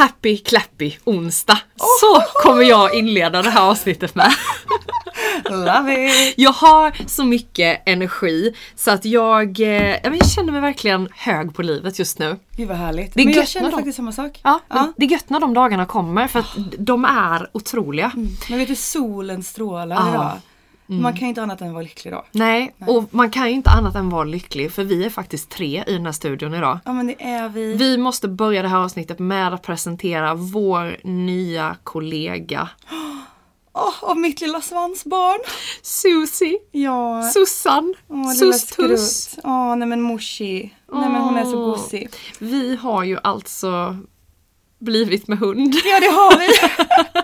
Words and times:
Happy 0.00 0.36
clappy 0.38 0.92
onsdag. 1.04 1.58
Så 2.00 2.22
kommer 2.42 2.62
jag 2.62 2.94
inleda 2.94 3.42
det 3.42 3.50
här 3.50 3.70
avsnittet 3.70 4.14
med. 4.14 4.32
Love 5.50 6.06
it! 6.10 6.34
Jag 6.36 6.52
har 6.52 6.92
så 7.08 7.24
mycket 7.24 7.82
energi 7.86 8.54
så 8.76 8.90
att 8.90 9.04
jag, 9.04 9.60
eh, 9.60 9.96
jag 10.02 10.26
känner 10.30 10.52
mig 10.52 10.60
verkligen 10.60 11.08
hög 11.14 11.54
på 11.54 11.62
livet 11.62 11.98
just 11.98 12.18
nu. 12.18 12.36
Gud 12.56 12.68
vad 12.68 12.76
härligt. 12.76 13.14
Det 13.14 13.20
är 13.20 13.24
Men 13.24 13.34
jag 13.34 13.48
känner 13.48 13.70
de- 13.70 13.76
faktiskt 13.76 13.96
samma 13.96 14.12
sak. 14.12 14.40
Ja, 14.44 14.60
Ja. 14.68 14.92
Det 14.96 15.04
är 15.04 15.10
gött 15.10 15.30
när 15.30 15.40
de 15.40 15.54
dagarna 15.54 15.86
kommer 15.86 16.28
för 16.28 16.38
att 16.38 16.46
de 16.78 17.04
är 17.04 17.50
otroliga. 17.52 18.12
Men 18.48 18.58
vet 18.58 18.68
du, 18.68 18.76
solen 18.76 19.42
strålar 19.42 19.96
Ja. 19.96 20.08
idag. 20.10 20.30
Man 20.98 21.12
kan 21.12 21.20
ju 21.22 21.28
inte 21.28 21.42
annat 21.42 21.60
än 21.60 21.72
vara 21.72 21.82
lycklig 21.82 22.12
då. 22.14 22.24
Nej, 22.32 22.74
och 22.86 23.04
man 23.14 23.30
kan 23.30 23.48
ju 23.48 23.54
inte 23.54 23.70
annat 23.70 23.94
än 23.94 24.08
vara 24.10 24.24
lycklig 24.24 24.72
för 24.72 24.84
vi 24.84 25.04
är 25.04 25.10
faktiskt 25.10 25.50
tre 25.50 25.84
i 25.86 25.92
den 25.92 26.04
här 26.06 26.12
studion 26.12 26.54
idag. 26.54 26.78
Ja 26.84 26.92
men 26.92 27.06
det 27.06 27.22
är 27.22 27.48
vi. 27.48 27.74
Vi 27.74 27.98
måste 27.98 28.28
börja 28.28 28.62
det 28.62 28.68
här 28.68 28.78
avsnittet 28.78 29.18
med 29.18 29.54
att 29.54 29.62
presentera 29.62 30.34
vår 30.34 30.96
nya 31.04 31.76
kollega 31.84 32.68
Åh, 33.72 34.10
och 34.10 34.16
mitt 34.16 34.40
lilla 34.40 34.60
svansbarn. 34.60 35.38
Susie, 35.82 36.58
Ja. 36.72 37.22
Sussan, 37.34 37.94
Sus-Tuss. 38.38 38.66
skrutt. 39.30 39.44
Åh, 39.44 39.76
nej 39.76 39.88
men 39.88 40.02
morsi. 40.02 40.74
Nej 40.92 41.08
men 41.08 41.20
hon 41.22 41.36
är 41.36 41.44
så 41.44 41.56
gosig. 41.64 42.08
Vi 42.38 42.76
har 42.76 43.04
ju 43.04 43.18
alltså 43.24 43.96
blivit 44.78 45.28
med 45.28 45.38
hund. 45.38 45.74
Ja 45.84 46.00
det 46.00 46.06
har 46.06 46.38
vi. 46.38 46.48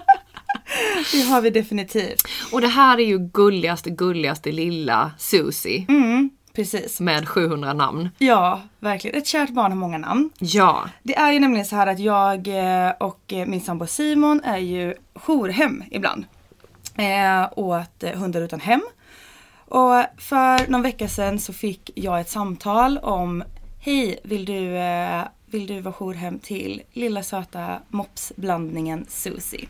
det 1.13 1.21
har 1.23 1.41
vi 1.41 1.51
definitivt. 1.51 2.23
Och 2.53 2.61
det 2.61 2.69
här 2.69 2.99
är 3.01 3.05
ju 3.07 3.19
gulligaste, 3.19 3.91
gulligaste 3.91 4.53
lilla 4.53 5.11
Susie 5.19 5.85
Mm, 5.89 6.31
precis. 6.53 7.01
med 7.01 7.29
700 7.29 7.73
namn. 7.73 8.09
Ja, 8.19 8.63
verkligen. 8.81 9.19
Ett 9.19 9.27
kärt 9.27 9.51
barn 9.51 9.73
har 9.73 9.79
många 9.79 9.99
namn. 9.99 10.31
Ja, 10.39 10.89
Det 11.03 11.17
är 11.17 11.33
ju 11.33 11.39
nämligen 11.39 11.67
så 11.67 11.77
här 11.77 11.87
att 11.87 11.99
jag 11.99 12.49
eh, 12.49 12.91
och 13.01 13.33
eh, 13.33 13.47
min 13.47 13.61
sambo 13.61 13.87
Simon 13.87 14.41
är 14.45 14.59
ju 14.59 14.95
jourhem 15.15 15.85
ibland. 15.91 16.25
Eh, 16.99 17.49
åt 17.59 18.03
eh, 18.03 18.11
hundar 18.13 18.41
utan 18.41 18.61
hem. 18.61 18.83
Och 19.69 20.05
för 20.19 20.71
någon 20.71 20.83
vecka 20.83 21.09
sedan 21.09 21.39
så 21.39 21.53
fick 21.53 21.91
jag 21.95 22.21
ett 22.21 22.31
samtal 22.31 22.99
om 22.99 23.45
Hej, 23.81 24.21
vill 24.25 24.45
du, 24.45 24.77
eh, 24.77 25.23
vill 25.47 25.67
du 25.67 25.81
vara 25.81 25.95
jourhem 25.95 26.39
till 26.39 26.83
lilla 26.93 27.23
söta 27.23 27.79
mopsblandningen 27.89 29.07
Susie? 29.09 29.65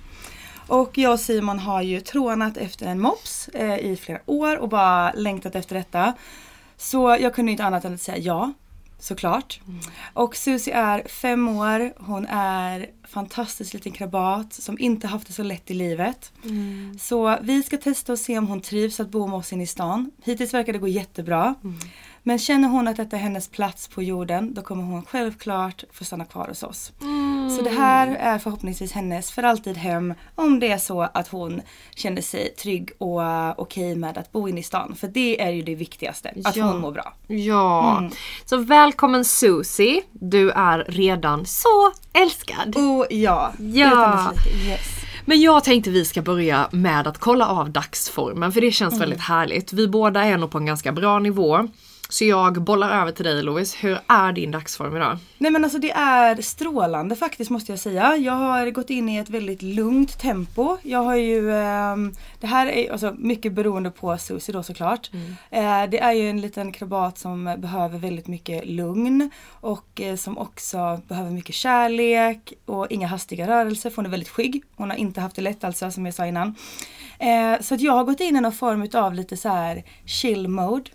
Och 0.69 0.99
jag 0.99 1.13
och 1.13 1.21
Simon 1.21 1.59
har 1.59 1.83
ju 1.83 2.01
trånat 2.01 2.57
efter 2.57 2.87
en 2.87 3.01
mops 3.01 3.49
eh, 3.49 3.79
i 3.79 3.97
flera 3.97 4.21
år 4.27 4.57
och 4.57 4.69
bara 4.69 5.13
längtat 5.13 5.55
efter 5.55 5.75
detta. 5.75 6.13
Så 6.77 7.17
jag 7.21 7.35
kunde 7.35 7.53
inte 7.53 7.65
annat 7.65 7.85
än 7.85 7.95
att 7.95 8.01
säga 8.01 8.19
ja, 8.19 8.53
såklart. 8.99 9.61
Och 10.13 10.37
Susie 10.37 10.75
är 10.75 11.09
fem 11.09 11.49
år, 11.49 11.93
hon 11.97 12.27
är 12.27 12.87
fantastisk 13.09 13.75
liten 13.75 13.93
krabat 13.93 14.53
som 14.53 14.79
inte 14.79 15.07
haft 15.07 15.27
det 15.27 15.33
så 15.33 15.43
lätt 15.43 15.71
i 15.71 15.75
livet. 15.75 16.33
Så 17.01 17.39
vi 17.43 17.63
ska 17.63 17.77
testa 17.77 18.13
och 18.13 18.19
se 18.19 18.39
om 18.39 18.47
hon 18.47 18.61
trivs 18.61 19.01
att 19.01 19.09
bo 19.09 19.27
med 19.27 19.37
oss 19.37 19.53
inne 19.53 19.63
i 19.63 19.67
stan. 19.67 20.11
Hittills 20.25 20.55
verkar 20.55 20.73
det 20.73 20.79
gå 20.79 20.89
jättebra. 20.89 21.55
Men 22.29 22.39
känner 22.39 22.69
hon 22.69 22.89
att 22.89 22.97
detta 22.97 23.17
är 23.17 23.21
hennes 23.21 23.49
plats 23.49 23.89
på 23.89 24.03
jorden 24.03 24.55
då 24.55 24.63
kommer 24.63 24.83
hon 24.85 25.05
självklart 25.05 25.85
få 25.93 26.05
stanna 26.05 26.25
kvar 26.25 26.47
hos 26.49 26.63
oss. 26.63 26.93
Så 27.57 27.63
det 27.65 27.71
här 27.71 28.17
är 28.21 28.39
förhoppningsvis 28.39 28.93
hennes 28.93 29.31
för 29.31 29.43
alltid 29.43 29.77
hem 29.77 30.15
om 30.35 30.61
det 30.61 30.73
är 30.73 30.79
så 30.79 31.03
att 31.03 31.29
hon 31.29 31.63
känner 31.95 32.23
sig 32.23 32.55
trygg 32.63 32.91
och 32.99 33.25
eh, 33.25 33.55
okej 33.57 33.95
med 33.95 34.19
att 34.19 34.33
bo 34.33 34.49
inne 34.49 34.61
i 34.61 34.63
stan. 34.63 34.95
För 34.97 35.09
det 35.09 35.43
är 35.43 35.51
ju 35.51 35.63
det 35.63 35.75
viktigaste, 35.75 36.33
att 36.45 36.57
Ja. 36.57 36.65
hon 36.65 36.81
mår 36.81 36.93
bra. 36.93 37.13
ja. 37.27 37.99
Mm. 37.99 38.11
Så 38.45 38.57
välkommen 38.57 39.25
Susie. 39.25 40.03
Du 40.13 40.51
är 40.51 40.85
redan 40.89 41.47
så 41.47 41.93
älskad. 42.13 42.77
Oh 42.77 43.05
ja, 43.11 43.53
Ja. 43.59 44.33
Yes. 44.69 44.81
Men 45.25 45.41
jag 45.41 45.65
tänkte 45.65 45.91
vi 45.91 46.05
ska 46.05 46.23
börja 46.23 46.69
med 46.73 47.07
att 47.07 47.19
kolla 47.19 47.49
av 47.49 47.71
dagsformen 47.71 48.53
för 48.53 48.61
det 48.61 48.71
känns 48.73 49.01
väldigt 49.01 49.21
härligt. 49.21 49.73
Vi 49.73 49.89
båda 49.89 50.25
är 50.25 50.39
nog 50.39 50.51
på 50.51 50.59
en 50.59 50.67
ganska 50.67 50.93
bra 50.93 51.19
nivå. 51.19 51.69
Så 52.09 52.25
jag 52.25 52.63
bollar 52.63 53.01
över 53.01 53.13
till 53.13 53.25
dig 53.25 53.43
Louise. 53.43 53.77
Hur 53.81 53.99
är 54.07 54.33
din 54.33 54.51
dagsform 54.51 54.97
idag? 54.97 55.19
Nej 55.39 55.51
men 55.51 55.65
alltså 55.65 55.79
det 55.79 55.91
är 55.91 56.43
strålande 56.43 57.17
faktiskt 57.17 57.51
måste 57.51 57.73
jag 57.73 57.79
säga. 57.79 58.17
Jag 58.17 58.33
har 58.33 58.71
gått 58.71 58.91
in 58.91 59.09
i 59.09 59.17
ett 59.17 59.31
väldigt 59.31 59.63
lugnt 59.63 60.19
tempo. 60.19 60.77
Jag 60.83 61.03
har 61.03 61.17
ju, 61.17 61.51
eh, 61.51 61.97
det 62.41 62.47
här 62.47 62.67
är 62.67 62.93
alltså 62.93 63.15
mycket 63.19 63.53
beroende 63.53 63.91
på 63.91 64.19
Susie 64.19 64.53
då 64.53 64.63
såklart. 64.63 65.11
Eh, 65.51 65.85
det 65.91 65.99
är 65.99 66.13
ju 66.13 66.31
en 66.31 66.41
liten 66.41 66.73
krabat 66.73 67.19
som 67.19 67.57
behöver 67.59 67.99
väldigt 67.99 68.27
mycket 68.27 68.67
lugn 68.67 69.31
och 69.49 70.01
eh, 70.01 70.17
som 70.17 70.39
också 70.39 71.01
behöver 71.09 71.31
mycket 71.31 71.55
kärlek 71.55 72.53
och 72.65 72.87
inga 72.91 73.07
hastiga 73.07 73.47
rörelser 73.47 73.91
för 73.91 73.97
hon 73.97 74.07
är 74.07 74.11
väldigt 74.11 74.29
skygg. 74.29 74.63
Hon 74.77 74.91
har 74.91 74.97
inte 74.97 75.21
haft 75.21 75.37
det 75.37 75.43
lätt 75.43 75.65
alltså 75.65 75.91
som 75.91 76.07
jag 76.07 76.15
sa 76.15 76.27
innan. 76.27 76.55
Eh, 77.19 77.61
så 77.61 77.75
att 77.75 77.81
jag 77.81 77.93
har 77.93 78.05
gått 78.05 78.21
in 78.21 78.37
i 78.37 78.41
någon 78.41 78.53
form 78.53 78.89
av 78.95 79.15
lite 79.15 79.37
så 79.37 79.49
här 79.49 79.85
chill 80.05 80.49
mode. 80.49 80.91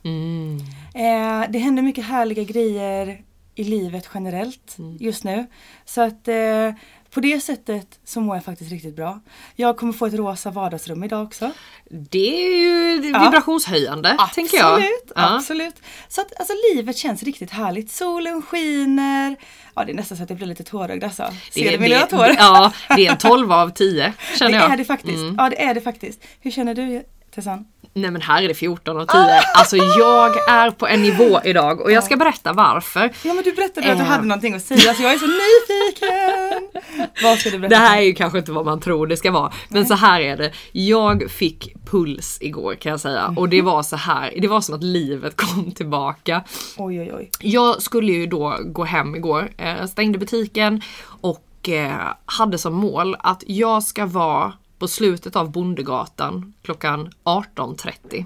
Eh, 1.02 1.50
det 1.50 1.60
händer 1.60 1.84
mycket 1.84 2.06
härliga 2.06 2.44
grejer 2.44 3.22
i 3.56 3.64
livet 3.64 4.10
generellt 4.14 4.78
just 5.00 5.24
nu. 5.24 5.46
Så 5.86 6.02
att 6.02 6.28
eh, 6.28 6.72
på 7.14 7.20
det 7.20 7.40
sättet 7.40 8.00
så 8.06 8.22
mår 8.22 8.36
jag 8.36 8.44
faktiskt 8.46 8.72
riktigt 8.72 8.96
bra. 8.96 9.20
Jag 9.56 9.78
kommer 9.78 9.94
få 9.94 10.06
ett 10.06 10.14
rosa 10.14 10.52
vardagsrum 10.52 11.04
idag 11.04 11.24
också. 11.24 11.52
Det 11.90 12.46
är 12.46 12.58
ju 12.58 13.02
vibrationshöjande 13.02 14.18
tänker 14.36 14.58
jag. 14.58 14.74
Absolut, 14.74 15.12
Ja. 15.16 15.36
absolut. 15.36 15.76
Så 16.08 16.22
att 16.22 16.40
alltså, 16.40 16.54
livet 16.74 16.98
känns 16.98 17.24
riktigt 17.24 17.52
härligt. 17.52 17.92
Solen 17.92 18.42
skiner. 18.42 19.36
Ja 19.76 19.84
det 19.86 19.92
är 19.92 19.96
nästan 19.96 20.18
så 20.18 20.24
att 20.24 20.30
jag 20.30 20.38
blir 20.38 20.48
lite 20.48 20.64
tårögd 20.64 21.04
alltså. 21.04 21.24
Ser 21.52 21.64
Det, 21.64 21.70
du 21.72 21.78
min 21.80 21.90
lilla 21.90 22.02
det, 22.02 22.08
tår? 22.18 22.28
ja, 22.38 22.74
det 22.96 23.08
är 23.08 23.12
en 23.12 23.18
12 23.30 23.52
av 23.52 23.70
10 23.70 24.14
känner 24.40 24.52
det 24.52 24.58
jag. 24.58 24.74
är 24.74 24.78
det 24.78 24.86
faktiskt. 24.86 25.24
Ja 25.38 25.50
det 25.50 25.62
är 25.64 25.74
det 25.74 25.82
faktiskt. 25.82 26.24
Hur 26.40 26.52
känner 26.52 26.76
du 26.76 27.04
Tessan? 27.36 27.66
Nej 27.94 28.12
men 28.12 28.22
här 28.22 28.44
är 28.44 28.48
det 28.48 28.54
14 28.54 28.98
av 28.98 29.06
10. 29.06 29.20
Alltså 29.56 29.78
jag 29.78 30.50
är 30.50 30.72
på 30.72 30.88
en 30.88 31.02
nivå 31.02 31.40
idag 31.44 31.82
och 31.82 31.92
jag 31.92 32.04
ska 32.04 32.18
berätta 32.18 32.54
varför. 32.54 33.12
Ja 33.24 33.34
men 33.34 33.44
du 33.44 33.52
berättade 33.52 33.92
att 33.92 33.98
du 33.98 34.04
Eh. 34.04 34.10
hade 34.10 34.24
någonting 34.28 34.54
att 34.54 34.62
säga 34.62 34.94
så 34.94 35.04
jag 35.04 35.14
är 35.14 35.18
så 35.18 35.26
nyfiken. 35.28 36.82
Vad 37.24 37.38
ska 37.38 37.50
du 37.50 37.60
berätta? 37.60 37.76
Det 37.76 37.82
här 37.82 37.98
är 37.98 38.02
ju 38.02 38.14
kanske 38.14 38.40
inte 38.40 38.52
vad 38.52 38.66
man 38.66 38.80
tror 38.80 39.08
det 39.08 39.18
ska 39.18 39.32
vara. 39.32 39.52
Men 39.70 39.86
så 39.86 39.94
här 39.94 40.22
är 40.22 40.38
det. 40.38 40.52
Jag 40.72 41.32
fick 41.32 41.74
puls 41.86 42.38
igår 42.42 42.76
kan 42.76 42.90
jag 42.90 43.00
säga. 43.00 43.34
Och 43.38 43.50
det 43.50 43.62
var 43.62 43.84
så 43.84 43.96
här. 43.96 44.34
Det 44.42 44.48
var 44.48 44.62
som 44.62 44.76
att 44.76 44.84
livet 44.84 45.36
kom 45.38 45.72
tillbaka. 45.72 46.44
Oj 46.78 47.00
oj 47.02 47.12
oj. 47.18 47.30
Jag 47.40 47.82
skulle 47.82 48.12
ju 48.12 48.28
då 48.28 48.58
gå 48.66 48.84
hem 48.84 49.16
igår. 49.16 49.50
Eh, 49.58 49.86
stängde 49.86 50.18
butiken 50.18 50.82
och 51.22 51.70
eh, 51.70 51.92
hade 52.26 52.58
som 52.58 52.74
mål 52.74 53.16
att 53.20 53.44
jag 53.48 53.84
ska 53.84 54.06
vara 54.06 54.54
på 54.82 54.88
slutet 54.88 55.36
av 55.36 55.52
Bondegatan 55.52 56.54
klockan 56.62 57.10
18.30. 57.24 58.26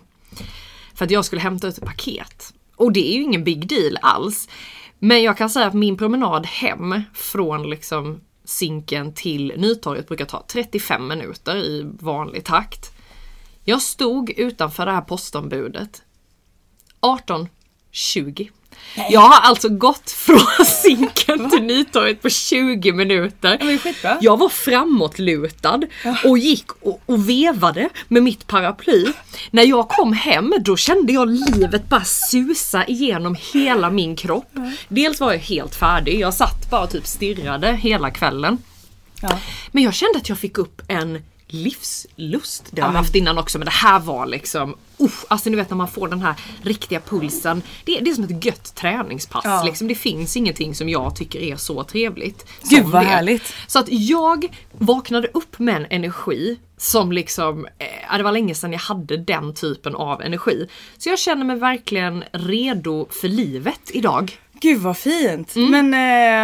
För 0.94 1.06
att 1.06 1.12
jag 1.12 1.25
skulle 1.25 1.42
hämta 1.42 1.68
ut 1.68 1.78
ett 1.78 1.86
paket. 1.86 2.54
Och 2.75 2.92
det 2.92 3.13
är 3.13 3.18
ju 3.18 3.24
ingen 3.24 3.44
big 3.44 3.68
deal 3.68 3.98
alls. 4.02 4.50
Men 5.00 5.24
jag 5.24 5.38
kan 5.38 5.50
säga 5.50 5.68
att 5.68 5.74
min 5.74 5.98
promenad 5.98 6.46
hem 6.46 7.02
från 7.13 7.69
liksom 7.69 8.22
Zinken 8.46 9.13
till 9.13 9.54
Nytorget 9.57 10.07
brukar 10.07 10.25
ta 10.25 10.46
35 10.48 11.07
minuter 11.07 11.56
i 11.56 11.92
vanlig 12.00 12.44
takt. 12.46 12.92
Jag 13.63 13.81
stod 13.81 14.30
utanför 14.30 14.86
det 14.86 14.92
här 14.92 15.02
postombudet 15.02 16.04
18.20. 17.02 18.50
Jag 19.10 19.20
har 19.20 19.42
alltså 19.42 19.70
gått 19.70 20.12
från 20.12 20.66
Zinken 20.66 21.50
till 21.50 21.64
Nytorget 21.64 22.22
på 22.22 22.30
20 22.30 22.92
minuter. 22.92 23.80
Jag 24.22 24.38
var 24.38 24.50
framåtlutad 24.50 25.82
och 26.24 26.38
gick 26.38 26.72
och, 26.82 27.02
och 27.06 27.30
vevade 27.30 27.90
med 28.08 28.24
mitt 28.24 28.48
paraply. 28.48 29.06
När 29.52 29.64
jag 29.64 29.90
kom 29.90 30.14
hem 30.14 30.54
då 30.60 30.78
kände 30.78 31.14
jag 31.14 31.28
livet 31.30 31.90
bara 31.90 32.04
susa 32.04 32.86
igenom 32.86 33.36
hela 33.54 33.90
min 33.90 34.16
kropp. 34.16 34.52
Dels 34.88 35.20
var 35.20 35.31
jag 35.31 35.40
helt 35.40 35.76
färdig, 35.76 36.20
jag 36.20 36.34
satt 36.34 36.70
bara 36.72 36.84
och 36.84 36.90
typ 36.90 37.08
stirrade 37.08 37.72
hela 37.74 38.12
kvällen. 38.12 38.58
Men 39.72 39.84
jag 39.84 39.94
kände 39.94 40.18
att 40.18 40.30
jag 40.30 40.38
fick 40.38 40.58
upp 40.58 40.81
en 40.88 41.24
livslust. 41.47 42.63
Det 42.71 42.81
har 42.81 42.89
jag 42.89 42.97
haft 42.97 43.15
innan 43.15 43.38
också 43.38 43.57
men 43.57 43.65
det 43.65 43.71
här 43.71 44.00
var 44.00 44.25
liksom 44.25 44.75
Uff, 44.97 45.25
alltså 45.27 45.50
ni 45.50 45.56
vet 45.56 45.69
när 45.69 45.77
man 45.77 45.88
får 45.88 46.07
den 46.07 46.21
här 46.21 46.36
riktiga 46.62 47.00
pulsen. 47.00 47.62
Det, 47.86 48.00
det 48.00 48.12
är 48.12 48.15
som 48.15 48.24
ett 48.24 48.45
gött 48.45 48.75
träningspass. 48.75 49.45
Ja. 49.45 49.63
Liksom. 49.63 49.88
Det 49.88 49.95
finns 49.95 50.38
ingenting 50.38 50.75
som 50.75 50.89
jag 50.89 51.15
tycker 51.15 51.39
är 51.39 51.56
så 51.56 51.83
trevligt. 51.83 52.45
Gud, 52.69 52.86
vad 52.86 53.01
det. 53.01 53.07
härligt. 53.07 53.53
Så 53.68 53.80
att 53.80 53.86
jag 53.89 54.57
vaknade 54.71 55.27
upp 55.33 55.59
med 55.59 55.75
en 55.75 55.86
energi 55.89 56.59
som 56.77 57.12
liksom, 57.12 57.68
eh, 57.77 58.18
det 58.18 58.24
var 58.24 58.31
länge 58.31 58.56
sedan 58.56 58.71
jag 58.71 58.80
hade 58.80 59.18
den 59.18 59.53
typen 59.53 59.95
av 59.95 60.21
energi. 60.21 60.68
Så 60.97 61.09
jag 61.09 61.19
känner 61.19 61.45
mig 61.45 61.56
verkligen 61.56 62.24
redo 62.31 63.07
för 63.09 63.27
livet 63.27 63.81
idag. 63.94 64.39
Gud 64.62 64.81
vad 64.81 64.98
fint. 64.98 65.56
Mm. 65.56 65.72
Men 65.90 65.94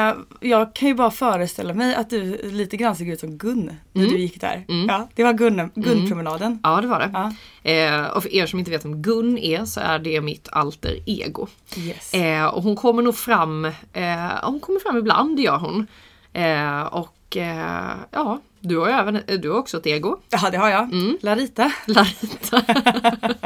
eh, 0.09 0.15
jag 0.49 0.73
kan 0.73 0.87
ju 0.87 0.93
bara 0.95 1.11
föreställa 1.11 1.73
mig 1.73 1.95
att 1.95 2.09
du 2.09 2.49
lite 2.51 2.77
grann 2.77 2.95
såg 2.95 3.07
ut 3.07 3.19
som 3.19 3.37
Gun 3.37 3.71
när 3.93 4.01
Mm. 4.01 4.13
du 4.13 4.19
gick 4.19 4.41
där. 4.41 4.65
Ja, 4.87 5.07
det 5.15 5.23
var 5.23 5.33
Gun, 5.33 5.71
Gun-promenaden. 5.75 6.59
Ja 6.63 6.81
det 6.81 6.87
var 6.87 6.99
det. 6.99 7.09
Ja. 7.13 7.33
Eh, 7.71 8.05
och 8.05 8.23
för 8.23 8.33
er 8.33 8.45
som 8.45 8.59
inte 8.59 8.71
vet 8.71 8.85
vem 8.85 9.01
Gun 9.01 9.37
är 9.37 9.65
så 9.65 9.79
är 9.79 9.99
det 9.99 10.21
mitt 10.21 10.49
alter 10.51 10.97
ego. 11.05 11.47
Yes. 11.77 12.13
Eh, 12.13 12.45
och 12.45 12.63
hon 12.63 12.75
kommer 12.75 13.01
nog 13.03 13.15
fram, 13.15 13.65
eh, 13.93 14.15
hon 14.43 14.59
kommer 14.59 14.79
fram 14.79 14.97
ibland 14.97 15.37
det 15.37 15.41
gör 15.43 15.57
hon. 15.57 15.87
Eh, 16.33 16.81
och 16.81 17.37
eh, 17.37 17.89
ja, 18.11 18.39
du 18.59 18.77
har 18.77 18.87
ju 18.87 18.93
även, 18.93 19.21
du 19.41 19.49
har 19.49 19.57
också 19.57 19.77
ett 19.77 19.87
ego. 19.87 20.17
Ja 20.29 20.49
det 20.51 20.57
har 20.57 20.69
jag. 20.69 20.83
Mm. 20.83 21.17
Larita. 21.21 21.71
Larita. 21.87 22.61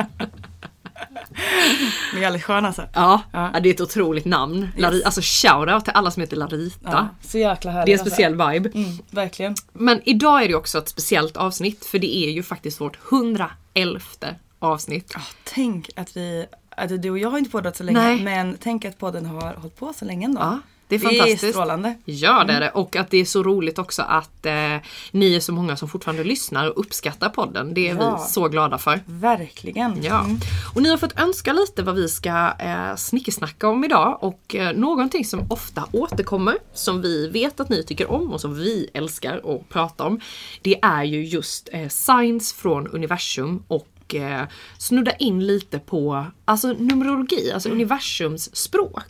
Den 2.12 2.18
är 2.18 2.22
jävligt 2.22 2.44
skön 2.44 2.66
alltså. 2.66 2.84
Ja, 2.94 3.22
Ja. 3.32 3.52
det 3.64 3.70
är 3.70 3.74
ett 3.74 3.82
otroligt 3.82 4.26
namn. 4.26 4.70
Lari, 4.78 5.04
alltså 5.04 5.22
shoutout 5.24 5.84
till 5.86 5.94
alla 5.96 6.12
som 6.12 6.22
heter 6.22 6.38
Larita. 6.38 6.90
Ja, 6.92 7.08
så 7.22 7.38
jäkla 7.38 7.72
härligt. 7.72 7.86
Det 7.86 7.92
är 7.92 7.94
en 7.94 8.00
alltså. 8.00 8.14
speciell 8.14 8.32
vibe. 8.34 8.70
Mm, 8.74 8.98
verkligen. 9.12 9.56
Men 9.74 10.02
idag 10.06 10.44
är 10.44 10.48
det 10.48 10.56
också 10.56 10.78
ett 10.78 10.90
speciellt 10.90 11.38
avsnitt 11.38 11.86
för 11.86 12.00
det 12.00 12.16
är 12.18 12.32
ju 12.32 12.44
faktiskt 12.44 12.82
vårt 12.82 12.98
111 13.12 14.00
avsnitt. 14.60 15.12
Ja, 15.16 15.22
tänk 15.44 15.90
att 15.96 16.18
vi, 16.18 16.46
att 16.78 17.02
du 17.02 17.10
och 17.10 17.18
jag 17.20 17.30
har 17.32 17.38
inte 17.38 17.52
poddat 17.52 17.76
så 17.78 17.84
länge 17.84 18.00
Nej. 18.00 18.24
men 18.24 18.58
tänk 18.60 18.86
att 18.86 18.98
podden 18.98 19.26
har 19.26 19.54
hållit 19.54 19.76
på 19.80 19.94
så 19.94 20.06
länge 20.06 20.26
ändå. 20.26 20.42
Ja, 20.42 20.60
det 20.88 20.96
är 20.96 21.00
Det 21.00 21.06
är 21.06 21.10
fantastiskt. 21.20 21.54
strålande. 21.54 21.96
Ja 22.06 22.44
det 22.44 22.54
är 22.54 22.60
det 22.60 22.70
och 22.70 22.96
att 22.96 23.10
det 23.12 23.18
är 23.18 23.26
så 23.26 23.44
roligt 23.44 23.80
också 23.80 24.02
att 24.02 24.46
eh, 24.46 24.54
ni 25.12 25.36
är 25.36 25.40
så 25.40 25.54
många 25.54 25.78
som 25.78 25.90
fortfarande 25.90 26.24
lyssnar 26.24 26.68
och 26.70 26.80
uppskattar 26.80 27.30
podden. 27.30 27.74
Det 27.74 27.90
är 27.90 27.96
Ja. 27.96 28.16
vi 28.28 28.34
så 28.34 28.48
glada 28.48 28.78
för. 28.78 29.00
Verkligen. 29.06 30.04
Ja. 30.04 30.20
Mm. 30.24 30.38
Och 30.76 30.82
ni 30.82 30.90
har 30.90 30.98
fått 30.98 31.20
önska 31.20 31.54
lite 31.54 31.84
vad 31.84 31.96
vi 31.96 32.10
ska 32.10 32.54
eh, 32.60 32.96
snickesnacka 32.96 33.68
om 33.70 33.84
idag 33.84 34.18
och 34.22 34.56
eh, 34.56 34.76
någonting 34.76 35.26
som 35.26 35.42
ofta 35.50 35.84
återkommer 35.92 36.58
som 36.74 37.02
vi 37.02 37.28
vet 37.30 37.60
att 37.60 37.70
ni 37.70 37.84
tycker 37.84 38.12
om 38.12 38.32
och 38.34 38.42
som 38.42 38.56
vi 38.56 38.90
älskar 38.94 39.56
att 39.56 39.70
prata 39.70 40.04
om. 40.04 40.20
Det 40.62 40.80
är 40.82 41.04
ju 41.04 41.26
just 41.26 41.70
eh, 41.72 41.88
signs 41.88 42.54
från 42.54 42.88
universum 42.88 43.64
och 43.68 44.16
eh, 44.16 44.44
snudda 44.78 45.12
in 45.16 45.48
lite 45.48 45.80
på 45.80 46.26
alltså 46.46 46.68
numerologi, 46.68 47.52
alltså 47.52 47.70
universums 47.70 48.56
språk. 48.56 49.04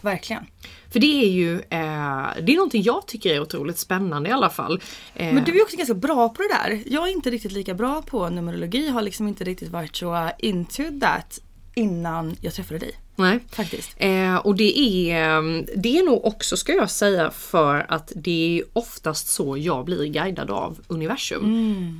Verkligen. 0.00 0.46
För 0.92 1.00
det 1.00 1.24
är 1.24 1.28
ju 1.28 1.54
eh, 1.54 2.28
det 2.42 2.52
är 2.52 2.56
någonting 2.56 2.82
jag 2.82 3.06
tycker 3.06 3.34
är 3.34 3.40
otroligt 3.40 3.78
spännande 3.78 4.28
i 4.30 4.32
alla 4.32 4.50
fall. 4.50 4.82
Eh, 5.14 5.34
Men 5.34 5.44
du 5.44 5.58
är 5.58 5.62
också 5.62 5.76
ganska 5.76 5.94
bra 5.94 6.28
på 6.28 6.42
det 6.42 6.48
där. 6.48 6.82
Jag 6.86 7.08
är 7.08 7.12
inte 7.12 7.30
riktigt 7.30 7.52
lika 7.52 7.74
bra 7.74 8.02
på 8.02 8.28
numerologi. 8.28 8.88
Har 8.88 9.02
liksom 9.02 9.28
inte 9.28 9.44
riktigt 9.44 9.68
varit 9.68 9.96
så 9.96 10.30
into 10.38 10.82
that 11.00 11.38
innan 11.74 12.36
jag 12.40 12.54
träffade 12.54 12.78
dig 12.78 12.92
nej. 13.20 13.38
Faktiskt. 13.50 13.94
Eh, 13.96 14.36
och 14.36 14.54
det 14.56 14.78
är, 14.78 15.38
eh, 15.38 15.62
det 15.76 15.98
är 15.98 16.04
nog 16.04 16.24
också 16.24 16.56
ska 16.56 16.72
jag 16.72 16.90
säga 16.90 17.30
för 17.30 17.86
att 17.88 18.12
det 18.16 18.58
är 18.58 18.64
oftast 18.72 19.28
så 19.28 19.56
jag 19.56 19.84
blir 19.84 20.04
guidad 20.04 20.50
av 20.50 20.78
universum 20.88 21.44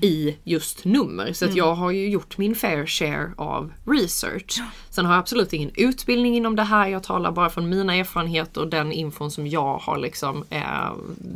i 0.02 0.36
just 0.44 0.84
nummer. 0.84 1.32
Så 1.32 1.44
att 1.44 1.54
jag 1.54 1.74
har 1.74 1.90
ju 1.90 2.08
gjort 2.10 2.38
min 2.38 2.54
fair 2.54 2.86
share 2.86 3.32
av 3.36 3.72
research. 3.86 4.60
Sen 4.90 5.06
har 5.06 5.12
jag 5.12 5.20
absolut 5.20 5.52
ingen 5.52 5.70
utbildning 5.74 6.36
inom 6.36 6.56
det 6.56 6.62
här. 6.62 6.88
Jag 6.88 7.02
talar 7.02 7.32
bara 7.32 7.50
från 7.50 7.68
mina 7.68 7.94
erfarenheter 7.94 8.60
och 8.60 8.68
den 8.68 8.92
infon 8.92 9.30
som 9.30 9.46
jag 9.46 9.78
har 9.78 9.98
liksom 9.98 10.44
eh, 10.50 10.60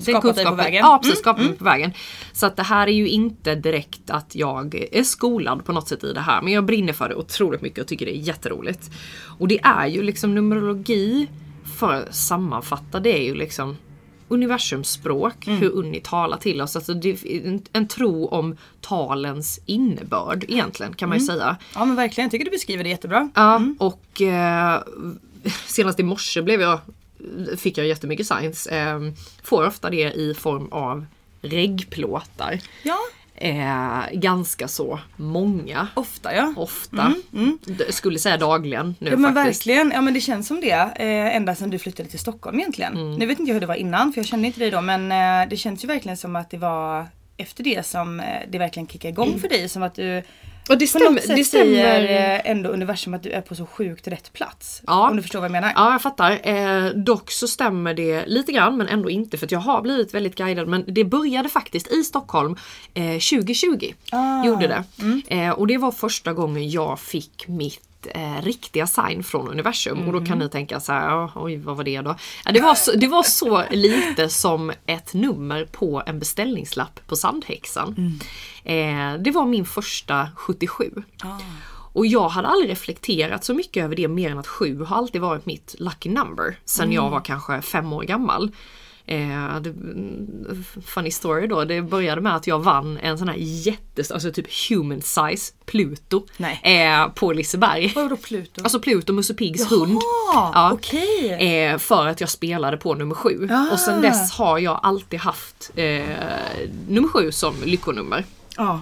Skapat 0.00 0.36
dig 0.36 0.44
på 0.44 0.54
vägen. 0.54 0.80
Ja 0.84 1.00
precis, 1.02 1.18
skapat 1.18 1.44
mig 1.44 1.54
på 1.54 1.64
vägen. 1.64 1.92
Så 2.32 2.46
att 2.46 2.56
det 2.56 2.62
här 2.62 2.86
är 2.86 2.92
ju 2.92 3.08
inte 3.08 3.54
direkt 3.54 4.10
att 4.10 4.34
jag 4.34 4.86
är 4.92 5.02
skolad 5.02 5.64
på 5.64 5.72
något 5.72 5.88
sätt 5.88 6.04
i 6.04 6.12
det 6.12 6.20
här. 6.20 6.42
Men 6.42 6.52
jag 6.52 6.64
brinner 6.64 6.92
för 6.92 7.08
det 7.08 7.14
otroligt 7.14 7.62
mycket 7.62 7.78
och 7.78 7.88
tycker 7.88 8.06
det 8.06 8.16
är 8.16 8.20
jätteroligt. 8.20 8.90
Och 9.38 9.48
det 9.48 9.60
är 9.62 9.73
ju 9.86 10.02
liksom 10.02 10.34
numerologi, 10.34 11.28
för 11.78 11.92
att 11.92 12.14
sammanfatta 12.14 13.00
det 13.00 13.18
är 13.18 13.22
ju 13.22 13.34
liksom 13.34 13.76
universums 14.28 14.90
språk, 14.90 15.46
hur 15.46 15.70
Unni 15.70 16.00
talar 16.00 16.36
till 16.36 16.60
oss. 16.60 16.76
Alltså 16.76 16.94
det 16.94 17.10
är 17.10 17.46
en, 17.46 17.62
en 17.72 17.88
tro 17.88 18.26
om 18.26 18.56
talens 18.80 19.60
innebörd 19.66 20.44
egentligen 20.48 20.94
kan 20.94 21.08
man 21.08 21.18
ju 21.18 21.24
säga. 21.24 21.56
Ja 21.74 21.84
men 21.84 21.96
verkligen, 21.96 22.24
jag 22.24 22.30
tycker 22.30 22.44
du 22.44 22.50
beskriver 22.50 22.84
det 22.84 22.90
jättebra. 22.90 23.30
Ja, 23.34 23.62
och 23.78 24.22
eh, 24.22 24.82
senast 25.66 26.00
i 26.00 26.02
morse 26.02 26.42
blev 26.42 26.60
jag, 26.60 26.78
fick 27.56 27.78
jag 27.78 27.86
jättemycket 27.86 28.26
science. 28.26 28.70
Eh, 28.70 29.00
får 29.42 29.66
ofta 29.66 29.90
det 29.90 30.12
i 30.12 30.34
form 30.34 30.68
av 30.70 31.06
reggplåtar. 31.42 32.60
Ja, 32.82 32.98
eh, 33.34 34.00
ganska 34.12 34.68
så 34.68 35.00
många. 35.16 35.88
Ofta 35.94 36.34
ja. 36.34 36.52
Ofta. 36.56 37.12
D- 37.66 37.84
Skulle 37.92 38.18
säga 38.18 38.36
dagligen 38.36 38.94
nu 38.98 39.10
Ja 39.10 39.16
men 39.16 39.34
faktiskt. 39.34 39.66
verkligen, 39.66 39.90
ja 39.94 40.00
men 40.00 40.14
det 40.14 40.20
känns 40.20 40.48
som 40.48 40.60
det. 40.60 40.70
Eh, 40.96 41.36
ända 41.36 41.54
sedan 41.54 41.70
du 41.70 41.78
flyttade 41.78 42.08
till 42.08 42.18
Stockholm 42.18 42.58
egentligen. 42.58 42.92
Mm. 42.92 43.14
Nu 43.14 43.26
vet 43.26 43.38
inte 43.38 43.50
jag 43.50 43.54
hur 43.54 43.60
det 43.60 43.66
var 43.66 43.74
innan 43.74 44.12
för 44.12 44.20
jag 44.20 44.26
kände 44.26 44.46
inte 44.46 44.60
dig 44.60 44.70
då 44.70 44.80
men 44.80 45.12
eh, 45.12 45.48
det 45.50 45.56
känns 45.56 45.84
ju 45.84 45.88
verkligen 45.88 46.16
som 46.16 46.36
att 46.36 46.50
det 46.50 46.58
var 46.58 47.06
efter 47.36 47.64
det 47.64 47.86
som 47.86 48.20
eh, 48.20 48.26
det 48.48 48.58
verkligen 48.58 48.86
kickade 48.86 49.08
igång 49.12 49.38
för 49.38 49.48
dig. 49.48 49.68
Som 49.68 49.82
att 49.82 49.94
du 49.94 50.22
Och 50.68 50.78
det 50.78 50.87
stämmer. 50.87 51.37
Det 51.37 51.44
stämmer. 51.44 52.40
ändå 52.44 52.71
universum 52.71 53.14
att 53.14 53.23
du 53.23 53.30
är 53.30 53.40
på 53.40 53.54
så 53.54 53.66
sjukt 53.66 54.09
rätt 54.09 54.33
plats. 54.33 54.83
Ja. 54.87 55.11
Om 55.11 55.16
du 55.16 55.23
förstår 55.23 55.38
vad 55.38 55.44
jag 55.44 55.52
menar. 55.52 55.73
Ja, 55.76 55.92
jag 55.92 56.02
fattar. 56.02 56.40
Eh, 56.49 56.90
dock 56.90 57.30
så 57.30 57.49
stämmer 57.49 57.94
det 57.94 58.26
lite 58.26 58.52
grann 58.52 58.76
men 58.76 58.88
ändå 58.88 59.11
inte 59.11 59.38
för 59.38 59.49
jag 59.50 59.59
har 59.59 59.83
blivit 59.83 60.14
väldigt 60.14 60.37
guidad. 60.37 60.68
Men 60.68 60.85
det 60.87 61.04
började 61.04 61.49
faktiskt 61.49 61.92
i 61.92 62.04
Stockholm 62.04 62.56
eh, 62.94 63.12
2020. 63.12 63.92
Ah. 64.11 64.44
Gjorde 64.44 64.66
det. 64.66 64.85
Eh, 65.35 65.50
och 65.50 65.66
det 65.66 65.78
var 65.78 65.92
första 65.92 66.33
gången 66.33 66.71
jag 66.71 67.00
fick 67.00 67.49
mitt 67.49 67.93
eh, 68.14 68.42
riktiga 68.42 68.87
sign 68.87 69.23
från 69.25 69.49
universum. 69.49 70.06
Och 70.06 70.12
då 70.12 70.26
kan 70.26 70.38
ni 70.38 70.49
tänka 70.49 70.80
så 70.80 70.92
här, 70.92 71.08
"Ja, 71.08 71.32
oj 71.34 71.56
vad 71.56 71.76
var 71.76 71.84
det 71.84 72.00
då? 72.00 72.16
Ja, 72.44 72.52
det, 72.52 72.61
var 72.61 72.75
så, 72.75 72.92
det 72.92 73.06
var 73.06 73.23
så 73.23 73.64
lite 73.70 74.28
som 74.28 74.73
ett 74.87 75.14
nummer 75.14 75.64
på 75.64 76.02
en 76.06 76.18
beställningslapp 76.18 77.00
på 77.06 77.16
Sandhäxan. 77.16 78.18
Eh, 78.64 79.14
det 79.20 79.30
var 79.30 79.46
min 79.46 79.64
första 79.66 80.28
77. 80.37 80.90
Och 81.92 82.06
jag 82.06 82.28
hade 82.28 82.49
aldrig 82.49 82.70
reflekterat 82.70 83.44
så 83.44 83.54
mycket 83.54 83.84
över 83.84 83.96
det 83.96 84.08
mer 84.08 84.30
än 84.30 84.38
att 84.38 84.46
7 84.46 84.82
har 84.84 84.96
alltid 84.96 85.20
varit 85.20 85.46
mitt 85.46 85.75
lucky 85.78 86.08
number 86.11 86.56
sen 86.64 86.92
jag 86.92 87.11
var 87.11 87.20
kanske 87.20 87.62
fem 87.62 87.92
år 87.92 88.02
gammal. 88.02 88.50
Eh, 89.06 89.61
det, 89.61 89.75
funny 90.87 91.11
story 91.11 91.46
då, 91.46 91.64
det 91.64 91.82
började 91.82 92.20
med 92.20 92.37
att 92.37 92.46
jag 92.46 92.58
vann 92.58 92.99
en 92.99 93.18
sån 93.18 93.28
här 93.28 93.37
jättestor, 93.38 94.14
alltså 94.14 94.32
typ 94.32 94.46
human 94.68 95.02
size 95.02 95.52
Pluto 95.66 96.26
eh, 96.62 97.08
på 97.14 97.32
Liseberg. 97.32 97.92
Vad 97.94 98.04
var 98.04 98.11
då 98.11 98.16
Pluto? 98.16 98.62
Alltså 98.62 98.80
Pluto, 98.80 99.12
Musse 99.12 99.34
Piggs 99.34 99.70
hund. 99.70 99.99
Ja, 100.34 100.70
okej. 100.73 101.30
Eh, 101.30 101.78
för 101.78 102.06
att 102.06 102.20
jag 102.20 102.30
spelade 102.30 102.76
på 102.76 102.94
nummer 102.94 103.14
sju. 103.14 103.49
Och 103.73 103.80
sen 103.80 104.02
dess 104.02 104.32
har 104.32 104.58
jag 104.58 104.80
alltid 104.82 105.20
haft 105.20 105.70
eh, 105.75 106.02
nummer 106.88 107.08
sju 107.08 107.32
som 107.32 107.54
lyckonummer. 107.64 108.25
Ja. 108.56 108.80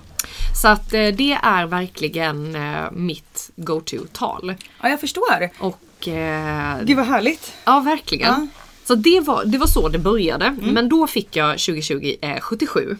Så 0.62 0.69
att 0.69 0.93
eh, 0.93 1.07
det 1.07 1.38
är 1.43 1.67
verkligen 1.67 2.55
eh, 2.57 2.91
mitt 2.93 3.50
go-to-tal. 3.57 4.55
ja, 4.83 4.88
jag 4.88 5.00
förstår. 5.00 5.50
Och 5.59 6.09
eh, 6.09 6.83
Gud 6.83 6.97
vad 6.97 7.07
härligt. 7.07 7.52
ja, 7.64 7.81
verkligen. 7.81 8.29
Ja. 8.29 8.47
Så 8.92 8.96
det 8.96 9.20
var, 9.20 9.44
det 9.44 9.58
var 9.58 9.66
så 9.66 9.88
det 9.88 9.99
började. 9.99 10.56
Men 10.61 10.88
då 10.88 11.06
fick 11.06 11.37
jag 11.37 11.50
2020 11.58 12.16
eh, 12.20 12.40
77. 12.40 12.96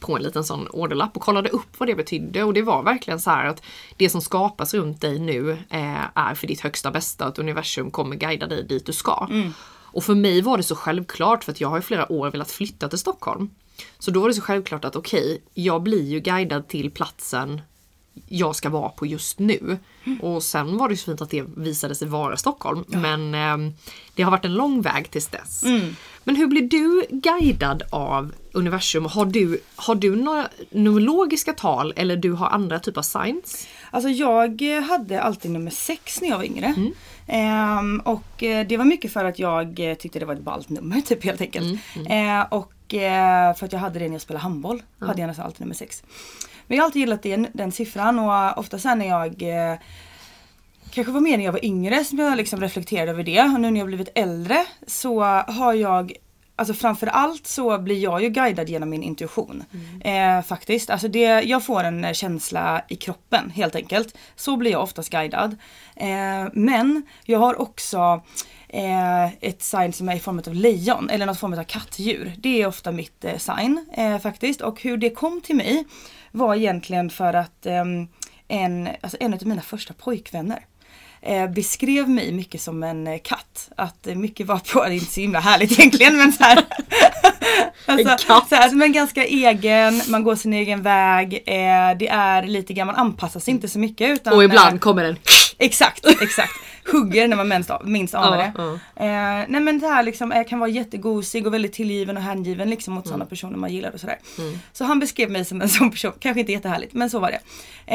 På 0.00 0.16
en 0.16 0.22
liten 0.22 0.44
sån 0.44 0.68
orderlapp 0.68 1.16
och 1.16 1.22
kollade 1.22 1.48
upp 1.48 1.66
vad 1.78 1.88
det 1.88 1.94
betydde 1.94 2.44
och 2.44 2.54
det 2.54 2.62
var 2.62 2.82
verkligen 2.82 3.20
så 3.20 3.30
här 3.30 3.46
att 3.46 3.62
det 3.96 4.10
som 4.10 4.20
skapas 4.20 4.74
runt 4.74 5.00
dig 5.00 5.18
nu 5.18 5.50
eh, 5.50 6.04
är 6.14 6.34
för 6.34 6.46
ditt 6.46 6.60
högsta 6.60 6.90
bästa 6.90 7.24
att 7.24 7.38
universum 7.38 7.90
kommer 7.90 8.16
guida 8.16 8.46
dig 8.46 8.62
dit 8.62 8.86
du 8.86 8.92
ska. 8.92 9.28
Och 9.70 10.04
för 10.04 10.14
mig 10.14 10.42
var 10.42 10.56
det 10.56 10.62
så 10.62 10.74
självklart 10.74 11.44
för 11.44 11.52
att 11.52 11.60
jag 11.60 11.68
har 11.68 11.78
i 11.78 11.82
flera 11.82 12.12
år 12.12 12.30
velat 12.30 12.50
flytta 12.50 12.88
till 12.88 12.98
Stockholm. 12.98 13.50
Så 13.98 14.10
då 14.10 14.20
var 14.20 14.28
det 14.28 14.34
så 14.34 14.42
självklart 14.42 14.84
att 14.84 14.96
okej, 14.96 15.42
jag 15.54 15.82
blir 15.82 16.04
ju 16.04 16.20
guidad 16.20 16.68
till 16.68 16.90
platsen 16.90 17.60
jag 18.26 18.56
ska 18.56 18.68
vara 18.68 18.88
på 18.88 19.06
just 19.06 19.38
nu. 19.38 19.78
Och 20.22 20.42
sen 20.42 20.76
var 20.76 20.88
det 20.88 20.96
så 20.96 21.04
fint 21.04 21.20
att 21.20 21.30
det 21.30 21.44
visade 21.56 21.94
sig 21.94 22.08
vara 22.08 22.36
Stockholm. 22.36 22.84
Men 22.88 23.34
ehm, 23.34 23.72
det 24.14 24.22
har 24.22 24.30
varit 24.30 24.44
en 24.44 24.54
lång 24.54 24.82
väg 24.82 25.10
tills 25.10 25.28
dess. 25.28 25.64
Men 26.24 26.36
hur 26.36 26.46
blir 26.46 26.62
du 26.62 27.06
guidad 27.10 27.82
av 27.90 28.32
universum? 28.52 29.04
Har 29.04 29.26
du, 29.26 29.60
har 29.76 29.94
du 29.94 30.16
några 30.16 30.48
numerologiska 30.70 31.52
tal 31.52 31.92
eller 31.96 32.16
du 32.16 32.32
har 32.32 32.48
andra 32.48 32.78
typer 32.78 32.98
av 32.98 33.02
signs? 33.02 33.68
Alltså 33.90 34.08
jag 34.10 34.76
eh, 34.76 34.82
hade 34.82 35.22
alltid 35.22 35.50
nummer 35.50 35.70
sex 35.70 36.20
när 36.20 36.28
jag 36.28 36.36
var 36.36 36.44
yngre. 36.44 36.74
Ehm, 37.26 38.00
och 38.04 38.42
eh, 38.42 38.66
det 38.66 38.76
var 38.76 38.84
mycket 38.84 39.12
för 39.12 39.24
att 39.24 39.38
jag 39.38 39.90
eh, 39.90 39.94
tyckte 39.94 40.18
det 40.18 40.24
var 40.24 40.34
ett 40.34 40.40
ballt 40.40 40.68
nummer 40.68 41.00
typ 41.06 41.24
helt 41.24 41.40
enkelt. 41.40 41.80
Eh, 42.08 42.42
och 42.50 42.94
eh, 42.94 43.54
för 43.54 43.66
att 43.66 43.72
jag 43.72 43.80
hade 43.80 43.98
det 43.98 44.04
när 44.04 44.12
jag 44.12 44.22
spelade 44.22 44.42
handboll. 44.42 44.82
Hade 44.98 45.20
jag 45.20 45.28
nästan 45.28 45.46
alltid 45.46 45.60
nummer 45.60 45.74
sex. 45.74 46.02
Men 46.68 46.76
jag 46.76 46.82
har 46.82 46.86
alltid 46.86 47.00
gillat 47.00 47.22
den, 47.22 47.46
den 47.52 47.72
siffran 47.72 48.18
och 48.18 48.58
ofta 48.58 48.78
sen 48.78 48.98
när 48.98 49.08
jag 49.08 49.42
eh, 49.42 49.78
Kanske 50.90 51.12
var 51.12 51.20
mer 51.20 51.38
när 51.38 51.44
jag 51.44 51.52
var 51.52 51.64
yngre 51.64 52.04
som 52.04 52.18
jag 52.18 52.36
liksom 52.36 52.60
reflekterade 52.60 53.10
över 53.10 53.22
det. 53.22 53.40
Och 53.42 53.60
nu 53.60 53.70
när 53.70 53.80
jag 53.80 53.86
blivit 53.86 54.08
äldre 54.14 54.66
så 54.86 55.22
har 55.24 55.74
jag 55.74 56.12
Alltså 56.58 56.74
framförallt 56.74 57.46
så 57.46 57.78
blir 57.78 57.98
jag 57.98 58.22
ju 58.22 58.28
guidad 58.28 58.68
genom 58.68 58.90
min 58.90 59.02
intuition. 59.02 59.64
Eh, 60.00 60.42
faktiskt. 60.42 60.90
Alltså 60.90 61.08
det, 61.08 61.42
jag 61.42 61.64
får 61.64 61.84
en 61.84 62.04
eh, 62.04 62.12
känsla 62.12 62.82
i 62.88 62.96
kroppen 62.96 63.50
helt 63.50 63.74
enkelt. 63.74 64.16
Så 64.36 64.56
blir 64.56 64.70
jag 64.70 64.82
oftast 64.82 65.10
guidad. 65.10 65.56
Eh, 65.96 66.48
men 66.52 67.02
jag 67.24 67.38
har 67.38 67.60
också 67.60 68.22
eh, 68.68 69.24
ett 69.26 69.62
sign 69.62 69.92
som 69.92 70.08
är 70.08 70.16
i 70.16 70.20
form 70.20 70.42
av 70.46 70.54
lejon 70.54 71.10
eller 71.10 71.26
något 71.26 71.40
form 71.40 71.52
av 71.52 71.64
kattdjur. 71.64 72.32
Det 72.38 72.62
är 72.62 72.66
ofta 72.66 72.92
mitt 72.92 73.24
eh, 73.24 73.36
sign 73.36 73.86
eh, 73.96 74.18
faktiskt. 74.18 74.60
Och 74.60 74.82
hur 74.82 74.96
det 74.96 75.10
kom 75.10 75.40
till 75.40 75.56
mig 75.56 75.84
var 76.32 76.54
egentligen 76.54 77.10
för 77.10 77.34
att 77.34 77.66
ehm, 77.66 78.08
en, 78.48 78.88
alltså 79.00 79.16
en 79.20 79.34
av 79.34 79.46
mina 79.46 79.62
första 79.62 79.94
pojkvänner 79.94 80.64
eh, 81.22 81.50
beskrev 81.50 82.08
mig 82.08 82.32
mycket 82.32 82.60
som 82.60 82.82
en 82.82 83.06
eh, 83.06 83.18
katt. 83.24 83.70
Att 83.76 84.06
mycket 84.06 84.46
var 84.46 84.58
på, 84.58 84.84
det 84.84 84.90
är 84.90 84.90
inte 84.90 85.12
så 85.12 85.20
himla 85.20 85.40
härligt 85.40 85.72
egentligen 85.72 86.16
men 86.18 86.32
så 86.32 86.44
här. 86.44 86.58
alltså, 87.86 88.08
En 88.08 88.18
katt. 88.18 88.48
Så 88.48 88.54
här, 88.54 88.74
men 88.74 88.92
ganska 88.92 89.24
egen, 89.24 90.02
man 90.08 90.24
går 90.24 90.36
sin 90.36 90.52
egen 90.52 90.82
väg. 90.82 91.34
Eh, 91.34 91.98
det 91.98 92.08
är 92.08 92.42
lite 92.42 92.72
grann, 92.72 92.86
man 92.86 92.96
anpassar 92.96 93.40
sig 93.40 93.54
inte 93.54 93.68
så 93.68 93.78
mycket. 93.78 94.10
Utan, 94.10 94.34
Och 94.34 94.44
ibland 94.44 94.80
kommer 94.80 95.02
den 95.04 95.16
Exakt, 95.58 96.06
exakt. 96.22 96.52
Hugger 96.92 97.28
när 97.28 97.36
man 97.36 97.48
minst, 97.48 97.70
minst 97.84 98.14
anar 98.14 98.36
det. 98.36 98.52
Ja, 98.56 98.78
Eh, 98.96 99.44
nej 99.48 99.60
men 99.60 99.78
det 99.78 99.86
här 99.86 100.02
liksom, 100.02 100.32
eh, 100.32 100.44
kan 100.44 100.58
vara 100.58 100.70
jättegosig 100.70 101.46
och 101.46 101.54
väldigt 101.54 101.72
tillgiven 101.72 102.16
och 102.16 102.22
hängiven 102.22 102.70
liksom 102.70 102.94
mot 102.94 103.06
sådana 103.06 103.26
personer 103.26 103.56
man 103.56 103.72
gillar 103.72 103.90
och 103.90 104.00
sådär. 104.00 104.18
Så 104.72 104.84
han 104.84 104.98
beskrev 105.00 105.30
mig 105.30 105.44
som 105.44 105.60
en 105.62 105.68
sån 105.78 105.90
person, 105.90 106.12
kanske 106.20 106.40
inte 106.40 106.52
jättehärligt 106.52 106.94
men 106.94 107.10
så 107.10 107.18
var 107.18 107.30
det. 107.30 107.40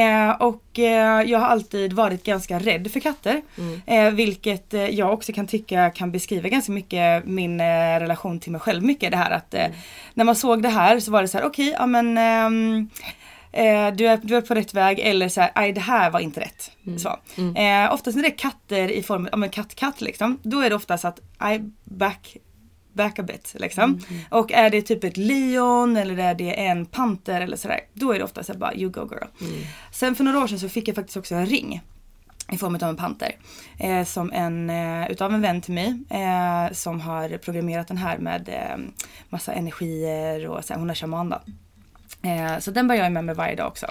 Eh, 0.01 0.29
och 0.29 0.79
eh, 0.79 1.21
jag 1.21 1.39
har 1.39 1.47
alltid 1.47 1.93
varit 1.93 2.23
ganska 2.23 2.59
rädd 2.59 2.91
för 2.91 2.99
katter. 2.99 3.41
Eh, 3.85 4.09
vilket 4.11 4.73
eh, 4.73 4.85
jag 4.87 5.13
också 5.13 5.33
kan 5.33 5.47
tycka 5.47 5.89
kan 5.89 6.11
beskriva 6.11 6.49
ganska 6.49 6.71
mycket 6.71 7.25
min 7.25 7.61
eh, 7.61 7.99
relation 7.99 8.39
till 8.39 8.51
mig 8.51 8.61
själv 8.61 8.83
mycket. 8.83 9.11
Det 9.11 9.17
här 9.17 9.31
att 9.31 9.53
eh, 9.53 9.65
när 10.13 10.25
man 10.25 10.35
såg 10.35 10.63
det 10.63 10.69
här 10.69 10.99
så 10.99 11.11
var 11.11 11.21
det 11.21 11.27
så 11.27 11.37
här 11.37 11.45
okej, 11.45 11.75
ja 11.79 11.85
men 11.85 12.17
ehm, 12.17 12.89
Eh, 13.53 13.95
du, 13.95 14.07
är, 14.07 14.19
du 14.23 14.37
är 14.37 14.41
på 14.41 14.53
rätt 14.55 14.73
väg 14.73 14.99
eller 14.99 15.29
så 15.29 15.47
nej 15.55 15.73
det 15.73 15.81
här 15.81 16.11
var 16.11 16.19
inte 16.19 16.39
rätt. 16.39 16.71
Så. 16.97 17.09
Eh, 17.59 17.93
oftast 17.93 18.15
när 18.15 18.23
det 18.23 18.29
är 18.29 18.37
katter 18.37 18.91
i 18.91 19.03
form 19.03 19.29
av 19.31 19.43
en 19.43 19.49
katt-katt 19.49 20.01
liksom, 20.01 20.39
då 20.43 20.59
är 20.59 20.69
det 20.69 20.75
oftast 20.75 21.05
att 21.05 21.19
I 21.53 21.59
back 21.83 22.37
back 22.93 23.19
a 23.19 23.23
bit 23.23 23.55
liksom. 23.59 23.99
Och 24.29 24.51
är 24.51 24.69
det 24.69 24.81
typ 24.81 25.03
ett 25.03 25.17
leon 25.17 25.97
eller 25.97 26.17
är 26.17 26.33
det 26.35 26.59
en 26.59 26.85
panter 26.85 27.41
eller 27.41 27.57
sådär, 27.57 27.79
då 27.93 28.11
är 28.11 28.17
det 28.17 28.25
oftast 28.25 28.51
så 28.51 28.57
bara 28.57 28.75
you 28.75 28.91
go 28.91 29.09
girl. 29.11 29.27
Sen 29.91 30.15
för 30.15 30.23
några 30.23 30.39
år 30.43 30.47
sedan 30.47 30.59
så 30.59 30.69
fick 30.69 30.87
jag 30.87 30.95
faktiskt 30.95 31.17
också 31.17 31.35
en 31.35 31.45
ring 31.45 31.81
i 32.51 32.57
form 32.57 32.75
av 32.75 32.83
en 32.83 32.95
panter. 32.95 33.35
Eh, 33.79 34.03
som 34.05 34.31
en, 34.31 34.69
eh, 34.69 35.11
utav 35.11 35.33
en 35.33 35.41
vän 35.41 35.61
till 35.61 35.73
mig 35.73 36.03
eh, 36.09 36.73
som 36.73 37.01
har 37.01 37.37
programmerat 37.37 37.87
den 37.87 37.97
här 37.97 38.17
med 38.17 38.49
eh, 38.49 38.77
massa 39.29 39.53
energier 39.53 40.47
och 40.47 40.65
så 40.65 40.73
här, 40.73 40.79
hon 40.79 40.89
är 40.89 40.95
shaman 40.95 41.29
då. 41.29 41.41
Eh, 42.23 42.59
så 42.59 42.71
den 42.71 42.87
bär 42.87 42.95
jag 42.95 43.11
med 43.11 43.25
mig 43.25 43.35
varje 43.35 43.55
dag 43.55 43.67
också. 43.67 43.87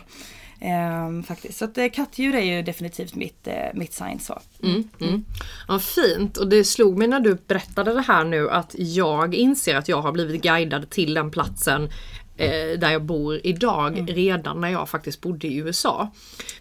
Eh, 0.63 1.23
faktiskt. 1.23 1.59
Så 1.59 1.65
att, 1.65 1.79
eh, 1.79 1.89
kattdjur 1.89 2.35
är 2.35 2.57
ju 2.57 2.63
definitivt 2.63 3.15
mitt, 3.15 3.47
eh, 3.47 3.55
mitt 3.75 3.93
sign 3.93 4.21
så. 4.21 4.41
Mm, 4.63 4.89
mm. 5.01 5.25
Ja, 5.69 5.79
fint. 5.79 6.37
Och 6.37 6.49
det 6.49 6.65
slog 6.65 6.99
mig 6.99 7.09
när 7.09 7.21
du 7.21 7.39
berättade 7.47 7.95
det 7.95 8.01
här 8.01 8.25
nu 8.25 8.51
att 8.51 8.75
jag 8.79 9.35
inser 9.35 9.77
att 9.77 9.89
jag 9.89 10.03
har 10.03 10.13
blivit 10.13 10.43
guidad 10.43 10.91
till 10.91 11.15
den 11.15 11.31
platsen 11.31 11.89
eh, 12.37 12.79
där 12.79 12.91
jag 12.91 13.03
bor 13.05 13.41
idag 13.45 14.05
redan 14.09 14.61
när 14.61 14.69
jag 14.69 14.89
faktiskt 14.89 15.21
bodde 15.21 15.47
i 15.47 15.57
USA. 15.57 16.11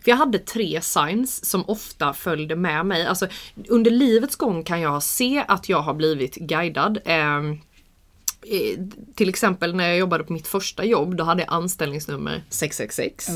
För 0.04 0.12
jag 0.12 0.18
hade 0.18 0.40
tre 0.40 0.82
signs 0.82 1.46
som 1.46 1.64
ofta 1.70 2.14
följde 2.14 2.56
med 2.56 2.86
mig. 2.86 3.06
Alltså 3.06 3.28
under 3.68 3.92
livets 3.92 4.36
gång 4.36 4.64
kan 4.64 4.82
jag 4.82 5.04
se 5.04 5.44
att 5.48 5.70
jag 5.70 5.82
har 5.82 5.94
blivit 5.94 6.36
guidad. 6.36 7.00
Eh, 8.48 8.80
till 9.16 9.30
exempel 9.30 9.76
när 9.76 9.88
jag 9.88 9.98
jobbade 9.98 10.24
på 10.24 10.34
mitt 10.34 10.48
första 10.48 10.86
jobb, 10.86 11.16
då 11.16 11.24
hade 11.24 11.42
jag 11.42 11.54
anställningsnummer 11.54 12.44
666. 12.50 13.28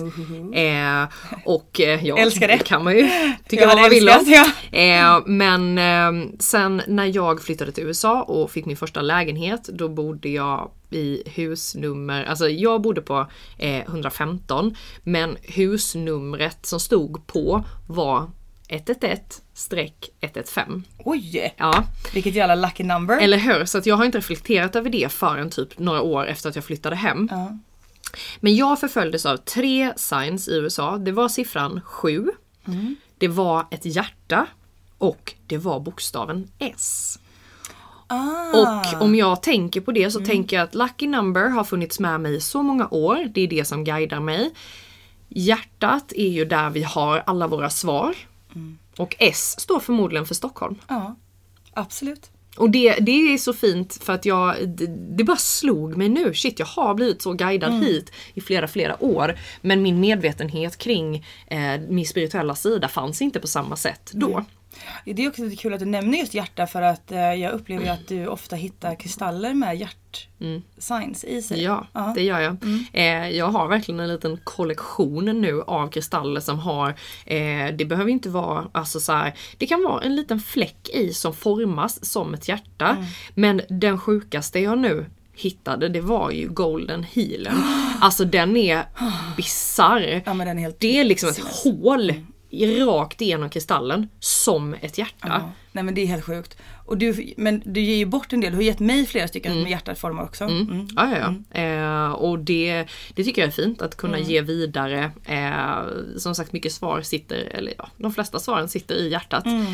Eh, 0.54 1.08
och 1.46 1.82
eh, 1.82 2.06
ja, 2.06 2.18
Älskar 2.20 2.48
det. 2.48 2.58
kan 2.58 2.84
man 2.84 2.94
ju 2.98 3.02
tycka 3.48 3.62
Jag 3.64 3.68
vad 3.68 3.78
man 3.82 3.90
vill 3.90 4.10
om. 4.10 4.16
det, 4.26 4.32
Eh, 4.72 5.20
men 5.26 5.78
eh, 5.78 6.30
sen 6.40 6.82
när 6.88 7.06
jag 7.16 7.42
flyttade 7.42 7.72
till 7.72 7.84
USA 7.84 8.22
och 8.24 8.52
fick 8.52 8.66
min 8.66 8.78
första 8.78 9.02
lägenhet, 9.02 9.64
då 9.74 9.90
bodde 9.90 10.30
jag 10.30 10.72
i 10.90 11.24
husnummer, 11.26 12.24
alltså 12.24 12.50
jag 12.50 12.82
bodde 12.82 13.02
på 13.02 13.28
eh, 13.58 13.80
115 13.82 14.76
men 15.04 15.38
husnumret 15.44 16.66
som 16.66 16.80
stod 16.80 17.28
på 17.28 17.64
var 17.88 18.32
111-115. 19.56 20.84
Oj! 20.98 21.54
Ja, 21.58 21.84
Vilket 22.14 22.36
jävla 22.36 22.56
lucky 22.56 22.84
number. 22.84 23.18
eller 23.18 23.38
hur? 23.38 23.66
Så 23.66 23.78
att 23.78 23.86
jag 23.86 23.96
har 23.96 24.06
inte 24.06 24.18
reflekterat 24.18 24.76
över 24.76 24.90
det 24.90 25.12
förrän 25.12 25.50
typ 25.50 25.80
några 25.80 26.02
år 26.02 26.28
efter 26.28 26.50
att 26.50 26.56
jag 26.56 26.66
flyttade 26.66 26.96
hem. 26.96 27.28
Ja. 27.32 27.58
Men 28.40 28.56
jag 28.56 28.80
förföljdes 28.80 29.26
av 29.26 29.38
tre 29.38 29.94
signs 29.96 30.48
i 30.48 30.56
USA. 30.56 30.98
Det 30.98 31.12
var 31.12 31.30
siffran 31.30 31.82
7. 31.86 32.28
Det 33.18 33.28
var 33.28 33.66
ett 33.72 33.86
hjärta 33.86 34.46
och 34.98 35.34
det 35.48 35.58
var 35.58 35.80
bokstaven 35.80 36.48
S. 36.60 37.20
Och 38.54 39.02
om 39.02 39.16
jag 39.16 39.42
tänker 39.42 39.82
på 39.82 39.92
det 39.92 40.12
så 40.12 40.20
tänker 40.20 40.56
jag 40.58 40.64
att 40.64 40.76
Lucky 40.76 41.08
Number 41.08 41.50
har 41.50 41.64
funnits 41.64 42.00
med 42.00 42.22
mig 42.22 42.36
i 42.36 42.42
så 42.42 42.64
många 42.64 42.88
år. 42.88 43.32
Det 43.34 43.42
är 43.42 43.48
det 43.48 43.66
som 43.66 43.84
guidar 43.84 44.20
mig. 44.20 44.52
Hjärtat 45.30 46.12
är 46.16 46.28
ju 46.30 46.46
där 46.46 46.70
vi 46.70 46.84
har 46.84 47.24
alla 47.26 47.48
våra 47.48 47.70
svar. 47.70 48.16
Och 48.98 49.16
S 49.20 49.60
står 49.60 49.80
förmodligen 49.80 50.26
för 50.26 50.36
Stockholm. 50.36 50.76
Ja, 50.88 51.16
absolut. 51.74 52.32
Och 52.58 52.70
det, 52.70 52.96
det 53.00 53.12
är 53.12 53.38
så 53.38 53.54
fint 53.54 54.04
för 54.04 54.14
att 54.14 54.26
jag, 54.26 54.70
det, 54.70 54.88
det 54.88 55.24
bara 55.24 55.38
slog 55.38 55.98
mig 55.98 56.10
nu. 56.10 56.34
Shit, 56.34 56.60
jag 56.60 56.66
har 56.66 56.94
blivit 56.94 57.22
så 57.22 57.34
guidad 57.34 57.84
hit 57.84 58.12
i 58.34 58.42
flera, 58.42 58.68
flera 58.68 59.04
år. 59.04 59.40
Men 59.62 59.82
min 59.82 60.00
medvetenhet 60.00 60.78
kring 60.78 61.26
eh, 61.48 61.82
min 61.90 62.06
spirituella 62.06 62.56
sida 62.56 62.88
fanns 62.88 63.22
inte 63.22 63.40
på 63.40 63.48
samma 63.48 63.76
sätt 63.76 64.12
då. 64.14 64.46
Det 65.06 65.24
är 65.24 65.30
också 65.30 65.44
lite 65.44 65.56
kul 65.56 65.74
att 65.74 65.80
du 65.80 65.86
nämner 65.86 66.18
just 66.18 66.34
hjärta 66.34 66.68
för 66.68 66.82
att 66.82 67.12
eh, 67.12 67.20
jag 67.34 67.54
upplever 67.54 67.90
att 67.92 68.08
du 68.08 68.28
ofta 68.28 68.56
hittar 68.56 68.96
kristaller 68.96 69.54
med 69.54 69.76
hjärt-signs 69.78 71.24
i 71.24 71.42
sig. 71.42 71.64
Ja, 71.94 72.12
det 72.16 72.24
gör 72.24 72.40
jag. 72.40 72.58
Eh, 72.94 73.30
jag 73.30 73.46
har 73.48 73.68
verkligen 73.68 74.00
en 74.00 74.08
liten 74.08 74.40
kollektion 74.44 75.42
nu 75.42 75.62
av 75.62 75.88
kristaller 75.90 76.42
som 76.42 76.60
har, 76.60 76.90
eh, 77.26 77.76
det 77.78 77.86
behöver 77.86 78.12
inte 78.12 78.30
vara, 78.30 78.66
alltså 78.72 79.00
så 79.00 79.12
här, 79.14 79.34
det 79.58 79.66
kan 79.68 79.84
vara 79.84 80.02
en 80.04 80.16
liten 80.16 80.40
fläck 80.40 80.90
i 80.94 81.14
som 81.14 81.34
formas 81.34 82.06
som 82.06 82.34
ett 82.34 82.48
hjärta. 82.48 82.98
Men 83.34 83.62
den 83.70 83.98
sjukaste 84.00 84.60
jag 84.60 84.78
nu 84.80 85.06
hittade 85.38 85.90
det 85.90 86.02
var 86.02 86.32
ju 86.32 86.48
Golden 86.50 87.04
Healen. 87.04 87.56
Alltså 88.02 88.26
den 88.26 88.58
är 88.58 88.84
bizarr. 89.38 90.22
Ja, 90.26 90.34
det 90.80 91.00
är 91.00 91.04
liksom 91.04 91.30
ett 91.30 91.40
hål 91.40 92.10
i- 92.12 92.26
rakt 92.86 93.22
igenom 93.22 93.50
kristallen 93.50 94.08
som 94.20 94.74
ett 94.74 94.98
hjärta. 94.98 95.28
Ja. 95.28 95.52
Nej 95.72 95.84
men 95.84 95.96
det 95.96 96.02
är 96.02 96.06
helt 96.06 96.24
sjukt. 96.26 96.58
Och 96.86 96.98
du, 96.98 97.34
men 97.38 97.62
du 97.66 97.82
ger 97.82 97.96
ju 97.96 98.06
bort 98.06 98.34
en 98.34 98.42
del, 98.42 98.52
du 98.52 98.58
har 98.58 98.64
gett 98.64 98.80
mig 98.80 99.06
flera 99.06 99.28
stycken 99.28 99.62
med 99.62 99.72
hjärtaformar 99.72 100.24
också. 100.24 100.44
Mm. 100.44 100.88
Ja, 100.96 101.12
ja, 101.18 101.34
ja. 101.54 101.62
Eh, 101.62 102.12
och 102.12 102.40
det, 102.40 102.86
det 103.14 103.24
tycker 103.24 103.42
jag 103.42 103.48
är 103.48 103.52
fint 103.52 103.82
att 103.82 103.98
kunna 103.98 104.18
Mm. 104.18 104.30
ge 104.30 104.42
vidare. 104.42 105.12
Eh, 105.26 106.18
som 106.18 106.36
sagt 106.36 106.54
mycket 106.54 106.72
svar 106.72 107.02
sitter, 107.02 107.36
eller 107.38 107.74
ja, 107.78 107.90
de 107.98 108.14
flesta 108.14 108.40
svaren 108.40 108.68
sitter 108.70 108.96
i 108.96 109.10
hjärtat. 109.12 109.46
Mm. 109.46 109.66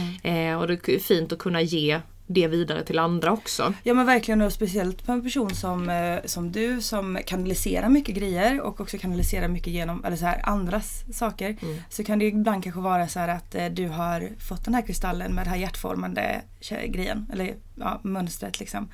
Eh, 0.52 0.62
och 0.62 0.68
det 0.68 0.90
är 0.90 1.00
fint 1.00 1.32
att 1.32 1.40
kunna 1.40 1.62
ge 1.62 2.00
det 2.34 2.48
vidare 2.48 2.84
till 2.84 3.00
andra 3.00 3.32
också. 3.32 3.74
Ja 3.84 3.94
men 3.94 4.06
verkligen 4.06 4.42
och 4.42 4.54
speciellt 4.54 5.06
på 5.06 5.12
en 5.12 5.24
person 5.24 5.56
som, 5.56 5.90
eh, 5.90 6.20
som 6.26 6.52
du 6.52 6.82
som 6.82 7.20
kanaliserar 7.26 7.90
mycket 7.90 8.16
grejer 8.16 8.62
och 8.62 8.82
också 8.82 8.98
kanaliserar 8.98 9.48
mycket 9.48 9.74
genom 9.74 10.06
eller 10.06 10.18
så 10.18 10.26
här, 10.26 10.50
andras 10.50 11.04
saker. 11.14 11.58
Så 11.90 12.04
kan 12.04 12.20
det 12.20 12.26
ibland 12.26 12.64
kanske 12.64 12.82
vara 12.82 13.08
så 13.08 13.20
här 13.20 13.28
att 13.28 13.56
eh, 13.56 13.66
du 13.66 13.88
har 13.88 14.30
fått 14.40 14.66
den 14.66 14.74
här 14.74 14.82
kristallen 14.82 15.36
med 15.36 15.46
den 15.46 15.54
här 15.54 15.60
hjärtformande 15.60 16.42
grejen 16.88 17.30
eller 17.34 17.56
ja, 17.76 18.00
mönstret 18.04 18.60
liksom. 18.60 18.90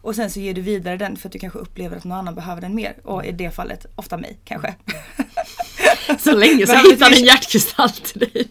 Och 0.00 0.14
sen 0.14 0.30
så 0.30 0.40
ger 0.40 0.54
du 0.54 0.60
vidare 0.60 0.96
den 0.96 1.16
för 1.16 1.28
att 1.28 1.32
du 1.32 1.38
kanske 1.38 1.58
upplever 1.58 1.96
att 1.96 2.04
någon 2.04 2.18
annan 2.18 2.34
behöver 2.34 2.60
den 2.60 2.74
mer. 2.74 2.96
Och 3.04 3.24
i 3.24 3.32
det 3.32 3.50
fallet 3.50 3.86
ofta 3.94 4.16
mig 4.16 4.38
kanske. 4.44 4.74
Så 6.18 6.36
länge 6.36 6.66
sedan 6.66 6.76
jag 6.84 6.90
hittade 6.90 7.16
en 7.16 7.24
hjärtkristall 7.24 7.90
till 7.90 8.20
dig. 8.20 8.48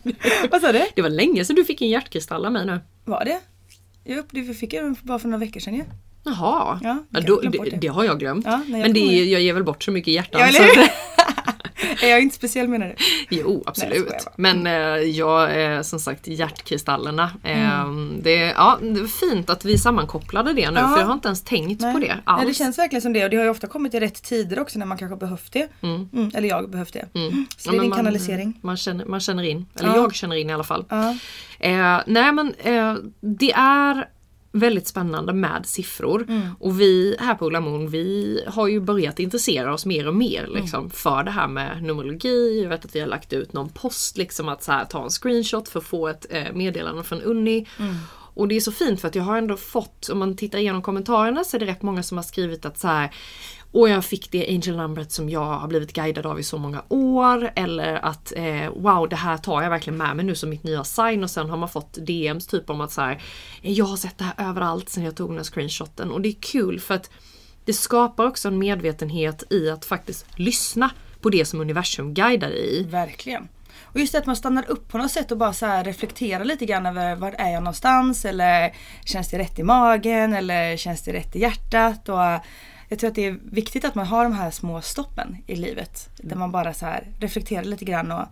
Vad 0.51 0.61
sa 0.61 0.71
du? 0.71 0.85
Det 0.95 1.01
var 1.01 1.09
länge 1.09 1.45
sedan 1.45 1.55
du 1.55 1.65
fick 1.65 1.81
en 1.81 1.89
hjärtkristall 1.89 2.45
av 2.45 2.51
mig 2.51 2.65
nu. 2.65 2.79
Var 3.05 3.25
det? 3.25 3.39
Jo, 4.07 4.23
det 4.31 4.53
fick 4.53 4.73
jag 4.73 4.83
den 4.83 4.95
bara 5.01 5.19
för 5.19 5.27
några 5.27 5.39
veckor 5.45 5.59
sedan 5.59 5.73
ju. 5.75 5.83
Jaha, 6.23 6.79
Ja, 6.83 6.97
jag 7.09 7.25
då, 7.25 7.41
det, 7.41 7.77
det. 7.81 7.87
har 7.87 8.03
jag 8.03 8.19
glömt. 8.19 8.45
Ja, 8.45 8.57
nej, 8.57 8.71
jag 8.71 8.79
Men 8.81 8.93
det 8.93 8.99
är, 8.99 9.25
jag 9.25 9.41
ger 9.41 9.53
väl 9.53 9.63
bort 9.63 9.83
så 9.83 9.91
mycket 9.91 10.13
hjärtan. 10.13 10.41
Ja, 10.41 10.51
så 10.51 10.63
Är 12.03 12.09
jag 12.09 12.21
inte 12.21 12.35
speciell 12.35 12.67
menar 12.67 12.87
du? 12.87 12.95
Jo 13.29 13.53
Nej, 13.53 13.63
absolut. 13.65 14.07
bara. 14.07 14.33
Men 14.35 14.67
eh, 14.67 14.73
jag, 15.01 15.63
eh, 15.75 15.81
som 15.81 15.99
sagt 15.99 16.27
hjärtkristallerna. 16.27 17.31
Mm. 17.43 18.21
det, 18.23 18.35
ja, 18.35 18.77
det 18.81 18.99
var 19.01 19.07
fint 19.31 19.49
att 19.49 19.65
vi 19.65 19.77
sammankopplade 19.77 20.53
det 20.53 20.71
nu 20.71 20.79
Ja. 20.79 20.87
för 20.87 20.99
jag 20.99 21.05
har 21.07 21.13
inte 21.13 21.27
ens 21.27 21.43
tänkt 21.43 21.81
på 21.81 21.99
det 21.99 22.17
alls. 22.23 22.37
Nej, 22.37 22.45
det 22.47 22.53
känns 22.53 22.77
verkligen 22.77 23.01
som 23.01 23.13
det 23.13 23.23
och 23.23 23.29
det 23.29 23.37
har 23.37 23.43
ju 23.43 23.49
ofta 23.49 23.67
kommit 23.67 23.93
i 23.93 23.99
rätt 23.99 24.23
tider 24.23 24.59
också 24.59 24.79
när 24.79 24.85
man 24.85 24.97
kanske 24.97 25.15
behövt 25.17 25.51
det. 25.53 25.67
Mm, 25.81 26.31
eller 26.33 26.47
jag 26.49 26.69
behövt 26.69 26.93
det. 26.93 27.05
Så 27.13 27.19
Ja, 27.19 27.21
det 27.21 27.69
är 27.69 27.71
men 27.71 27.79
din 27.81 27.89
man, 27.89 27.97
kanalisering. 27.97 28.59
Man 28.61 28.77
känner, 28.77 29.05
man 29.05 29.19
känner 29.19 29.43
in, 29.43 29.65
eller 29.79 29.89
Ja. 29.89 29.95
jag 29.95 30.15
känner 30.15 30.35
in 30.35 30.49
i 30.49 30.53
alla 30.53 30.63
fall. 30.63 30.85
Ja. 30.89 31.15
Eh, 31.59 31.99
nej 32.07 32.31
men 32.31 32.53
eh, 32.63 32.95
det 33.21 33.51
är 33.51 34.07
väldigt 34.59 34.87
spännande 34.87 35.33
med 35.33 35.65
siffror. 35.65 36.25
Mm. 36.29 36.47
Och 36.59 36.81
vi 36.81 37.15
här 37.19 37.35
på 37.35 37.45
Ulla 37.45 37.59
Moon, 37.59 37.89
vi 37.89 38.39
har 38.47 38.67
ju 38.67 38.79
börjat 38.79 39.19
intressera 39.19 39.73
oss 39.73 39.85
mer 39.85 40.07
och 40.07 40.15
mer 40.15 40.43
Mm. 40.43 40.61
liksom, 40.61 40.89
för 40.89 41.23
det 41.23 41.31
här 41.31 41.47
med 41.47 41.83
numerologi. 41.83 42.61
Jag 42.63 42.69
vet 42.69 42.85
att 42.85 42.95
vi 42.95 42.99
har 42.99 43.07
lagt 43.07 43.33
ut 43.33 43.53
någon 43.53 43.69
post 43.69 44.17
liksom 44.17 44.49
att 44.49 44.63
så 44.63 44.71
här, 44.71 44.85
ta 44.85 45.03
en 45.03 45.09
screenshot 45.09 45.69
för 45.69 45.79
att 45.79 45.85
få 45.85 46.07
ett 46.07 46.25
eh, 46.29 46.53
meddelande 46.53 47.03
från 47.03 47.21
Unni. 47.21 47.67
Mm. 47.79 47.95
Och 48.37 48.47
det 48.47 48.55
är 48.55 48.59
så 48.59 48.71
fint 48.71 49.01
för 49.01 49.07
att 49.07 49.15
jag 49.15 49.23
har 49.23 49.37
ändå 49.37 49.57
fått, 49.57 50.09
om 50.09 50.19
man 50.19 50.35
tittar 50.37 50.59
igenom 50.59 50.81
kommentarerna 50.81 51.43
så 51.43 51.57
är 51.57 51.59
det 51.59 51.65
rätt 51.65 51.81
många 51.81 52.03
som 52.03 52.17
har 52.17 52.23
skrivit 52.23 52.65
att 52.65 52.79
så 52.79 52.87
här 52.87 53.15
och 53.77 53.89
jag 53.89 54.05
fick 54.05 54.31
det 54.31 54.47
Angel-numret 54.47 55.11
som 55.11 55.29
jag 55.29 55.45
har 55.45 55.67
blivit 55.67 55.93
guidad 55.93 56.25
av 56.25 56.39
i 56.39 56.43
så 56.43 56.57
många 56.57 56.83
år. 56.89 57.51
Eller 57.55 58.05
att 58.05 58.33
eh, 58.35 58.69
wow 58.69 59.09
det 59.09 59.15
här 59.15 59.37
tar 59.37 59.61
jag 59.61 59.69
verkligen 59.69 59.97
med 59.97 60.15
mig 60.15 60.25
nu 60.25 60.35
som 60.35 60.49
mitt 60.49 60.63
nya 60.63 60.83
sign. 60.83 61.23
Och 61.23 61.31
sen 61.31 61.49
har 61.49 61.57
man 61.57 61.69
fått 61.69 61.93
DMs 61.93 62.47
typ 62.47 62.69
om 62.69 62.81
att 62.81 62.91
så 62.91 63.01
här, 63.01 63.21
eh, 63.61 63.71
jag 63.71 63.85
har 63.85 63.97
sett 63.97 64.17
det 64.17 64.23
här 64.23 64.49
överallt 64.49 64.89
sen 64.89 65.03
jag 65.03 65.15
tog 65.15 65.29
den 65.29 65.37
här 65.37 65.43
screenshoten. 65.43 66.11
Och 66.11 66.21
det 66.21 66.29
är 66.29 66.35
kul 66.39 66.79
för 66.79 66.93
att 66.93 67.09
det 67.65 67.73
skapar 67.73 68.25
också 68.25 68.47
en 68.47 68.59
medvetenhet 68.59 69.43
i 69.49 69.69
att 69.69 69.85
faktiskt 69.85 70.25
lyssna 70.35 70.89
på 71.21 71.29
det 71.29 71.45
som 71.45 71.61
universum 71.61 72.13
guidar 72.13 72.49
dig 72.49 72.79
i. 72.79 72.83
Verkligen. 72.83 73.47
Och 73.83 73.99
just 73.99 74.11
det 74.11 74.17
att 74.17 74.25
man 74.25 74.35
stannar 74.35 74.69
upp 74.69 74.87
på 74.89 74.97
något 74.97 75.11
sätt 75.11 75.31
och 75.31 75.37
bara 75.37 75.53
så 75.53 75.65
här 75.65 75.83
reflekterar 75.83 76.45
lite 76.45 76.65
grann 76.65 76.85
över 76.85 77.15
var 77.15 77.31
är 77.31 77.49
jag 77.49 77.63
någonstans 77.63 78.25
eller 78.25 78.73
känns 79.05 79.29
det 79.29 79.37
rätt 79.37 79.59
i 79.59 79.63
magen 79.63 80.33
eller 80.33 80.77
känns 80.77 81.03
det 81.03 81.13
rätt 81.13 81.35
i 81.35 81.39
hjärtat. 81.39 82.09
Och 82.09 82.41
jag 82.87 82.99
tror 82.99 83.07
att 83.07 83.15
det 83.15 83.25
är 83.25 83.39
viktigt 83.43 83.85
att 83.85 83.95
man 83.95 84.07
har 84.07 84.23
de 84.23 84.33
här 84.33 84.51
små 84.51 84.81
stoppen 84.81 85.37
i 85.47 85.55
livet. 85.55 86.09
Där 86.17 86.35
man 86.35 86.51
bara 86.51 86.73
så 86.73 86.85
här 86.85 87.07
reflekterar 87.19 87.63
lite 87.63 87.85
grann 87.85 88.11
och 88.11 88.25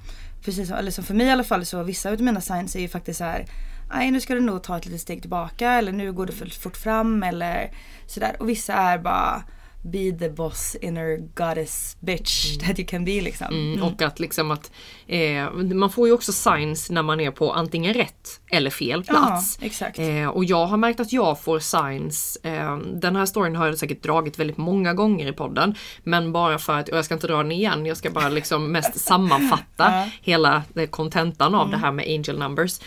precis 0.44 0.68
som, 0.68 0.78
eller 0.78 0.92
som 0.92 1.04
för 1.04 1.14
mig 1.14 1.28
i 1.28 1.32
alla 1.32 1.44
fall 1.44 1.66
så 1.66 1.84
vissa 1.84 2.12
av 2.12 2.22
mina 2.22 2.42
signs 2.42 2.76
är 2.76 2.80
ju 2.80 2.88
faktiskt 2.88 3.18
så 3.18 3.24
här 3.24 3.46
Nej 3.94 4.12
nu 4.12 4.22
ska 4.22 4.36
du 4.36 4.42
nog 4.42 4.64
ta 4.64 4.78
ett 4.78 4.86
litet 4.86 5.02
steg 5.02 5.22
tillbaka 5.22 5.72
eller 5.72 5.92
nu 5.92 6.14
går 6.14 6.26
du 6.26 6.34
för 6.34 6.46
fort 6.46 6.78
fram 6.78 7.24
eller 7.24 7.72
sådär. 8.08 8.36
Och 8.40 8.50
vissa 8.50 8.74
är 8.74 8.98
bara 8.98 9.44
Be 9.92 10.12
the 10.20 10.30
boss 10.30 10.76
inner 10.82 11.18
goddess 11.18 11.98
bitch 12.00 12.58
that 12.58 12.80
you 12.80 12.88
can 12.88 13.06
be 13.06 13.22
liksom. 13.22 13.48
Mm, 13.48 13.84
Och 13.84 14.02
att 14.02 14.20
liksom 14.20 14.52
att 14.52 14.72
eh, 15.08 15.52
man 15.54 15.90
får 15.90 16.08
ju 16.08 16.14
också 16.14 16.32
signs 16.34 16.90
när 16.90 17.04
man 17.04 17.20
är 17.20 17.32
på 17.32 17.54
antingen 17.54 17.94
rätt 17.94 18.42
eller 18.52 18.70
fel 18.70 19.04
plats. 19.04 19.58
Ja, 19.62 19.66
exakt. 19.66 20.00
Eh, 20.00 20.28
och 20.28 20.46
jag 20.46 20.66
har 20.66 20.78
märkt 20.78 21.00
att 21.00 21.14
jag 21.14 21.42
får 21.42 21.60
signs. 21.60 22.38
Eh, 22.44 22.78
den 22.78 23.16
här 23.16 23.26
storyn 23.26 23.56
har 23.56 23.68
jag 23.68 23.78
säkert 23.78 24.04
dragit 24.04 24.40
väldigt 24.40 24.58
många 24.58 24.94
gånger 24.94 25.28
i 25.28 25.34
podden. 25.34 25.76
Men 26.04 26.32
bara 26.32 26.58
för 26.60 26.80
att, 26.80 26.90
och 26.90 26.98
jag 26.98 27.06
ska 27.06 27.14
inte 27.14 27.28
dra 27.28 27.38
den 27.38 27.52
igen, 27.52 27.86
jag 27.86 27.98
ska 27.98 28.10
bara 28.10 28.30
liksom 28.30 28.72
mest 28.72 29.00
sammanfatta 29.06 30.10
hela 30.22 30.64
eh, 30.76 30.90
kontentan 30.90 31.56
av 31.56 31.70
det 31.70 31.78
här 31.78 31.92
med 31.92 32.06
angel 32.08 32.40
numbers. 32.40 32.80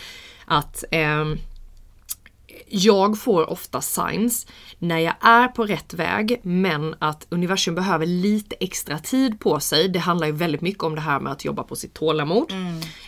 Att 0.45 0.83
ehm, 0.91 1.37
jag 2.67 3.19
får 3.19 3.49
ofta 3.49 3.81
signs 3.81 4.47
när 4.79 4.99
jag 4.99 5.13
är 5.21 5.47
på 5.47 5.65
rätt 5.65 5.93
väg 5.93 6.39
men 6.43 6.95
att 6.99 7.27
universum 7.29 7.75
behöver 7.75 8.05
lite 8.05 8.55
extra 8.59 8.99
tid 8.99 9.39
på 9.39 9.59
sig. 9.59 9.89
Det 9.89 9.99
handlar 9.99 10.27
ju 10.27 10.33
väldigt 10.33 10.61
mycket 10.61 10.83
om 10.83 10.95
det 10.95 11.01
här 11.01 11.19
med 11.19 11.31
att 11.31 11.45
jobba 11.45 11.63
på 11.63 11.75
sitt 11.75 11.93
tålamod. 11.93 12.53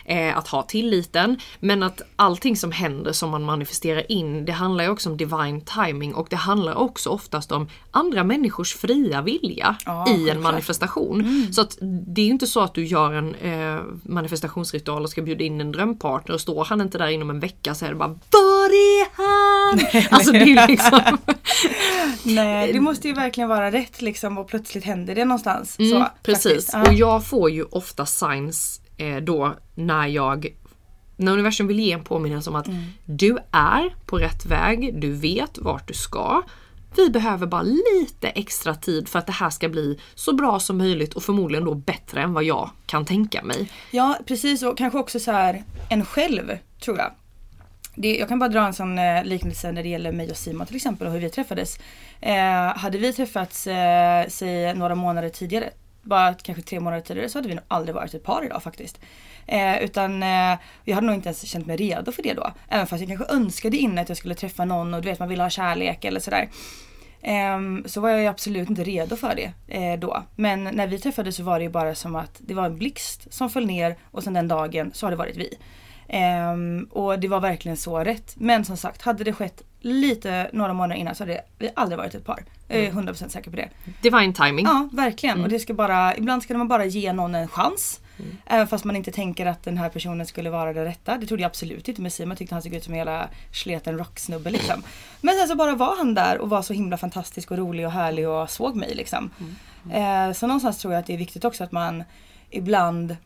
Eh, 0.04 0.38
att 0.38 0.48
ha 0.48 0.62
tilliten. 0.62 1.36
Men 1.60 1.82
att 1.82 2.02
allting 2.16 2.56
som 2.56 2.72
händer 2.72 3.12
som 3.12 3.30
man 3.30 3.42
manifesterar 3.42 4.12
in 4.12 4.44
det 4.44 4.52
handlar 4.52 4.84
ju 4.84 4.90
också 4.90 5.10
om 5.10 5.16
divine 5.16 5.60
timing 5.60 6.14
och 6.14 6.26
det 6.30 6.36
handlar 6.36 6.74
också 6.74 7.10
oftast 7.10 7.52
om 7.52 7.68
andra 7.90 8.24
människors 8.24 8.74
fria 8.74 9.22
vilja 9.22 9.76
Ja, 9.86 10.08
i 10.08 10.10
en 10.10 10.16
självklart. 10.16 10.42
manifestation. 10.42 11.48
Så 11.52 11.60
att 11.60 11.78
det 11.80 12.20
är 12.20 12.24
ju 12.26 12.30
inte 12.32 12.46
så 12.46 12.60
att 12.60 12.74
du 12.74 12.84
gör 12.86 13.12
en 13.12 13.34
eh, 13.34 13.80
manifestationsritual 14.02 15.02
och 15.02 15.10
ska 15.10 15.22
bjuda 15.22 15.44
in 15.44 15.60
en 15.60 15.72
drömpartner 15.72 16.34
och 16.34 16.40
står 16.40 16.64
han 16.64 16.80
inte 16.80 16.98
där 16.98 17.08
inom 17.08 17.30
en 17.30 17.40
vecka 17.40 17.74
så 17.74 17.84
är 17.84 17.88
det 17.88 17.94
bara 17.94 18.08
Var 18.08 18.68
är 18.68 19.08
han? 19.16 19.31
Alltså 20.10 20.32
det 20.32 20.38
är 20.38 20.68
liksom 20.68 21.00
Nej, 22.24 22.72
det 22.72 22.80
måste 22.80 23.08
ju 23.08 23.14
verkligen 23.14 23.48
vara 23.48 23.70
rätt 23.70 24.02
liksom 24.02 24.38
och 24.38 24.48
plötsligt 24.48 24.84
händer 24.84 25.14
det 25.14 25.24
någonstans. 25.24 25.78
Mm, 25.78 25.90
så, 25.90 26.08
precis. 26.22 26.70
Ja. 26.72 26.82
Och 26.88 26.92
jag 26.94 27.26
får 27.26 27.50
ju 27.50 27.62
ofta 27.64 28.06
signs 28.06 28.80
eh, 28.96 29.16
då 29.16 29.54
när 29.74 30.06
jag 30.06 30.46
när 31.16 31.32
universum 31.32 31.66
vill 31.66 31.80
ge 31.80 31.92
en 31.92 32.04
påminnelse 32.04 32.50
om 32.50 32.56
att 32.56 32.66
Mm. 32.68 32.82
du 33.04 33.38
är 33.52 33.94
på 34.06 34.18
rätt 34.18 34.46
väg, 34.46 35.00
du 35.00 35.12
vet 35.12 35.58
vart 35.58 35.88
du 35.88 35.94
ska. 35.94 36.42
Vi 36.96 37.10
behöver 37.10 37.46
bara 37.46 37.62
lite 37.62 38.28
extra 38.28 38.74
tid 38.74 39.08
för 39.08 39.18
att 39.18 39.26
det 39.26 39.32
här 39.32 39.50
ska 39.50 39.68
bli 39.68 39.98
så 40.14 40.32
bra 40.34 40.60
som 40.60 40.78
möjligt 40.78 41.14
och 41.14 41.22
förmodligen 41.22 41.64
då 41.64 41.74
bättre 41.74 42.22
än 42.22 42.32
vad 42.32 42.44
jag 42.44 42.70
kan 42.86 43.04
tänka 43.04 43.42
mig. 43.42 43.70
ja, 43.90 44.18
precis 44.26 44.62
och 44.62 44.78
kanske 44.78 44.98
också 44.98 45.20
så 45.20 45.32
här 45.32 45.64
en 45.90 46.04
själv 46.04 46.58
tror 46.84 46.98
jag. 46.98 47.10
Det, 47.94 48.16
jag 48.16 48.28
kan 48.28 48.38
bara 48.38 48.48
dra 48.48 48.66
en 48.66 48.74
sån 48.74 48.98
eh, 48.98 49.24
liknelse 49.24 49.72
när 49.72 49.82
det 49.82 49.88
gäller 49.88 50.12
mig 50.12 50.30
och 50.30 50.36
Simon 50.36 50.66
till 50.66 50.76
exempel 50.76 51.06
och 51.06 51.12
hur 51.12 51.20
vi 51.20 51.30
träffades. 51.30 51.78
Eh, 52.20 52.76
hade 52.76 52.98
vi 52.98 53.12
träffats, 53.12 53.66
eh, 53.66 54.26
säg 54.28 54.74
några 54.74 54.94
månader 54.94 55.28
tidigare 55.28 55.70
bara 56.02 56.34
kanske 56.34 56.62
tre 56.62 56.80
månader 56.80 57.02
tidigare 57.02 57.28
så 57.28 57.38
hade 57.38 57.48
vi 57.48 57.54
nog 57.54 57.64
aldrig 57.68 57.94
varit 57.94 58.14
ett 58.14 58.24
par 58.24 58.44
idag 58.44 58.62
faktiskt. 58.62 59.00
Eh, 59.46 59.82
utan 59.82 60.22
eh, 60.22 60.58
jag 60.84 60.94
hade 60.94 61.06
nog 61.06 61.16
inte 61.16 61.28
ens 61.28 61.42
känt 61.42 61.66
mig 61.66 61.76
redo 61.76 62.12
för 62.12 62.22
det 62.22 62.34
då. 62.34 62.52
Även 62.68 62.86
fast 62.86 63.00
jag 63.00 63.18
kanske 63.18 63.34
önskade 63.34 63.76
innan 63.76 63.98
att 63.98 64.08
jag 64.08 64.18
skulle 64.18 64.34
träffa 64.34 64.64
någon 64.64 64.94
och 64.94 65.02
du 65.02 65.08
vet 65.08 65.18
man 65.18 65.28
vill 65.28 65.40
ha 65.40 65.50
kärlek 65.50 66.04
eller 66.04 66.20
sådär. 66.20 66.48
Um, 67.54 67.84
så 67.86 68.00
var 68.00 68.08
jag 68.10 68.26
absolut 68.26 68.70
inte 68.70 68.84
redo 68.84 69.16
för 69.16 69.34
det 69.34 69.52
eh, 69.68 69.98
då. 69.98 70.22
Men 70.36 70.64
när 70.64 70.86
vi 70.86 70.98
träffades 70.98 71.36
så 71.36 71.42
var 71.42 71.58
det 71.58 71.62
ju 71.62 71.70
bara 71.70 71.94
som 71.94 72.16
att 72.16 72.36
det 72.38 72.54
var 72.54 72.66
en 72.66 72.78
blixt 72.78 73.34
som 73.34 73.50
föll 73.50 73.66
ner 73.66 73.96
och 74.10 74.22
sen 74.22 74.32
den 74.32 74.48
dagen 74.48 74.90
så 74.94 75.06
har 75.06 75.10
det 75.10 75.16
varit 75.16 75.36
vi. 75.36 75.58
Um, 76.08 76.84
och 76.84 77.18
det 77.18 77.28
var 77.28 77.40
verkligen 77.40 77.76
så 77.76 77.98
rätt. 77.98 78.34
Men 78.36 78.64
som 78.64 78.76
sagt, 78.76 79.02
hade 79.02 79.24
det 79.24 79.32
skett 79.32 79.62
lite 79.80 80.50
några 80.52 80.72
månader 80.72 81.00
innan 81.00 81.14
så 81.14 81.22
hade 81.22 81.40
vi 81.58 81.70
aldrig 81.74 81.98
varit 81.98 82.14
ett 82.14 82.24
par. 82.24 82.44
Jag 82.68 82.78
är 82.78 82.90
100% 82.90 82.98
mm. 82.98 83.14
säker 83.14 83.50
på 83.50 83.56
det. 83.56 83.68
Divine 84.02 84.32
timing. 84.32 84.64
Ja, 84.66 84.88
verkligen. 84.92 85.32
Mm. 85.32 85.44
Och 85.44 85.50
det 85.50 85.58
ska 85.58 85.74
bara, 85.74 86.16
ibland 86.16 86.42
ska 86.42 86.58
man 86.58 86.68
bara 86.68 86.84
ge 86.84 87.12
någon 87.12 87.34
en 87.34 87.48
chans. 87.48 88.00
Mm. 88.18 88.36
Även 88.46 88.66
fast 88.66 88.84
man 88.84 88.96
inte 88.96 89.12
tänker 89.12 89.46
att 89.46 89.62
den 89.62 89.78
här 89.78 89.88
personen 89.88 90.26
skulle 90.26 90.50
vara 90.50 90.72
den 90.72 90.84
rätta. 90.84 91.18
Det 91.18 91.26
trodde 91.26 91.42
jag 91.42 91.48
absolut 91.48 91.88
inte 91.88 92.02
med 92.02 92.12
Simon. 92.12 92.36
Tyckte 92.36 92.54
han 92.54 92.62
såg 92.62 92.74
ut 92.74 92.84
som 92.84 92.94
en 92.94 92.98
hela 92.98 93.28
sleten 93.52 93.98
rocksnubbe 93.98 94.50
liksom. 94.50 94.82
Men 95.20 95.34
sen 95.34 95.48
så 95.48 95.56
bara 95.56 95.74
var 95.74 95.96
han 95.96 96.14
där 96.14 96.38
och 96.38 96.50
var 96.50 96.62
så 96.62 96.72
himla 96.72 96.96
fantastisk 96.96 97.50
och 97.50 97.58
rolig 97.58 97.86
och 97.86 97.92
härlig 97.92 98.28
och 98.28 98.50
såg 98.50 98.76
mig 98.76 98.94
liksom. 98.94 99.30
Mm. 99.40 100.28
Eh, 100.28 100.34
så 100.34 100.46
någonstans 100.46 100.78
tror 100.78 100.92
jag 100.92 101.00
att 101.00 101.06
det 101.06 101.14
är 101.14 101.18
viktigt 101.18 101.44
också 101.44 101.64
att 101.64 101.72
man 101.72 102.04
ibland 102.50 103.16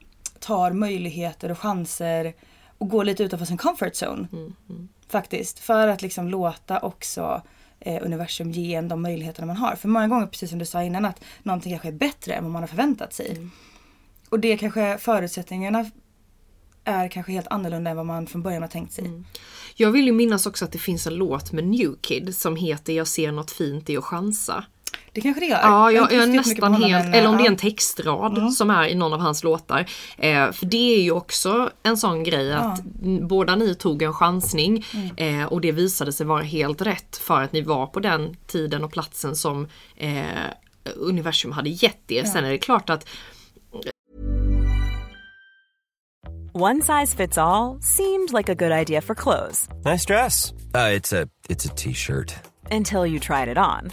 tar 0.41 0.71
möjligheter 0.71 1.51
och 1.51 1.59
chanser 1.59 2.35
och 2.79 2.89
går 2.89 3.05
lite 3.05 3.25
utanför 3.25 3.47
sin 3.47 3.59
comfort 3.59 3.93
zone. 4.03 4.29
Mm, 4.33 4.55
mm. 4.71 4.89
Faktiskt. 5.09 5.59
För 5.59 5.89
att 5.89 6.03
liksom 6.03 6.29
låta 6.29 6.79
också 6.79 7.43
eh, 7.81 8.03
universum 8.05 8.51
ge 8.51 8.75
en 8.75 8.89
de 8.89 9.03
möjligheterna 9.03 9.47
man 9.47 9.57
har. 9.57 9.77
För 9.77 9.89
många 9.89 10.09
gånger, 10.09 10.27
precis 10.27 10.51
som 10.51 10.59
du 10.59 10.67
sa 10.67 10.83
innan, 10.83 11.05
att 11.05 11.21
någonting 11.43 11.73
kanske 11.73 11.89
är 11.89 11.93
bättre 11.93 12.35
än 12.35 12.45
vad 12.45 12.53
man 12.53 12.63
har 12.63 12.69
förväntat 12.69 13.13
sig. 13.13 13.31
Mm. 13.31 13.51
Och 14.29 14.41
det 14.41 14.57
kanske 14.57 14.99
förutsättningarna 14.99 15.91
är 16.85 17.09
kanske 17.09 17.33
helt 17.33 17.49
annorlunda 17.49 17.91
än 17.91 17.97
vad 17.97 18.07
man 18.07 18.27
från 18.27 18.43
början 18.43 18.63
har 18.63 18.69
tänkt 18.69 18.93
sig. 18.93 19.05
Mm. 19.05 19.25
Jag 19.75 19.91
vill 19.91 20.07
ju 20.07 20.13
minnas 20.13 20.47
också 20.47 20.65
att 20.65 20.73
det 20.73 20.79
finns 20.79 21.07
en 21.07 21.15
låt 21.15 21.53
med 21.53 21.65
New 21.65 21.95
Kid 22.01 22.37
som 22.37 22.57
heter 22.57 22.93
Jag 22.93 23.09
ser 23.09 23.33
något 23.33 23.51
fint 23.51 23.91
i 23.91 23.97
att 23.97 24.05
chansa. 24.05 24.65
Det 25.17 25.23
kanske 25.23 25.41
det 25.41 25.47
gör. 25.47 25.61
Ja, 25.63 25.93
jag, 25.93 26.13
jag 26.13 26.23
är 26.23 26.27
nästan 26.27 26.75
helt, 26.75 27.15
eller 27.15 27.29
om 27.29 27.37
det 27.37 27.43
är 27.43 27.49
en 27.49 27.57
textrad 27.57 28.39
mm. 28.39 28.51
som 28.51 28.71
är 28.71 28.89
i 28.89 28.95
någon 28.95 29.13
av 29.13 29.21
hans 29.21 29.45
låtar. 29.45 29.87
Eh, 30.19 30.53
för 30.53 30.67
det 30.67 30.97
är 30.97 31.03
ju 31.03 31.11
också 31.11 31.71
en 31.83 31.97
sån 31.97 32.25
grej 32.25 32.53
att 32.53 32.83
ja. 33.03 33.21
båda 33.23 33.57
ni 33.57 33.75
tog 33.75 34.03
en 34.03 34.13
chansning 34.13 34.87
mm. 34.95 35.41
eh, 35.41 35.47
och 35.47 35.61
det 35.61 35.73
visade 35.73 36.13
sig 36.13 36.27
vara 36.27 36.43
helt 36.43 36.83
rätt 36.83 37.17
för 37.17 37.43
att 37.43 37.53
ni 37.53 37.63
var 37.63 37.87
på 37.87 38.01
den 38.01 38.37
tiden 38.47 38.85
och 38.85 38.93
platsen 38.93 39.37
som 39.37 39.69
eh, 39.97 40.21
universum 40.97 41.53
hade 41.53 41.71
gett 41.71 42.11
er. 42.11 42.25
Sen 42.25 42.45
är 42.45 42.51
det 42.51 42.59
klart 42.59 42.91
att 42.91 43.09
One 46.53 46.83
size 46.83 47.17
fits 47.17 47.39
all 47.39 47.79
seemed 47.81 48.33
like 48.33 48.53
a 48.53 48.55
good 48.55 48.73
idea 48.73 49.01
for 49.01 49.15
clothes. 49.15 49.69
Nice 49.85 50.05
dress. 50.05 50.53
Uh, 50.75 50.89
it's 50.89 51.13
a 51.13 51.75
t-shirt. 51.77 52.35
Until 52.71 53.07
you 53.07 53.21
tried 53.21 53.49
it 53.49 53.59
on. 53.59 53.93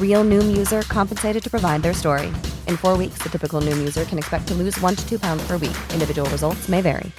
Real 0.00 0.24
Noom 0.24 0.56
user 0.56 0.82
compensated 0.82 1.42
to 1.42 1.50
provide 1.50 1.82
their 1.82 1.94
story. 1.94 2.26
In 2.68 2.76
four 2.76 2.98
weeks, 2.98 3.18
the 3.22 3.28
typical 3.28 3.60
Noom 3.60 3.78
user 3.78 4.04
can 4.04 4.18
expect 4.18 4.46
to 4.48 4.54
lose 4.54 4.80
one 4.80 4.96
to 4.96 5.08
two 5.08 5.18
pounds 5.18 5.46
per 5.48 5.58
week. 5.58 5.76
Individual 5.92 6.30
results 6.30 6.68
may 6.68 6.82
vary. 6.82 7.10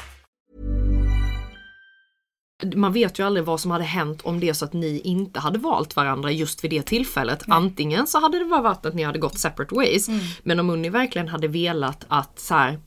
Man 2.76 2.94
vet 2.94 3.20
ju 3.20 3.26
aldrig 3.26 3.46
vad 3.46 3.60
som 3.60 3.72
hade 3.72 3.84
hänt 3.84 4.22
om 4.22 4.40
det 4.40 4.50
är 4.50 4.54
så 4.54 4.66
att 4.66 4.74
ni 4.74 5.00
inte 5.00 5.40
hade 5.40 5.60
valt 5.60 5.96
varandra 5.96 6.32
just 6.32 6.64
vid 6.64 6.72
det 6.72 6.82
tillfället. 6.82 7.48
Nej. 7.48 7.58
Antingen 7.58 8.08
så 8.08 8.20
hade 8.20 8.40
det 8.40 8.46
bara 8.46 8.62
varit 8.62 8.86
att 8.86 8.94
ni 8.94 9.04
hade 9.04 9.20
gått 9.20 9.40
separate 9.40 9.76
ways. 9.76 10.08
Mm. 10.08 10.20
Men 10.44 10.60
om 10.60 10.70
Unni 10.70 10.90
verkligen 10.90 11.28
hade 11.28 11.48
velat 11.48 12.06
att 12.08 12.40
så 12.40 12.54
här, 12.54 12.80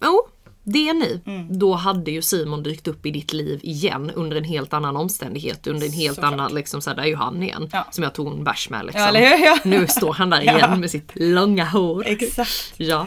oh, 0.00 0.28
det 0.62 0.92
ni. 0.92 1.20
Mm. 1.26 1.58
Då 1.58 1.74
hade 1.74 2.10
ju 2.10 2.22
Simon 2.22 2.62
dykt 2.62 2.88
upp 2.88 3.06
i 3.06 3.10
ditt 3.10 3.32
liv 3.32 3.60
igen 3.62 4.10
under 4.14 4.36
en 4.36 4.44
helt 4.44 4.72
annan 4.72 4.96
omständighet. 4.96 5.66
Under 5.66 5.86
en 5.86 5.92
helt 5.92 6.14
Såklart. 6.14 6.32
annan, 6.32 6.54
liksom 6.54 6.80
så 6.82 6.90
här, 6.90 6.96
där 6.96 7.02
är 7.02 7.06
ju 7.06 7.16
han 7.16 7.42
igen. 7.42 7.70
Som 7.90 8.04
jag 8.04 8.14
tog 8.14 8.26
en 8.32 8.44
bärs 8.44 8.70
med 8.70 8.84
liksom. 8.86 9.02
Ja? 9.14 9.20
Ja. 9.44 9.58
Nu 9.64 9.86
står 9.86 10.12
han 10.12 10.30
där 10.30 10.40
igen 10.42 10.56
Ja. 10.60 10.76
med 10.76 10.90
sitt 10.90 11.10
långa 11.14 11.64
hår. 11.64 12.04
Exakt. 12.06 12.72
Ja. 12.76 13.06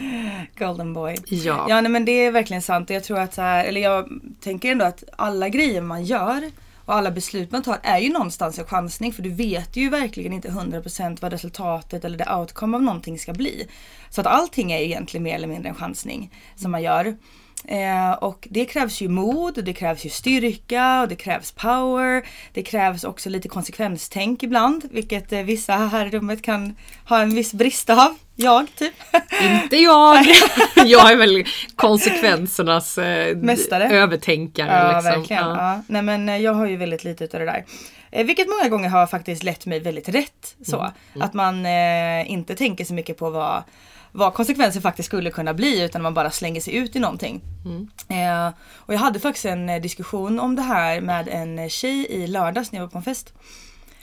Golden 0.58 0.92
boy. 0.92 1.16
Ja. 1.26 1.66
Ja 1.68 1.80
nej, 1.80 1.90
men 1.92 2.04
det 2.04 2.12
är 2.12 2.30
verkligen 2.32 2.62
sant 2.62 2.90
jag 2.90 3.04
tror 3.04 3.18
att 3.18 3.34
så 3.34 3.42
här, 3.42 3.64
eller 3.64 3.80
jag 3.80 4.08
tänker 4.40 4.72
ändå 4.72 4.84
att 4.84 5.04
alla 5.16 5.48
grejer 5.48 5.80
man 5.80 6.04
gör 6.04 6.50
och 6.86 6.94
alla 6.94 7.10
beslut 7.10 7.52
man 7.52 7.62
tar 7.62 7.78
är 7.82 7.98
ju 7.98 8.12
någonstans 8.12 8.58
en 8.58 8.64
chansning 8.64 9.12
för 9.12 9.22
du 9.22 9.30
vet 9.34 9.76
ju 9.76 9.88
verkligen 9.90 10.32
inte 10.32 10.48
100% 10.48 11.18
vad 11.20 11.32
resultatet 11.32 12.04
eller 12.04 12.18
det 12.18 12.34
outcome 12.36 12.76
av 12.76 12.82
någonting 12.82 13.18
ska 13.18 13.32
bli. 13.32 13.68
Så 14.10 14.20
att 14.20 14.26
allting 14.26 14.72
är 14.72 14.78
ju 14.78 14.84
egentligen 14.84 15.24
mer 15.24 15.34
eller 15.34 15.46
mindre 15.48 15.68
en 15.68 15.74
chansning 15.74 16.30
som 16.56 16.70
man 16.70 16.82
gör. 16.82 17.16
Eh, 17.68 18.12
och 18.12 18.48
det 18.50 18.64
krävs 18.64 19.00
ju 19.00 19.08
mod, 19.08 19.58
och 19.58 19.64
det 19.64 19.72
krävs 19.72 20.04
ju 20.04 20.10
styrka 20.10 21.00
och 21.00 21.08
det 21.08 21.16
krävs 21.16 21.52
power. 21.52 22.26
Det 22.52 22.62
krävs 22.62 23.04
också 23.04 23.30
lite 23.30 23.48
konsekvenstänk 23.48 24.42
ibland, 24.42 24.88
vilket 24.90 25.32
eh, 25.32 25.40
vissa 25.40 25.72
här 25.72 26.06
i 26.06 26.10
rummet 26.10 26.42
kan 26.42 26.76
ha 27.08 27.20
en 27.20 27.34
viss 27.34 27.52
brist 27.54 27.90
av. 27.90 28.16
Jag 28.36 28.66
typ. 28.74 28.94
Inte 29.42 29.76
jag! 29.76 30.24
jag 30.86 31.12
är 31.12 31.16
väl 31.16 31.44
konsekvensernas 31.76 32.98
eh, 32.98 33.36
Mästare. 33.36 33.88
övertänkare. 33.88 34.68
Ja, 34.68 34.92
liksom. 34.92 35.20
verkligen. 35.20 35.48
Ja. 35.48 35.56
Ja. 35.56 35.82
Nej, 35.86 36.02
men 36.02 36.28
eh, 36.28 36.36
jag 36.36 36.54
har 36.54 36.66
ju 36.66 36.76
väldigt 36.76 37.04
lite 37.04 37.24
utav 37.24 37.40
det 37.40 37.46
där. 37.46 37.64
Eh, 38.10 38.26
vilket 38.26 38.48
många 38.48 38.68
gånger 38.68 38.88
har 38.88 39.06
faktiskt 39.06 39.42
lett 39.42 39.66
mig 39.66 39.80
väldigt 39.80 40.08
rätt. 40.08 40.56
Så. 40.66 40.76
Mm. 40.76 40.92
Att 41.20 41.34
man 41.34 41.66
eh, 41.66 42.30
inte 42.30 42.54
tänker 42.54 42.84
så 42.84 42.94
mycket 42.94 43.18
på 43.18 43.30
vad, 43.30 43.62
vad 44.16 44.34
konsekvenser 44.34 44.80
faktiskt 44.80 45.06
skulle 45.06 45.30
kunna 45.30 45.54
bli 45.54 45.82
utan 45.82 46.02
man 46.02 46.14
bara 46.14 46.30
slänger 46.30 46.60
sig 46.60 46.74
ut 46.74 46.96
i 46.96 46.98
någonting. 46.98 47.40
Mm. 47.64 47.88
Eh, 48.08 48.54
och 48.74 48.94
jag 48.94 48.98
hade 48.98 49.20
faktiskt 49.20 49.44
en 49.44 49.68
eh, 49.68 49.80
diskussion 49.82 50.40
om 50.40 50.56
det 50.56 50.62
här 50.62 51.00
med 51.00 51.28
en 51.28 51.70
tjej 51.70 52.06
i 52.10 52.26
lördags 52.26 52.72
när 52.72 52.78
jag 52.78 52.86
var 52.86 52.90
på 52.90 52.98
en 52.98 53.04
fest. 53.04 53.32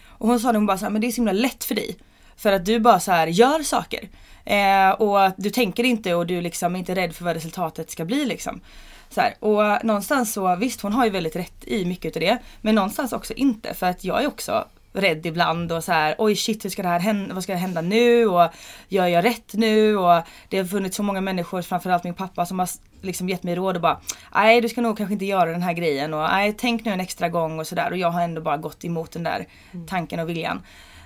Och 0.08 0.28
hon 0.28 0.40
sa 0.40 0.52
det, 0.52 0.58
hon 0.58 0.66
bara 0.66 0.78
så 0.78 0.86
här, 0.86 0.92
men 0.92 1.02
det 1.02 1.08
är 1.08 1.12
så 1.12 1.16
himla 1.16 1.32
lätt 1.32 1.64
för 1.64 1.76
dig. 1.76 1.98
För 2.36 2.52
att 2.52 2.66
du 2.66 2.80
bara 2.80 3.00
så 3.00 3.12
här 3.12 3.28
gör 3.28 3.64
saker. 3.64 4.10
Eh, 4.46 4.90
och 4.90 5.32
du 5.38 5.50
tänker 5.50 5.84
inte 5.84 6.16
och 6.16 6.28
du 6.28 6.42
liksom 6.42 6.76
är 6.76 6.80
inte 6.80 6.96
rädd 6.96 7.16
för 7.16 7.26
vad 7.26 7.34
resultatet 7.34 7.92
ska 7.92 8.06
bli 8.06 8.26
liksom. 8.26 8.62
Så 9.10 9.22
här, 9.22 9.34
och 9.40 9.86
någonstans 9.86 10.34
så, 10.34 10.56
visst 10.56 10.82
hon 10.82 10.94
har 10.94 11.06
ju 11.06 11.12
väldigt 11.12 11.36
rätt 11.36 11.68
i 11.68 11.86
mycket 11.86 12.16
av 12.16 12.20
det. 12.20 12.38
Men 12.62 12.76
någonstans 12.76 13.14
också 13.14 13.34
inte 13.34 13.74
för 13.74 13.88
att 13.88 14.04
jag 14.04 14.24
är 14.24 14.28
också 14.28 14.66
rädd 14.94 15.26
ibland 15.26 15.72
och 15.72 15.84
så 15.84 15.92
här 15.92 16.16
oj 16.18 16.36
shit 16.36 16.66
hur 16.66 16.70
ska 16.70 16.82
det 16.82 16.88
här 16.88 17.00
hända, 17.00 17.34
vad 17.34 17.44
ska 17.44 17.56
hända 17.56 17.82
nu 17.82 18.28
och 18.28 18.50
gör 18.88 19.08
jag 19.08 19.26
rätt 19.26 19.54
nu 19.54 19.98
och 19.98 20.22
det 20.50 20.58
har 20.58 20.66
funnits 20.66 20.98
så 20.98 21.04
många 21.04 21.22
människor, 21.22 21.62
framförallt 21.62 22.04
min 22.04 22.14
pappa 22.14 22.46
som 22.46 22.60
har 22.60 22.70
liksom 23.02 23.30
gett 23.30 23.44
mig 23.44 23.56
råd 23.56 23.76
och 23.76 23.82
bara 23.82 24.00
nej 24.34 24.62
du 24.62 24.70
ska 24.70 24.82
nog 24.82 24.98
kanske 24.98 25.14
inte 25.14 25.26
göra 25.26 25.52
den 25.52 25.62
här 25.62 25.74
grejen 25.74 26.14
och 26.14 26.22
nej 26.22 26.56
tänk 26.58 26.86
nu 26.86 26.92
en 26.92 27.00
extra 27.00 27.30
gång 27.30 27.60
och 27.60 27.68
sådär 27.68 27.92
och 27.92 27.98
jag 27.98 28.10
har 28.10 28.22
ändå 28.22 28.42
bara 28.42 28.58
gått 28.58 28.86
emot 28.86 29.12
den 29.12 29.24
där 29.24 29.48
tanken 29.88 30.20
och 30.20 30.30
viljan. 30.30 30.62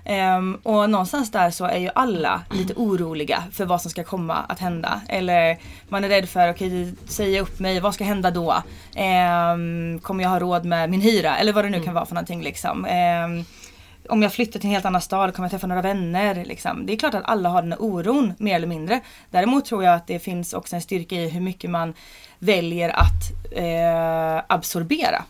Ehm, 0.06 0.56
och 0.64 0.90
någonstans 0.90 1.32
där 1.32 1.52
så 1.52 1.66
är 1.66 1.78
ju 1.78 1.90
alla 1.96 2.42
lite 2.52 2.74
oroliga 2.74 3.44
för 3.52 3.66
vad 3.66 3.82
som 3.82 3.92
ska 3.92 4.04
komma 4.04 4.36
att 4.36 4.60
hända. 4.60 5.02
Eller 5.08 5.58
man 5.90 6.04
är 6.04 6.10
rädd 6.10 6.30
för, 6.30 6.50
okej 6.50 6.68
okay, 6.68 6.94
säger 7.08 7.36
jag 7.36 7.44
upp 7.44 7.60
mig, 7.60 7.80
vad 7.80 7.94
ska 7.94 8.04
hända 8.04 8.32
då? 8.32 8.56
Ehm, 8.96 10.00
kommer 10.00 10.24
jag 10.24 10.30
ha 10.30 10.40
råd 10.40 10.66
med 10.66 10.90
min 10.90 11.02
hyra? 11.02 11.38
Eller 11.38 11.54
vad 11.54 11.66
det 11.66 11.70
nu 11.70 11.84
kan 11.84 11.94
vara 11.94 12.06
för 12.06 12.16
någonting 12.16 12.44
liksom. 12.44 12.86
Ehm, 12.86 13.46
om 14.10 14.22
jag 14.22 14.34
flyttar 14.34 14.60
till 14.60 14.68
en 14.68 14.74
helt 14.74 14.86
annan 14.86 15.02
stad, 15.02 15.36
kommer 15.36 15.46
jag 15.46 15.52
träffa 15.52 15.68
några 15.68 15.82
vänner? 15.82 16.46
Liksom. 16.46 16.86
Det 16.86 16.94
är 16.94 16.98
klart 16.98 17.14
att 17.14 17.26
alla 17.26 17.50
har 17.50 17.62
den 17.62 17.72
här 17.72 17.82
oron, 17.82 18.34
mer 18.38 18.56
eller 18.56 18.68
mindre. 18.68 19.02
Däremot 19.32 19.66
tror 19.66 19.84
jag 19.84 19.96
att 19.96 20.08
det 20.08 20.20
finns 20.20 20.54
också 20.54 20.76
en 20.76 20.82
styrka 20.82 21.16
i 21.16 21.30
hur 21.30 21.42
mycket 21.42 21.70
man 21.70 21.94
väljer 22.40 22.90
att 22.90 23.52
eh, 23.52 24.44
absorbera 24.48 25.24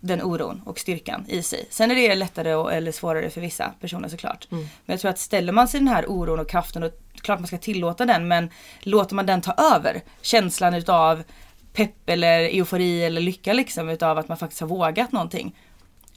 den 0.00 0.22
oron 0.22 0.62
och 0.64 0.78
styrkan 0.78 1.24
i 1.28 1.42
sig. 1.42 1.66
Sen 1.70 1.90
är 1.90 1.94
det 1.94 2.14
lättare 2.14 2.54
och, 2.54 2.72
eller 2.72 2.92
svårare 2.92 3.30
för 3.30 3.40
vissa 3.40 3.72
personer 3.80 4.08
såklart. 4.08 4.48
Mm. 4.50 4.64
Men 4.64 4.94
jag 4.94 5.00
tror 5.00 5.10
att 5.10 5.18
ställer 5.18 5.52
man 5.52 5.68
sig 5.68 5.80
den 5.80 5.88
här 5.88 6.04
oron 6.08 6.40
och 6.40 6.48
kraften, 6.48 6.82
och 6.82 6.92
klart 7.22 7.38
man 7.38 7.46
ska 7.46 7.58
tillåta 7.58 8.06
den 8.06 8.28
men 8.28 8.50
låter 8.80 9.14
man 9.14 9.26
den 9.26 9.40
ta 9.40 9.52
över 9.52 10.02
känslan 10.20 10.74
utav 10.74 11.22
pepp 11.72 12.08
eller 12.08 12.40
eufori 12.40 13.04
eller 13.04 13.20
lycka 13.20 13.52
liksom 13.52 13.88
utav 13.88 14.18
att 14.18 14.28
man 14.28 14.36
faktiskt 14.36 14.60
har 14.60 14.68
vågat 14.68 15.12
någonting. 15.12 15.54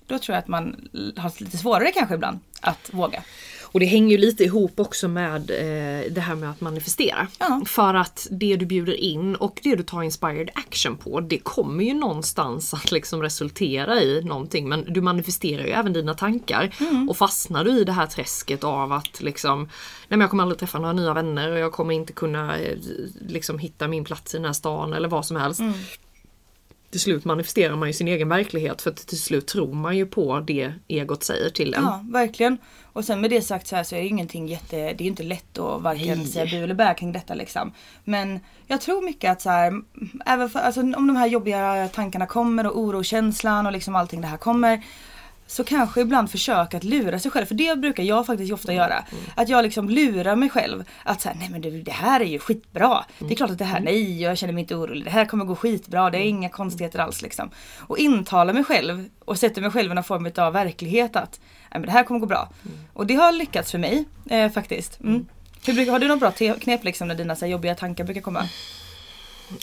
Då 0.08 0.20
tror 0.20 0.34
jag 0.34 0.42
att 0.42 0.48
man 0.48 0.90
har 1.18 1.44
lite 1.44 1.58
svårare 1.58 1.92
kanske 1.92 2.16
ibland 2.16 2.40
att 2.62 2.90
våga. 2.94 3.24
Och 3.72 3.80
det 3.80 3.86
hänger 3.86 4.12
ju 4.12 4.18
lite 4.18 4.44
ihop 4.44 4.80
också 4.80 5.08
med 5.08 5.52
eh, 5.52 6.12
det 6.12 6.22
här 6.22 6.36
med 6.36 6.50
att 6.50 6.62
manifestera. 6.62 7.28
För 7.66 7.94
att 7.94 8.28
det 8.32 8.56
du 8.56 8.66
bjuder 8.66 8.94
in 8.94 9.36
och 9.36 9.60
det 9.64 9.76
du 9.76 9.84
tar 9.84 10.04
inspired 10.04 10.50
action 10.54 10.98
på 10.98 11.20
det 11.20 11.38
kommer 11.38 11.84
ju 11.84 11.94
någonstans 11.94 12.74
att 12.74 12.92
liksom 12.92 13.22
resultera 13.22 14.02
i 14.02 14.22
någonting. 14.24 14.70
Men 14.70 14.94
du 14.94 15.02
manifesterar 15.02 15.64
ju 15.64 15.72
även 15.72 15.94
dina 15.94 16.14
tankar. 16.14 16.76
Mm. 16.80 17.10
Och 17.10 17.18
fastnar 17.18 17.64
du 17.64 17.80
i 17.80 17.84
det 17.84 17.92
här 17.92 18.06
träsket 18.06 18.64
av 18.64 18.92
att 18.92 19.22
liksom 19.22 19.60
Nej 19.60 19.70
men 20.18 20.22
jag 20.22 20.30
kommer 20.30 20.44
aldrig 20.44 20.60
träffa 20.60 20.80
några 20.80 20.94
nya 20.94 21.14
vänner 21.14 21.52
och 21.52 21.60
jag 21.60 21.72
kommer 21.72 21.94
inte 21.94 22.14
kunna 22.14 22.58
eh, 22.58 22.78
liksom 23.28 23.60
hitta 23.60 23.88
min 23.88 24.06
plats 24.06 24.34
i 24.34 24.38
den 24.38 24.46
här 24.46 24.54
stan 24.54 24.94
eller 24.94 25.08
vad 25.08 25.26
som 25.26 25.38
helst. 25.38 25.60
Mm. 25.60 25.74
Till 26.90 27.00
slut 27.00 27.26
manifesterar 27.26 27.76
man 27.76 27.90
ju 27.90 27.94
sin 27.94 28.08
egen 28.08 28.30
verklighet 28.30 28.82
för 28.82 28.92
att 28.92 29.08
till 29.08 29.20
slut 29.22 29.48
tror 29.48 29.74
man 29.74 29.98
ju 29.98 30.06
på 30.06 30.40
det 30.40 30.74
egot 30.88 31.24
säger 31.24 31.50
till 31.50 31.74
en. 31.74 31.84
Ja, 31.84 32.06
verkligen. 32.10 32.58
Och 32.84 33.06
sen 33.06 33.22
med 33.22 33.30
det 33.30 33.42
sagt 33.42 33.68
så 33.68 33.76
här 33.76 33.84
så 33.84 33.96
är 33.96 34.00
det 34.00 34.08
ingenting 34.08 34.48
jätte, 34.48 34.76
det 34.76 35.04
är 35.04 35.08
inte 35.08 35.24
lätt 35.24 35.58
att 35.58 35.82
varken 35.82 36.18
Nej. 36.18 36.28
säga 36.28 36.46
bu 36.46 36.64
eller 36.64 36.76
bä 36.76 36.94
kring 36.94 37.12
detta 37.12 37.34
liksom. 37.34 37.72
Men 38.04 38.40
jag 38.68 38.82
tror 38.82 39.02
mycket 39.02 39.32
att 39.32 39.42
så 39.42 39.50
här, 39.50 39.74
även 40.26 40.50
för, 40.50 40.60
alltså, 40.60 40.82
om 40.82 41.08
de 41.08 41.16
här 41.16 41.28
jobbiga 41.28 41.90
tankarna 41.94 42.26
kommer 42.26 42.68
och 42.68 42.80
orokänslan 42.80 43.66
och 43.66 43.72
liksom 43.72 43.96
allting 43.96 44.22
det 44.22 44.28
här 44.28 44.38
kommer. 44.38 44.84
Så 45.48 45.64
kanske 45.64 46.02
ibland 46.02 46.32
försöka 46.32 46.78
att 46.78 46.84
lura 46.84 47.20
sig 47.20 47.32
själv, 47.32 47.46
för 47.46 47.56
det 47.56 47.80
brukar 47.80 48.04
jag 48.04 48.26
faktiskt 48.26 48.54
ofta 48.54 48.74
göra. 48.74 49.06
Att 49.36 49.50
jag 49.50 49.64
liksom 49.64 49.90
lurar 49.90 50.36
mig 50.36 50.50
själv. 50.50 50.84
Att 51.04 51.22
säga 51.22 51.36
nej 51.40 51.50
men 51.50 51.62
du, 51.62 51.82
det 51.82 51.92
här 51.92 52.20
är 52.20 52.26
ju 52.26 52.40
skitbra. 52.40 53.06
Det 53.20 53.34
är 53.34 53.36
klart 53.36 53.50
att 53.50 53.58
det 53.58 53.66
här, 53.66 53.80
nej 53.80 54.22
jag 54.22 54.38
känner 54.38 54.54
mig 54.54 54.62
inte 54.62 54.76
orolig. 54.76 55.04
Det 55.04 55.10
här 55.12 55.26
kommer 55.26 55.46
gå 55.46 55.56
skitbra, 55.56 56.10
det 56.10 56.18
är 56.18 56.24
inga 56.24 56.50
konstigheter 56.50 57.00
alls 57.00 57.22
liksom. 57.22 57.50
Och 57.80 57.98
intala 57.98 58.54
mig 58.54 58.64
själv 58.64 59.10
och 59.26 59.40
sätter 59.40 59.62
mig 59.62 59.72
själv 59.72 59.92
i 59.92 59.96
någon 59.96 60.04
form 60.04 60.32
av 60.38 60.54
verklighet 60.54 61.16
att 61.16 61.40
nej, 61.72 61.80
men 61.80 61.82
det 61.82 61.92
här 61.92 62.04
kommer 62.04 62.20
gå 62.20 62.26
bra. 62.26 62.50
Och 62.94 63.08
det 63.08 63.16
har 63.16 63.32
lyckats 63.32 63.72
för 63.72 63.78
mig 63.78 64.06
eh, 64.30 64.52
faktiskt. 64.52 65.00
Mm. 65.00 65.26
Hur 65.66 65.92
har 65.92 66.00
du 66.00 66.08
något 66.08 66.20
bra 66.20 66.32
knep 66.60 66.84
liksom 66.84 67.08
när 67.08 67.16
dina 67.16 67.36
så 67.36 67.46
här, 67.46 67.52
jobbiga 67.52 67.76
tankar 67.76 68.04
brukar 68.04 68.22
komma? 68.22 68.44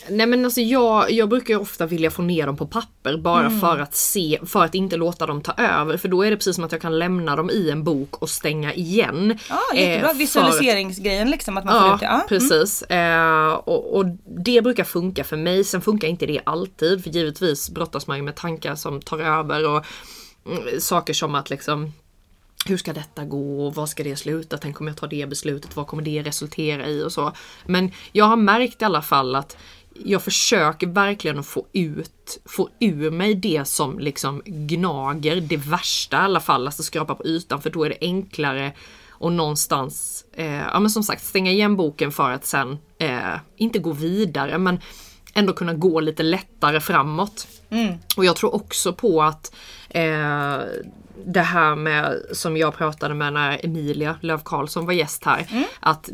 Nej 0.09 0.25
men 0.27 0.45
alltså 0.45 0.61
jag, 0.61 1.11
jag 1.11 1.29
brukar 1.29 1.53
ju 1.53 1.59
ofta 1.59 1.85
vilja 1.85 2.11
få 2.11 2.21
ner 2.21 2.45
dem 2.45 2.57
på 2.57 2.67
papper 2.67 3.17
bara 3.17 3.45
Mm. 3.45 3.59
för 3.59 3.79
att 3.79 3.95
se, 3.95 4.39
för 4.45 4.63
att 4.63 4.75
inte 4.75 4.97
låta 4.97 5.25
dem 5.25 5.41
ta 5.41 5.51
över. 5.51 5.97
För 5.97 6.07
då 6.07 6.23
är 6.23 6.31
det 6.31 6.37
precis 6.37 6.55
som 6.55 6.63
att 6.63 6.71
jag 6.71 6.81
kan 6.81 6.99
lämna 6.99 7.35
dem 7.35 7.49
i 7.49 7.69
en 7.69 7.83
bok 7.83 8.21
och 8.21 8.29
stänga 8.29 8.73
igen. 8.73 9.39
Ja, 9.49 9.59
jättebra. 9.79 10.11
Eh, 10.11 10.17
Visualiseringsgrejen 10.17 11.31
liksom. 11.31 11.57
Att 11.57 11.65
man 11.65 11.79
får 11.81 11.87
Ja, 11.89 11.93
ut 11.95 11.99
det. 11.99 12.05
Ja, 12.05 12.13
mm. 12.13 12.27
precis. 12.27 12.81
Eh, 12.81 13.53
och, 13.53 13.97
och 13.97 14.05
det 14.45 14.61
brukar 14.61 14.83
funka 14.83 15.23
för 15.23 15.37
mig. 15.37 15.63
Sen 15.63 15.81
funkar 15.81 16.07
inte 16.07 16.25
det 16.25 16.41
alltid. 16.45 17.03
För 17.03 17.09
givetvis 17.09 17.69
brottas 17.69 18.07
man 18.07 18.17
ju 18.17 18.23
med 18.23 18.35
tankar 18.35 18.75
som 18.75 19.01
tar 19.01 19.19
över 19.19 19.67
och 19.69 19.85
mm, 20.45 20.79
saker 20.79 21.13
som 21.13 21.35
att 21.35 21.49
liksom 21.49 21.93
hur 22.65 22.77
ska 22.77 22.93
detta 22.93 23.25
gå 23.25 23.69
vad 23.69 23.89
ska 23.89 24.03
det 24.03 24.15
sluta? 24.15 24.57
Tänk 24.57 24.81
om 24.81 24.87
jag 24.87 24.97
tar 24.97 25.07
det 25.07 25.29
beslutet, 25.29 25.75
vad 25.75 25.87
kommer 25.87 26.03
det 26.03 26.23
resultera 26.23 26.87
i 26.87 27.03
och 27.03 27.11
så. 27.11 27.31
Men 27.65 27.91
jag 28.11 28.25
har 28.25 28.35
märkt 28.35 28.81
i 28.81 28.85
alla 28.85 29.01
fall 29.01 29.35
att 29.35 29.57
jag 30.03 30.23
försöker 30.23 30.87
verkligen 30.87 31.39
att 31.39 31.45
få 31.45 31.65
ut, 31.73 32.41
få 32.45 32.69
ur 32.79 33.11
mig 33.11 33.35
det 33.35 33.65
som 33.65 33.99
liksom 33.99 34.41
gnager, 34.45 35.41
det 35.41 35.57
värsta 35.57 36.17
i 36.17 36.19
alla 36.19 36.39
fall, 36.39 36.67
alltså 36.67 36.83
skrapa 36.83 37.15
på 37.15 37.25
ytan 37.25 37.61
för 37.61 37.69
då 37.69 37.83
är 37.83 37.89
det 37.89 37.97
enklare 38.01 38.73
och 39.09 39.31
någonstans, 39.31 40.25
eh, 40.33 40.55
ja 40.55 40.79
men 40.79 40.89
som 40.89 41.03
sagt 41.03 41.23
stänga 41.23 41.51
igen 41.51 41.75
boken 41.75 42.11
för 42.11 42.31
att 42.31 42.45
sen, 42.45 42.77
eh, 42.97 43.35
inte 43.57 43.79
gå 43.79 43.91
vidare 43.91 44.57
men 44.57 44.79
ändå 45.33 45.53
kunna 45.53 45.73
gå 45.73 45.99
lite 45.99 46.23
lättare 46.23 46.79
framåt. 46.79 47.47
Mm. 47.69 47.93
Och 48.17 48.25
jag 48.25 48.35
tror 48.35 48.55
också 48.55 48.93
på 48.93 49.23
att 49.23 49.55
eh, 49.89 50.57
det 51.25 51.41
här 51.41 51.75
med 51.75 52.21
som 52.31 52.57
jag 52.57 52.75
pratade 52.75 53.13
med 53.13 53.33
när 53.33 53.65
Emilia 53.65 54.15
Löv 54.21 54.41
Karlsson 54.43 54.85
var 54.85 54.93
gäst 54.93 55.25
här. 55.25 55.47
Mm. 55.51 55.63
Att 55.79 56.09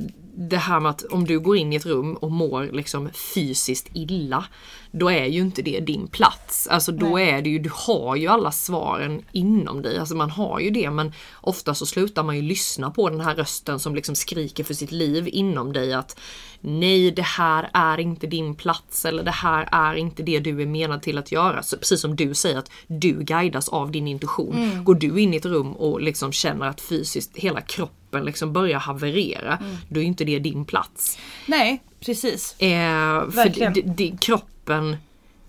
det 0.50 0.58
här 0.58 0.80
med 0.80 0.90
att 0.90 1.04
om 1.04 1.28
du 1.28 1.40
går 1.40 1.58
in 1.58 1.74
i 1.74 1.76
ett 1.76 1.86
rum 1.86 2.16
och 2.16 2.32
mår 2.32 2.70
liksom 2.74 3.10
fysiskt 3.34 3.90
illa. 3.94 4.46
Då 4.92 5.12
är 5.12 5.26
ju 5.26 5.42
inte 5.42 5.62
det 5.62 5.80
din 5.80 6.08
plats. 6.08 6.68
Alltså 6.68 6.92
då 6.92 7.06
Nej. 7.06 7.30
är 7.30 7.42
det 7.42 7.50
ju, 7.50 7.60
du 7.60 7.70
har 7.74 8.16
ju 8.16 8.28
alla 8.28 8.52
svaren 8.52 9.26
inom 9.32 9.82
dig. 9.82 9.98
Alltså 9.98 10.16
man 10.16 10.30
har 10.30 10.60
ju 10.60 10.70
det 10.70 10.92
men 10.92 11.14
ofta 11.42 11.76
så 11.76 11.86
slutar 11.86 12.24
man 12.24 12.36
ju 12.36 12.42
lyssna 12.42 12.92
på 12.92 13.10
den 13.10 13.22
här 13.22 13.36
rösten 13.36 13.80
som 13.80 13.96
liksom 13.96 14.16
skriker 14.16 14.64
för 14.64 14.74
sitt 14.74 14.92
liv 14.92 15.30
inom 15.32 15.74
dig 15.74 15.94
att 15.94 16.20
nej 16.62 17.12
det 17.12 17.22
här 17.22 17.70
är 17.74 18.00
inte 18.00 18.28
din 18.28 18.56
plats 18.56 19.06
eller 19.06 19.24
det 19.24 19.32
här 19.32 19.70
är 19.72 19.96
inte 19.96 20.24
det 20.24 20.40
du 20.40 20.62
är 20.62 20.66
menad 20.66 21.02
till 21.02 21.18
att 21.18 21.32
göra. 21.32 21.64
Så 21.64 21.78
precis 21.78 22.02
som 22.02 22.16
du 22.16 22.34
säger 22.34 22.58
att 22.58 22.72
du 22.88 23.24
guidas 23.24 23.70
av 23.70 23.92
din 23.92 24.08
intuition. 24.08 24.56
Mm. 24.56 24.84
Går 24.84 24.96
du 24.96 25.20
in 25.20 25.34
i 25.34 25.38
ett 25.38 25.46
rum 25.46 25.74
och 25.74 26.02
liksom 26.02 26.32
känner 26.32 26.68
att 26.68 26.82
fysiskt 26.82 27.38
hela 27.38 27.62
kroppen 27.62 28.01
liksom 28.20 28.54
börjar 28.54 28.80
haverera, 28.80 29.58
Mm. 29.62 29.78
då 29.90 30.00
är 30.00 30.04
inte 30.04 30.24
det 30.26 30.40
din 30.40 30.66
plats. 30.66 31.18
Nej, 31.46 31.84
Precis. 32.06 32.56
Eh, 32.60 32.68
för 32.70 33.32
Verkligen. 33.32 34.18
kroppen, 34.18 34.98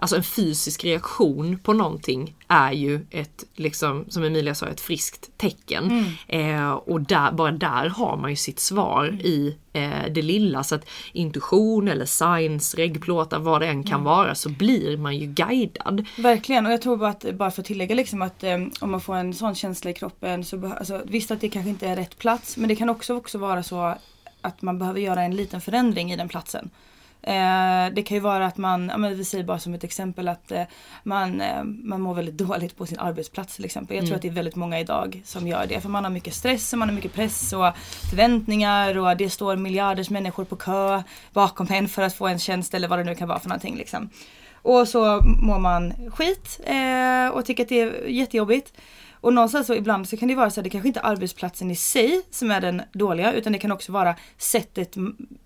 alltså 0.03 0.17
en 0.17 0.23
fysisk 0.23 0.85
reaktion 0.85 1.59
på 1.59 1.73
någonting 1.73 2.35
är 2.49 2.73
ju 2.73 3.07
ett, 3.11 3.45
liksom, 3.55 4.05
som 4.09 4.25
Emilia 4.25 4.55
sa, 4.55 4.67
ett 4.67 4.81
friskt 4.81 5.39
tecken. 5.39 5.85
Mm. 6.29 6.61
Eh, 6.61 6.73
och 6.73 7.01
där, 7.01 7.33
bara 7.33 7.51
där 7.51 7.89
har 7.89 8.17
man 8.17 8.31
ju 8.31 8.37
sitt 8.37 8.61
svar 8.61 9.19
i 9.23 9.57
eh, 9.73 10.13
det 10.15 10.23
lilla. 10.23 10.63
Så 10.65 10.75
att 10.75 10.89
intuition 11.13 11.89
eller 11.89 12.05
signs, 12.05 12.75
reggplåtar, 12.75 13.39
vad 13.39 13.61
det 13.61 13.67
än 13.67 13.73
Mm. 13.73 13.85
kan 13.85 14.05
vara, 14.05 14.35
så 14.35 14.49
blir 14.49 14.97
man 14.97 15.17
ju 15.17 15.27
guidad. 15.27 16.07
Verkligen 16.17 16.67
och 16.67 16.73
jag 16.73 16.83
tror 16.83 16.97
bara 16.97 17.11
att, 17.11 17.35
bara 17.35 17.51
för 17.51 17.63
att 17.63 17.67
tillägga 17.67 17.95
liksom 17.95 18.23
att 18.23 18.45
eh, 18.45 18.59
om 18.81 18.91
man 18.91 19.01
får 19.01 19.17
en 19.17 19.35
sån 19.35 19.55
känsla 19.55 19.91
i 19.91 19.95
kroppen 19.95 20.45
så 20.45 20.73
alltså, 20.79 21.03
visst 21.05 21.31
att 21.31 21.41
det 21.41 21.49
kanske 21.49 21.71
inte 21.71 21.89
är 21.89 21.97
rätt 21.97 22.19
plats 22.19 22.57
men 22.57 22.69
det 22.69 22.77
kan 22.77 22.89
också, 22.89 23.15
också 23.17 23.39
vara 23.39 23.63
så 23.63 23.95
att 24.41 24.63
man 24.63 24.79
behöver 24.79 25.01
göra 25.01 25.23
en 25.23 25.37
liten 25.37 25.61
förändring 25.61 26.13
i 26.13 26.17
den 26.17 26.29
platsen. 26.29 26.71
Eh, 27.23 27.95
det 27.95 28.03
kan 28.03 28.15
ju 28.15 28.21
vara 28.21 28.47
att 28.47 28.57
man, 28.57 28.89
ja, 28.89 28.97
men 28.99 29.17
vi 29.17 29.25
säger 29.25 29.45
bara 29.45 29.59
som 29.59 29.75
ett 29.75 29.85
exempel 29.85 30.29
att 30.29 30.53
eh, 30.53 30.63
man, 31.03 31.41
eh, 31.41 31.65
man 31.65 32.01
mår 32.01 32.15
väldigt 32.15 32.37
dåligt 32.47 32.77
på 32.77 32.87
sin 32.87 32.99
arbetsplats 32.99 33.57
till 33.57 33.65
exempel. 33.65 33.97
Jag 33.97 34.03
tror 34.05 34.09
Mm. 34.13 34.17
att 34.17 34.23
det 34.23 34.29
är 34.29 34.33
väldigt 34.33 34.57
många 34.57 34.81
idag 34.81 35.23
som 35.25 35.49
gör 35.49 35.67
det. 35.67 35.81
För 35.81 35.89
man 35.89 36.05
har 36.05 36.11
mycket 36.11 36.35
stress 36.35 36.73
och 36.73 36.79
man 36.79 36.89
har 36.89 36.95
mycket 36.97 37.13
press 37.15 37.53
och 37.53 37.77
förväntningar 38.11 38.99
och 38.99 39.17
det 39.17 39.31
står 39.31 39.57
miljarders 39.57 40.11
människor 40.11 40.45
på 40.45 40.57
kö 40.57 41.03
bakom 41.33 41.67
en 41.71 41.89
för 41.89 42.03
att 42.03 42.15
få 42.15 42.27
en 42.27 42.39
tjänst 42.39 42.75
eller 42.75 42.89
vad 42.89 42.99
det 42.99 43.05
nu 43.05 43.15
kan 43.15 43.29
vara 43.29 43.39
för 43.41 43.49
någonting. 43.49 43.77
Liksom. 43.77 44.11
Och 44.63 44.89
så 44.89 45.21
mår 45.43 45.59
man 45.59 45.93
skit 46.11 46.61
eh, 46.65 47.29
och 47.29 47.45
tycker 47.45 47.63
att 47.63 47.69
det 47.69 47.81
är 47.81 48.07
jättejobbigt. 48.09 48.73
Och 49.23 49.35
någonstans 49.35 49.67
så 49.67 49.75
ibland 49.75 50.09
så 50.09 50.17
kan 50.17 50.29
det 50.29 50.35
vara 50.35 50.51
så 50.51 50.61
att 50.61 50.65
det 50.65 50.71
kanske 50.71 50.89
inte 50.89 51.01
är 51.01 51.07
arbetsplatsen 51.07 51.71
i 51.71 51.77
sig 51.77 52.23
som 52.31 52.51
är 52.51 52.61
den 52.61 52.83
dåliga 52.93 53.33
utan 53.33 53.53
det 53.53 53.59
kan 53.59 53.73
också 53.73 53.93
vara 53.93 54.17
sättet 54.37 54.97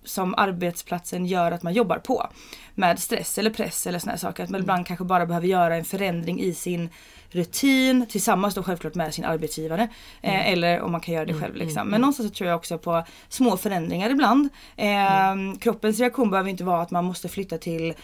som 0.05 0.35
arbetsplatsen 0.35 1.27
gör 1.27 1.53
att 1.53 1.62
man 1.62 1.73
jobbar 1.73 1.99
på. 1.99 2.31
Med 2.75 2.99
stress 2.99 3.39
eller 3.39 3.51
press 3.51 3.87
eller 3.87 4.07
här 4.07 4.17
saker. 4.17 4.45
Att 4.45 4.51
man 4.51 4.61
ibland 4.61 4.87
kanske 4.87 5.05
bara 5.05 5.27
behöver 5.27 5.47
göra 5.47 5.77
en 5.77 5.85
förändring 5.85 6.41
i 6.41 6.55
sin 6.55 6.89
rutin 7.31 8.07
tillsammans 8.07 8.55
då 8.55 8.62
självklart 8.62 8.95
med 8.95 9.15
sin 9.15 9.25
arbetsgivare. 9.25 9.89
Eh, 10.23 10.53
eller 10.53 10.81
om 10.81 10.93
man 10.93 11.01
kan 11.01 11.15
göra 11.15 11.25
det 11.25 11.35
själv 11.35 11.55
liksom. 11.55 11.89
Men 11.89 12.01
någonstans 12.01 12.29
så 12.29 12.35
tror 12.35 12.49
jag 12.49 12.57
också 12.57 12.79
på 12.79 13.05
små 13.29 13.57
förändringar 13.57 14.11
ibland. 14.11 14.49
Eh, 14.77 15.59
Kroppens 15.61 15.99
reaktion 15.99 16.31
behöver 16.31 16.51
inte 16.51 16.65
vara 16.65 16.83
att 16.83 16.91
man 16.91 17.05
måste 17.05 17.29
flytta 17.29 17.59
till 17.59 17.95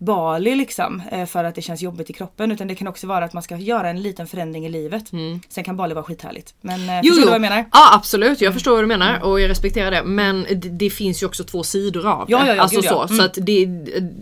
Bali 0.00 0.54
liksom 0.54 1.02
eh, 1.12 1.26
för 1.26 1.44
att 1.44 1.54
det 1.54 1.62
känns 1.62 1.82
jobbigt 1.82 2.10
i 2.10 2.12
kroppen 2.12 2.52
utan 2.52 2.66
det 2.68 2.74
kan 2.74 2.88
också 2.88 3.06
vara 3.06 3.24
att 3.24 3.32
man 3.32 3.42
ska 3.42 3.56
göra 3.56 3.88
en 3.90 4.02
liten 4.02 4.26
förändring 4.26 4.66
i 4.66 4.68
livet. 4.68 5.04
Sen 5.48 5.64
kan 5.64 5.76
Bali 5.76 5.94
vara 5.94 6.04
skithärligt. 6.04 6.54
Men 6.60 6.80
eh, 6.90 7.00
förstår 7.02 7.16
du 7.20 7.24
vad 7.24 7.34
jag 7.34 7.40
menar? 7.40 7.64
Ja 7.72 7.94
absolut, 7.94 8.40
jag 8.40 8.52
förstår 8.54 8.72
vad 8.72 8.82
du 8.82 8.86
menar 8.86 9.22
och 9.22 9.40
jag 9.40 9.48
respekterar 9.50 9.90
det. 9.90 10.02
Men 10.04 10.42
det, 10.42 10.54
det 10.68 10.90
finns 10.90 11.22
ju 11.22 11.26
också 11.26 11.44
två 11.44 11.62
sidor 11.62 12.06
av 12.08 12.26
det. 12.26 12.32
Ja, 12.32 12.46
ja, 12.46 12.54
ja, 12.54 12.62
alltså 12.62 12.80
gud, 12.80 12.90
så, 12.90 13.02
Mm. 13.02 13.16
så 13.16 13.22
att 13.24 13.38
det, 13.40 13.66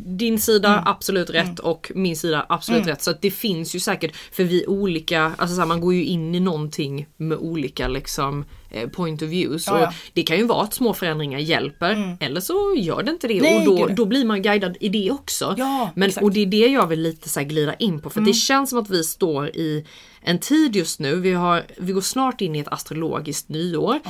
din 0.06 0.40
sida 0.40 0.82
absolut 0.86 1.30
rätt 1.30 1.58
och 1.58 1.92
min 1.94 2.16
sida 2.16 2.46
absolut 2.48 2.78
Mm. 2.82 2.88
rätt. 2.88 3.02
Så 3.02 3.10
att 3.10 3.22
det 3.22 3.30
finns 3.30 3.74
ju 3.74 3.80
säkert, 3.80 4.16
för 4.32 4.44
vi 4.44 4.66
olika, 4.66 5.32
alltså 5.38 5.54
så 5.54 5.60
här, 5.60 5.68
man 5.68 5.80
går 5.80 5.94
ju 5.94 6.04
in 6.04 6.34
i 6.34 6.40
någonting 6.40 7.06
med 7.16 7.38
olika 7.38 7.88
liksom 7.88 8.44
point 8.92 9.22
of 9.22 9.28
views. 9.28 9.66
Ja, 9.66 9.80
ja. 9.80 9.92
Det 10.12 10.22
kan 10.22 10.36
ju 10.36 10.46
vara 10.46 10.62
att 10.62 10.74
små 10.74 10.94
förändringar 10.94 11.38
hjälper 11.38 12.16
eller 12.20 12.40
så 12.40 12.74
gör 12.76 13.02
det 13.02 13.10
inte 13.10 13.28
det 13.28 13.40
Nej, 13.40 13.68
och 13.68 13.76
då, 13.76 13.86
då 13.86 14.04
blir 14.04 14.24
man 14.24 14.42
guidad 14.42 14.76
i 14.80 14.88
det 14.88 15.10
också. 15.10 15.54
Ja, 15.58 15.90
Men, 15.94 16.08
exakt. 16.08 16.24
och 16.24 16.32
det 16.32 16.40
är 16.40 16.46
det 16.46 16.66
jag 16.66 16.86
vill 16.86 17.00
lite 17.02 17.28
så 17.28 17.40
glida 17.40 17.74
in 17.74 18.00
på 18.00 18.10
för 18.10 18.18
Mm. 18.20 18.28
det 18.30 18.34
känns 18.34 18.70
som 18.70 18.78
att 18.78 18.90
vi 18.90 19.04
står 19.04 19.48
i 19.48 19.84
en 20.20 20.38
tid 20.38 20.76
just 20.76 21.00
nu, 21.00 21.16
vi, 21.20 21.32
har, 21.32 21.66
vi 21.76 21.92
går 21.92 22.00
snart 22.00 22.40
in 22.40 22.54
i 22.56 22.58
ett 22.58 22.68
astrologiskt 22.68 23.48
nyår. 23.48 24.00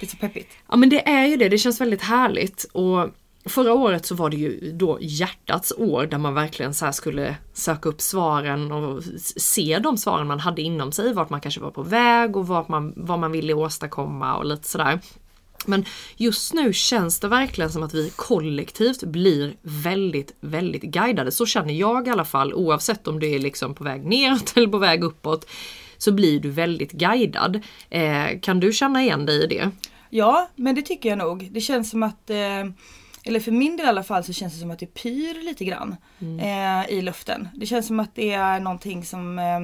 Det 0.00 0.06
är 0.06 0.10
så 0.10 0.16
peppigt. 0.16 0.48
Ja 0.68 0.76
men 0.76 0.88
det 0.88 1.08
är 1.08 1.26
ju 1.26 1.36
det, 1.36 1.48
det 1.48 1.58
känns 1.58 1.80
väldigt 1.80 2.02
härligt. 2.02 2.64
Och 2.72 3.08
Förra 3.44 3.72
året 3.72 4.06
så 4.06 4.14
var 4.14 4.30
det 4.30 4.36
ju 4.36 4.72
då 4.72 4.98
hjärtats 5.00 5.72
år 5.76 6.06
där 6.06 6.18
man 6.18 6.34
verkligen 6.34 6.74
så 6.74 6.84
här 6.84 6.92
skulle 6.92 7.36
söka 7.52 7.88
upp 7.88 8.00
svaren 8.00 8.72
och 8.72 9.02
se 9.36 9.78
de 9.78 9.96
svaren 9.96 10.26
man 10.26 10.40
hade 10.40 10.62
inom 10.62 10.92
sig, 10.92 11.14
vart 11.14 11.30
man 11.30 11.40
kanske 11.40 11.60
var 11.60 11.70
på 11.70 11.82
väg 11.82 12.36
och 12.36 12.46
vart 12.46 12.68
man, 12.68 12.92
vad 12.96 13.18
man 13.18 13.32
ville 13.32 13.54
åstadkomma 13.54 14.36
och 14.36 14.44
lite 14.44 14.68
sådär. 14.68 15.00
Men 15.66 15.84
just 16.16 16.54
nu 16.54 16.72
känns 16.72 17.20
det 17.20 17.28
verkligen 17.28 17.70
som 17.70 17.82
att 17.82 17.94
vi 17.94 18.12
kollektivt 18.16 19.02
blir 19.02 19.56
väldigt, 19.62 20.34
väldigt 20.40 20.82
guidade. 20.82 21.30
Så 21.30 21.46
känner 21.46 21.74
jag 21.74 22.06
i 22.06 22.10
alla 22.10 22.24
fall 22.24 22.54
oavsett 22.54 23.08
om 23.08 23.20
det 23.20 23.34
är 23.34 23.38
liksom 23.38 23.74
på 23.74 23.84
väg 23.84 24.06
neråt 24.06 24.52
eller 24.56 24.68
på 24.68 24.78
väg 24.78 25.04
uppåt. 25.04 25.46
Så 25.98 26.12
blir 26.12 26.40
du 26.40 26.50
väldigt 26.50 26.92
guidad. 26.92 27.60
Eh, 27.90 28.40
kan 28.42 28.60
du 28.60 28.72
känna 28.72 29.02
igen 29.02 29.26
dig 29.26 29.44
i 29.44 29.46
det? 29.46 29.70
Ja, 30.10 30.48
men 30.56 30.74
det 30.74 30.82
tycker 30.82 31.08
jag 31.08 31.18
nog. 31.18 31.48
Det 31.52 31.60
känns 31.60 31.90
som 31.90 32.02
att, 32.02 32.30
eh, 32.30 32.64
eller 33.24 33.40
för 33.40 33.52
min 33.52 33.76
del 33.76 33.86
i 33.86 33.88
alla 33.88 34.02
fall 34.02 34.24
så 34.24 34.32
känns 34.32 34.54
det 34.54 34.60
som 34.60 34.70
att 34.70 34.78
det 34.78 34.86
pyr 34.86 35.44
lite 35.44 35.64
grann 35.64 35.96
eh, 36.40 36.90
i 36.90 37.02
luften. 37.02 37.48
Det 37.54 37.66
känns 37.66 37.86
som 37.86 38.00
att 38.00 38.14
det 38.14 38.32
är 38.32 38.60
någonting 38.60 39.04
som 39.04 39.38
eh, 39.38 39.56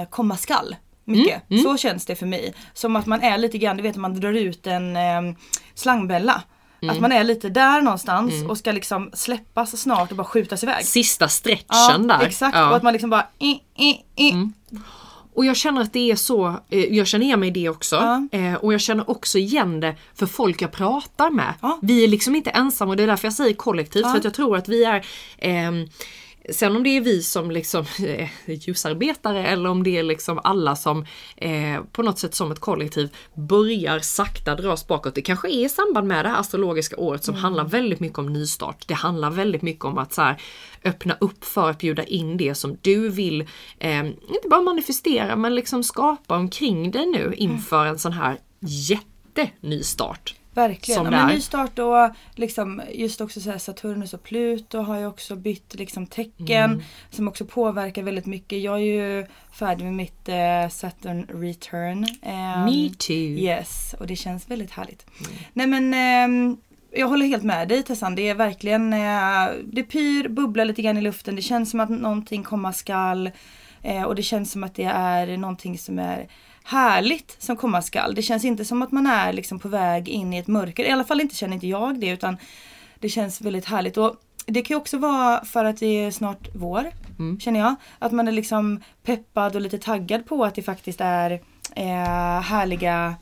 eh, 0.00 0.08
komma 0.10 0.36
skall. 0.36 0.76
Mycket. 1.04 1.42
Så 1.62 1.76
känns 1.76 2.06
det 2.06 2.16
för 2.16 2.26
mig. 2.26 2.54
Som 2.74 2.96
att 2.96 3.06
man 3.06 3.22
är 3.22 3.38
lite 3.38 3.58
grann, 3.58 3.76
du 3.76 3.82
vet 3.82 3.96
man 3.96 4.20
drar 4.20 4.32
ut 4.32 4.66
en 4.66 4.96
eh, 4.96 5.36
slangbella. 5.74 6.42
Att 6.90 7.00
man 7.00 7.12
är 7.12 7.24
lite 7.24 7.48
där 7.48 7.82
någonstans 7.82 8.32
och 8.48 8.58
ska 8.58 8.72
liksom 8.72 9.10
släppas 9.12 9.80
snart 9.80 10.10
och 10.10 10.16
bara 10.16 10.24
skjutas 10.24 10.62
iväg. 10.62 10.84
Sista 10.84 11.28
stretchen 11.28 11.66
Ja, 11.68 11.98
där. 11.98 12.26
exakt. 12.26 12.56
Ja. 12.56 12.70
Och 12.70 12.76
att 12.76 12.82
man 12.82 12.92
liksom 12.92 13.10
bara 13.10 13.26
i, 13.38 13.50
i, 13.76 13.90
i. 14.16 14.50
Och 15.36 15.44
jag 15.44 15.56
känner 15.56 15.80
att 15.80 15.92
det 15.92 16.10
är 16.10 16.16
så, 16.16 16.60
eh, 16.68 16.94
jag 16.96 17.06
känner 17.06 17.26
igen 17.26 17.40
mig 17.40 17.48
i 17.48 17.52
det 17.52 17.68
också. 17.68 17.96
Ja. 17.96 18.38
Eh, 18.38 18.54
och 18.54 18.74
jag 18.74 18.80
känner 18.80 19.10
också 19.10 19.38
igen 19.38 19.80
det 19.80 19.96
för 20.14 20.26
folk 20.26 20.62
jag 20.62 20.72
pratar 20.72 21.30
med. 21.30 21.54
Ja. 21.62 21.78
Vi 21.82 22.04
är 22.04 22.08
liksom 22.08 22.36
inte 22.36 22.50
ensamma 22.50 22.90
och 22.90 22.96
det 22.96 23.02
är 23.02 23.06
därför 23.06 23.26
jag 23.26 23.32
säger 23.32 23.54
kollektivt. 23.54 24.04
Ja. 24.04 24.10
För 24.10 24.18
att 24.18 24.24
jag 24.24 24.34
tror 24.34 24.56
att 24.56 24.68
vi 24.68 24.84
är 24.84 25.06
ehm, 25.38 25.88
Sen 26.50 26.76
om 26.76 26.82
det 26.82 26.96
är 26.96 27.00
vi 27.00 27.22
som 27.22 27.50
liksom 27.50 27.84
eh, 28.06 28.28
ljusarbetare 28.46 29.46
eller 29.46 29.70
om 29.70 29.82
det 29.82 29.98
är 29.98 30.02
liksom 30.02 30.40
alla 30.44 30.76
som 30.76 31.06
eh, 31.36 31.80
på 31.92 32.02
något 32.02 32.18
sätt 32.18 32.34
som 32.34 32.52
ett 32.52 32.60
kollektiv 32.60 33.16
börjar 33.34 33.98
sakta 33.98 34.54
dras 34.54 34.86
bakåt. 34.86 35.14
Det 35.14 35.22
kanske 35.22 35.48
är 35.48 35.64
i 35.64 35.68
samband 35.68 36.08
med 36.08 36.24
det 36.24 36.28
här 36.28 36.40
astrologiska 36.40 36.96
året 36.96 37.24
som 37.24 37.34
handlar 37.34 37.64
väldigt 37.64 38.00
mycket 38.00 38.18
om 38.18 38.32
nystart. 38.32 38.88
Det 38.88 38.94
handlar 38.94 39.30
väldigt 39.30 39.62
mycket 39.62 39.84
om 39.84 39.98
att 39.98 40.12
så 40.12 40.22
här, 40.22 40.40
öppna 40.84 41.16
upp 41.20 41.44
för 41.44 41.70
att 41.70 41.78
bjuda 41.78 42.04
in 42.04 42.36
det 42.36 42.54
som 42.54 42.78
du 42.82 43.08
vill, 43.08 43.40
eh, 43.78 44.06
inte 44.06 44.48
bara 44.50 44.62
manifestera 44.62 45.36
men 45.36 45.54
liksom 45.54 45.82
skapa 45.82 46.36
omkring 46.36 46.90
dig 46.90 47.06
nu 47.06 47.34
inför 47.36 47.86
en 47.86 47.98
sån 47.98 48.12
här 48.12 48.38
jättenystart. 48.60 50.34
Verkligen. 50.56 50.96
Som 51.04 51.12
Ja, 51.12 51.26
men 51.26 51.34
nystart 51.34 51.78
och 51.78 52.10
liksom 52.34 52.82
just 52.92 53.20
också 53.20 53.40
så 53.40 53.58
Saturnus 53.58 54.14
och 54.14 54.22
Pluto 54.22 54.78
har 54.78 54.98
ju 54.98 55.06
också 55.06 55.36
bytt 55.36 55.74
liksom 55.74 56.06
tecken 56.06 56.70
Mm. 56.70 56.82
som 57.10 57.28
också 57.28 57.44
påverkar 57.44 58.02
väldigt 58.02 58.26
mycket. 58.26 58.60
Jag 58.62 58.74
är 58.74 58.84
ju 58.84 59.26
färdig 59.52 59.84
med 59.84 59.94
mitt 59.94 60.28
eh, 60.28 60.68
Saturn 60.70 61.26
return. 61.42 62.06
Ehm, 62.22 62.64
Me 62.64 62.90
too. 62.98 63.16
Yes, 63.16 63.94
och 64.00 64.06
det 64.06 64.16
känns 64.16 64.50
väldigt 64.50 64.70
härligt. 64.70 65.06
Nej 65.52 65.66
men 65.66 65.94
ehm, 65.94 66.56
jag 66.92 67.08
håller 67.08 67.26
helt 67.26 67.42
med 67.44 67.68
dig 67.68 67.82
Tessan. 67.82 68.14
Det 68.14 68.28
är 68.28 68.34
verkligen, 68.34 68.92
eh, 68.92 69.48
det 69.64 69.82
pyr, 69.82 70.28
bubblar 70.28 70.64
lite 70.64 70.82
grann 70.82 70.98
i 70.98 71.00
luften. 71.00 71.36
Det 71.36 71.42
känns 71.42 71.70
som 71.70 71.80
att 71.80 71.90
någonting 71.90 72.42
komma 72.42 72.72
skall. 72.72 73.30
Eh, 73.82 74.02
och 74.02 74.14
det 74.14 74.22
känns 74.22 74.52
som 74.52 74.64
att 74.64 74.74
det 74.74 74.84
är 74.84 75.36
någonting 75.36 75.78
som 75.78 75.98
är 75.98 76.28
härligt 76.66 77.36
som 77.38 77.56
komma 77.56 77.82
skall. 77.82 78.14
Det 78.14 78.22
känns 78.22 78.44
inte 78.44 78.64
som 78.64 78.82
att 78.82 78.92
man 78.92 79.06
är 79.06 79.32
liksom 79.32 79.58
på 79.58 79.68
väg 79.68 80.08
in 80.08 80.32
i 80.32 80.38
ett 80.38 80.46
mörker. 80.46 80.84
I 80.84 80.90
alla 80.90 81.04
fall 81.04 81.20
inte 81.20 81.34
känner 81.34 81.54
inte 81.54 81.66
jag 81.66 82.00
det 82.00 82.08
utan 82.08 82.36
det 83.00 83.08
känns 83.08 83.40
väldigt 83.40 83.64
härligt. 83.64 83.96
Och 83.96 84.16
det 84.46 84.62
kan 84.62 84.74
ju 84.74 84.80
också 84.80 84.98
vara 84.98 85.44
för 85.44 85.64
att 85.64 85.76
det 85.76 85.86
är 85.86 86.10
snart 86.10 86.48
vår. 86.54 86.90
Känner 87.40 87.60
jag. 87.60 87.74
Att 87.98 88.12
man 88.12 88.28
är 88.28 88.32
liksom 88.32 88.80
peppad 89.02 89.56
och 89.56 89.62
lite 89.62 89.78
taggad 89.78 90.26
på 90.26 90.44
att 90.44 90.54
det 90.54 90.62
faktiskt 90.62 91.00
är 91.00 91.30
eh, 91.76 92.40
härliga, 92.40 93.14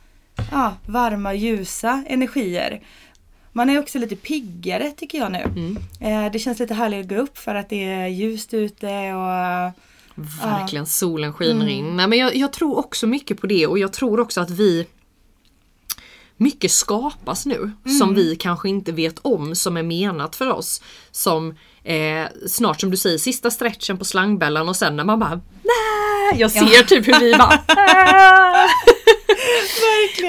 ja, 0.53 0.75
varma, 0.87 1.35
ljusa 1.35 2.05
energier. 2.07 2.81
Man 3.53 3.71
är 3.71 3.79
också 3.79 3.99
lite 3.99 4.17
piggare 4.17 4.91
tycker 4.91 5.19
jag 5.19 5.33
nu. 5.33 5.45
Eh, 6.01 6.33
det 6.33 6.39
känns 6.39 6.59
lite 6.59 6.75
härligt 6.75 7.01
att 7.01 7.09
gå 7.09 7.17
upp 7.17 7.39
för 7.39 7.55
att 7.55 7.69
det 7.69 7.85
är 7.85 8.07
ljust 8.07 8.55
ute 8.55 9.13
och 9.13 9.73
Verkligen, 10.15 10.87
solen 10.87 11.33
skiner 11.33 11.69
in. 11.69 11.97
Nej, 11.97 12.09
men 12.09 12.19
jag, 12.19 12.37
jag 12.37 12.53
tror 12.53 12.79
också 12.79 13.07
mycket 13.07 13.41
på 13.41 13.47
det 13.47 13.67
och 13.67 13.79
jag 13.79 13.93
tror 13.93 14.21
också 14.21 14.41
att 14.41 14.51
vi 14.51 14.87
mycket 16.37 16.71
skapas 16.71 17.47
nu 17.47 17.71
som 17.99 18.15
vi 18.15 18.37
kanske 18.37 18.69
inte 18.69 18.93
vet 18.93 19.19
om 19.23 19.55
som 19.55 19.77
är 19.77 19.83
menat 19.83 20.37
för 20.37 20.53
oss. 20.53 20.83
Som 21.11 21.55
eh, 21.85 22.27
snart 22.47 22.81
som 22.81 22.91
du 22.91 22.97
säger 22.97 23.19
sista 23.19 23.51
stretchen 23.51 23.99
på 23.99 24.05
slangbällan 24.05 24.69
och 24.69 24.77
sen 24.77 24.97
när 24.97 25.05
man 25.05 25.19
bara 25.19 25.41
Nej! 25.63 26.41
Jag 26.41 26.51
ser 26.51 26.85
typ 26.85 27.09
hur 27.09 27.21
vi 27.21 27.35
bara! 27.35 27.61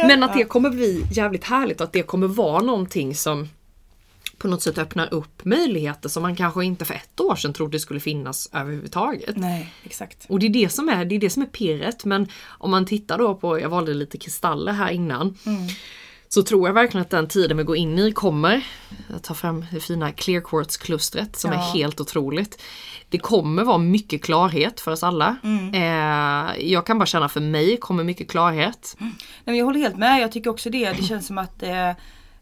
Men 0.07 0.23
att 0.23 0.33
det 0.33 0.43
kommer 0.43 0.69
bli 0.69 1.05
jävligt 1.11 1.43
härligt 1.43 1.81
och 1.81 1.87
att 1.87 1.93
det 1.93 2.03
kommer 2.03 2.27
vara 2.27 2.61
någonting 2.61 3.15
som 3.15 3.49
på 4.37 4.47
något 4.47 4.61
sätt 4.61 4.77
öppnar 4.77 5.13
upp 5.13 5.45
möjligheter 5.45 6.09
som 6.09 6.23
man 6.23 6.35
kanske 6.35 6.65
inte 6.65 6.85
för 6.85 6.93
ett 6.93 7.19
år 7.19 7.35
sedan 7.35 7.53
trodde 7.53 7.79
skulle 7.79 7.99
finnas 7.99 8.49
överhuvudtaget. 8.53 9.37
Nej, 9.37 9.73
exakt. 9.83 10.25
Och 10.29 10.39
det 10.39 10.45
är 10.45 10.49
det 10.49 10.69
som 10.69 10.89
är, 10.89 11.05
det 11.05 11.15
är 11.15 11.19
det 11.19 11.29
som 11.29 11.41
är 11.41 11.47
pirret. 11.47 12.05
Men 12.05 12.27
om 12.47 12.71
man 12.71 12.85
tittar 12.85 13.17
då 13.17 13.35
på, 13.35 13.59
jag 13.59 13.69
valde 13.69 13.93
lite 13.93 14.17
kristaller 14.17 14.71
här 14.73 14.91
innan. 14.91 15.37
Så 16.29 16.43
tror 16.43 16.67
jag 16.67 16.73
verkligen 16.73 17.01
att 17.01 17.09
den 17.09 17.27
tiden 17.27 17.57
vi 17.57 17.63
går 17.63 17.77
in 17.77 17.99
i 17.99 18.11
kommer. 18.11 18.65
ta 19.21 19.33
fram 19.33 19.65
det 19.71 19.79
fina 19.79 20.11
clear 20.11 20.41
quartz-klustret 20.41 21.35
som 21.35 21.51
Ja. 21.51 21.57
är 21.57 21.73
helt 21.73 22.01
otroligt. 22.01 22.61
Det 23.09 23.17
kommer 23.17 23.63
vara 23.63 23.77
mycket 23.77 24.23
klarhet 24.23 24.79
för 24.79 24.91
oss 24.91 25.03
alla. 25.03 25.35
Mm. 25.43 25.73
Eh, 25.73 26.71
jag 26.71 26.85
kan 26.85 26.99
bara 26.99 27.05
känna 27.05 27.29
för 27.29 27.41
mig 27.41 27.77
kommer 27.77 28.03
mycket 28.03 28.29
klarhet. 28.31 28.95
Nej, 28.99 29.11
men 29.45 29.55
jag 29.55 29.65
håller 29.65 29.79
helt 29.79 29.97
med, 29.97 30.21
jag 30.21 30.31
tycker 30.31 30.49
också 30.49 30.69
det. 30.69 30.91
Det 30.93 31.03
känns 31.03 31.27
som 31.27 31.37
att 31.37 31.63
eh, 31.63 31.91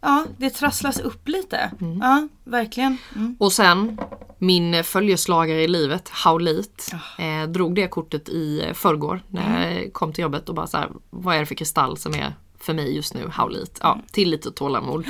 ja, 0.04 0.26
det 0.38 0.49
trasslas 0.49 0.99
upp 0.99 1.28
lite. 1.28 1.72
Ja, 2.01 2.28
verkligen. 2.43 2.97
Mm. 3.16 3.36
Och 3.39 3.54
sen 3.54 3.97
min 4.38 4.84
följeslagare 4.84 5.64
i 5.64 5.68
livet, 5.68 6.10
Haulit, 6.10 6.91
eh, 7.18 7.49
drog 7.49 7.76
det 7.76 7.88
kortet 7.88 8.30
i 8.30 8.72
förrgår 8.74 9.22
när 9.28 9.72
jag 9.72 9.93
kom 9.93 10.14
till 10.14 10.22
jobbet 10.22 10.49
och 10.49 10.56
bara 10.56 10.68
så 10.68 10.78
här, 10.78 10.89
vad 11.10 11.36
är 11.36 11.39
det 11.39 11.45
för 11.45 11.56
kristall 11.56 11.97
som 11.97 12.14
är 12.14 12.34
för 12.60 12.74
mig 12.74 12.95
just 12.95 13.14
nu, 13.14 13.30
Haulit? 13.30 13.80
Ja, 13.82 13.99
tillit 14.12 14.45
och 14.45 14.56
tålamod. 14.56 15.06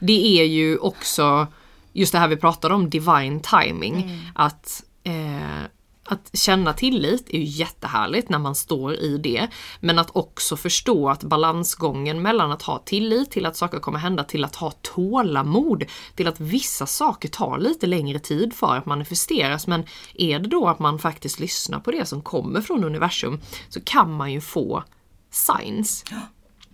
Det 0.00 0.40
är 0.40 0.44
ju 0.44 0.78
också 0.78 1.46
just 1.92 2.12
det 2.12 2.18
här 2.18 2.28
vi 2.28 2.36
pratade 2.36 2.74
om, 2.74 2.90
divine 2.90 3.40
timing. 3.40 4.20
Att 4.34 4.84
eh, 5.04 5.64
att 6.08 6.30
känna 6.32 6.72
tillit 6.72 7.28
är 7.30 7.38
ju 7.38 7.44
jättehärligt 7.44 8.28
när 8.28 8.38
man 8.38 8.54
står 8.54 8.94
i 8.94 9.18
det. 9.18 9.48
Men 9.80 9.98
att 9.98 10.16
också 10.16 10.56
förstå 10.56 11.08
att 11.08 11.22
balansgången 11.22 12.22
mellan 12.22 12.52
att 12.52 12.62
ha 12.62 12.78
tillit 12.78 13.30
till 13.30 13.46
att 13.46 13.56
saker 13.56 13.78
kommer 13.78 13.98
hända 13.98 14.24
till 14.24 14.44
att 14.44 14.56
ha 14.56 14.70
tålamod. 14.70 15.84
Till 16.14 16.28
att 16.28 16.40
vissa 16.40 16.86
saker 16.86 17.28
tar 17.28 17.58
lite 17.58 17.86
längre 17.86 18.18
tid 18.18 18.54
för 18.54 18.76
att 18.76 18.86
manifesteras. 18.86 19.66
Men 19.66 19.84
är 20.14 20.38
det 20.38 20.48
då 20.48 20.66
att 20.68 20.78
man 20.78 20.98
faktiskt 20.98 21.40
lyssnar 21.40 21.80
på 21.80 21.90
det 21.90 22.06
som 22.06 22.22
kommer 22.22 22.60
från 22.60 22.84
universum 22.84 23.40
så 23.68 23.80
kan 23.80 24.12
man 24.12 24.32
ju 24.32 24.40
få 24.40 24.84
signs. 25.30 26.04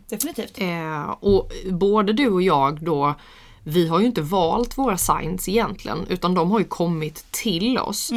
Definitivt. 0.09 0.59
Eh, 0.59 1.11
och 1.11 1.51
både 1.71 2.13
du 2.13 2.29
och 2.31 2.43
jag 2.43 2.85
då, 2.85 3.15
vi 3.63 3.89
har 3.89 4.01
ju 4.01 4.07
inte 4.07 4.23
valt 4.23 4.79
våra 4.79 4.99
signs 4.99 5.49
egentligen 5.49 6.07
utan 6.09 6.35
de 6.35 6.51
har 6.51 6.59
ju 6.59 6.65
kommit 6.65 7.27
till 7.31 7.79
oss. 7.79 8.11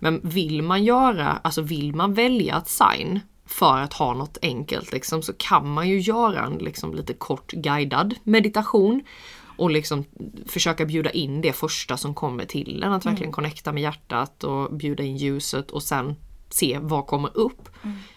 Men 0.00 0.20
vill 0.24 0.62
man 0.62 0.84
göra, 0.84 1.40
alltså 1.42 1.62
vill 1.62 1.94
man 1.94 2.14
välja 2.14 2.56
ett 2.56 2.68
sign 2.68 3.20
för 3.46 3.78
att 3.78 3.92
ha 3.92 4.14
något 4.14 4.38
enkelt 4.42 4.92
liksom, 4.92 5.22
så 5.22 5.32
kan 5.32 5.72
man 5.72 5.88
ju 5.88 6.00
göra 6.00 6.44
en 6.44 6.58
liksom, 6.58 6.94
lite 6.94 7.12
kort 7.12 7.52
guidad 7.52 8.14
meditation 8.22 9.02
och 9.56 9.70
liksom 9.70 10.04
försöka 10.46 10.84
bjuda 10.84 11.10
in 11.10 11.40
det 11.40 11.52
första 11.52 11.96
som 11.96 12.14
kommer 12.14 12.44
till 12.44 12.82
en. 12.82 12.92
Att 12.92 13.06
verkligen 13.06 13.32
connecta 13.32 13.72
med 13.72 13.82
hjärtat 13.82 14.44
och 14.44 14.74
bjuda 14.74 15.02
in 15.02 15.16
ljuset 15.16 15.70
och 15.70 15.82
sen 15.82 16.16
se 16.48 16.78
vad 16.82 17.06
kommer 17.06 17.36
upp. 17.36 17.68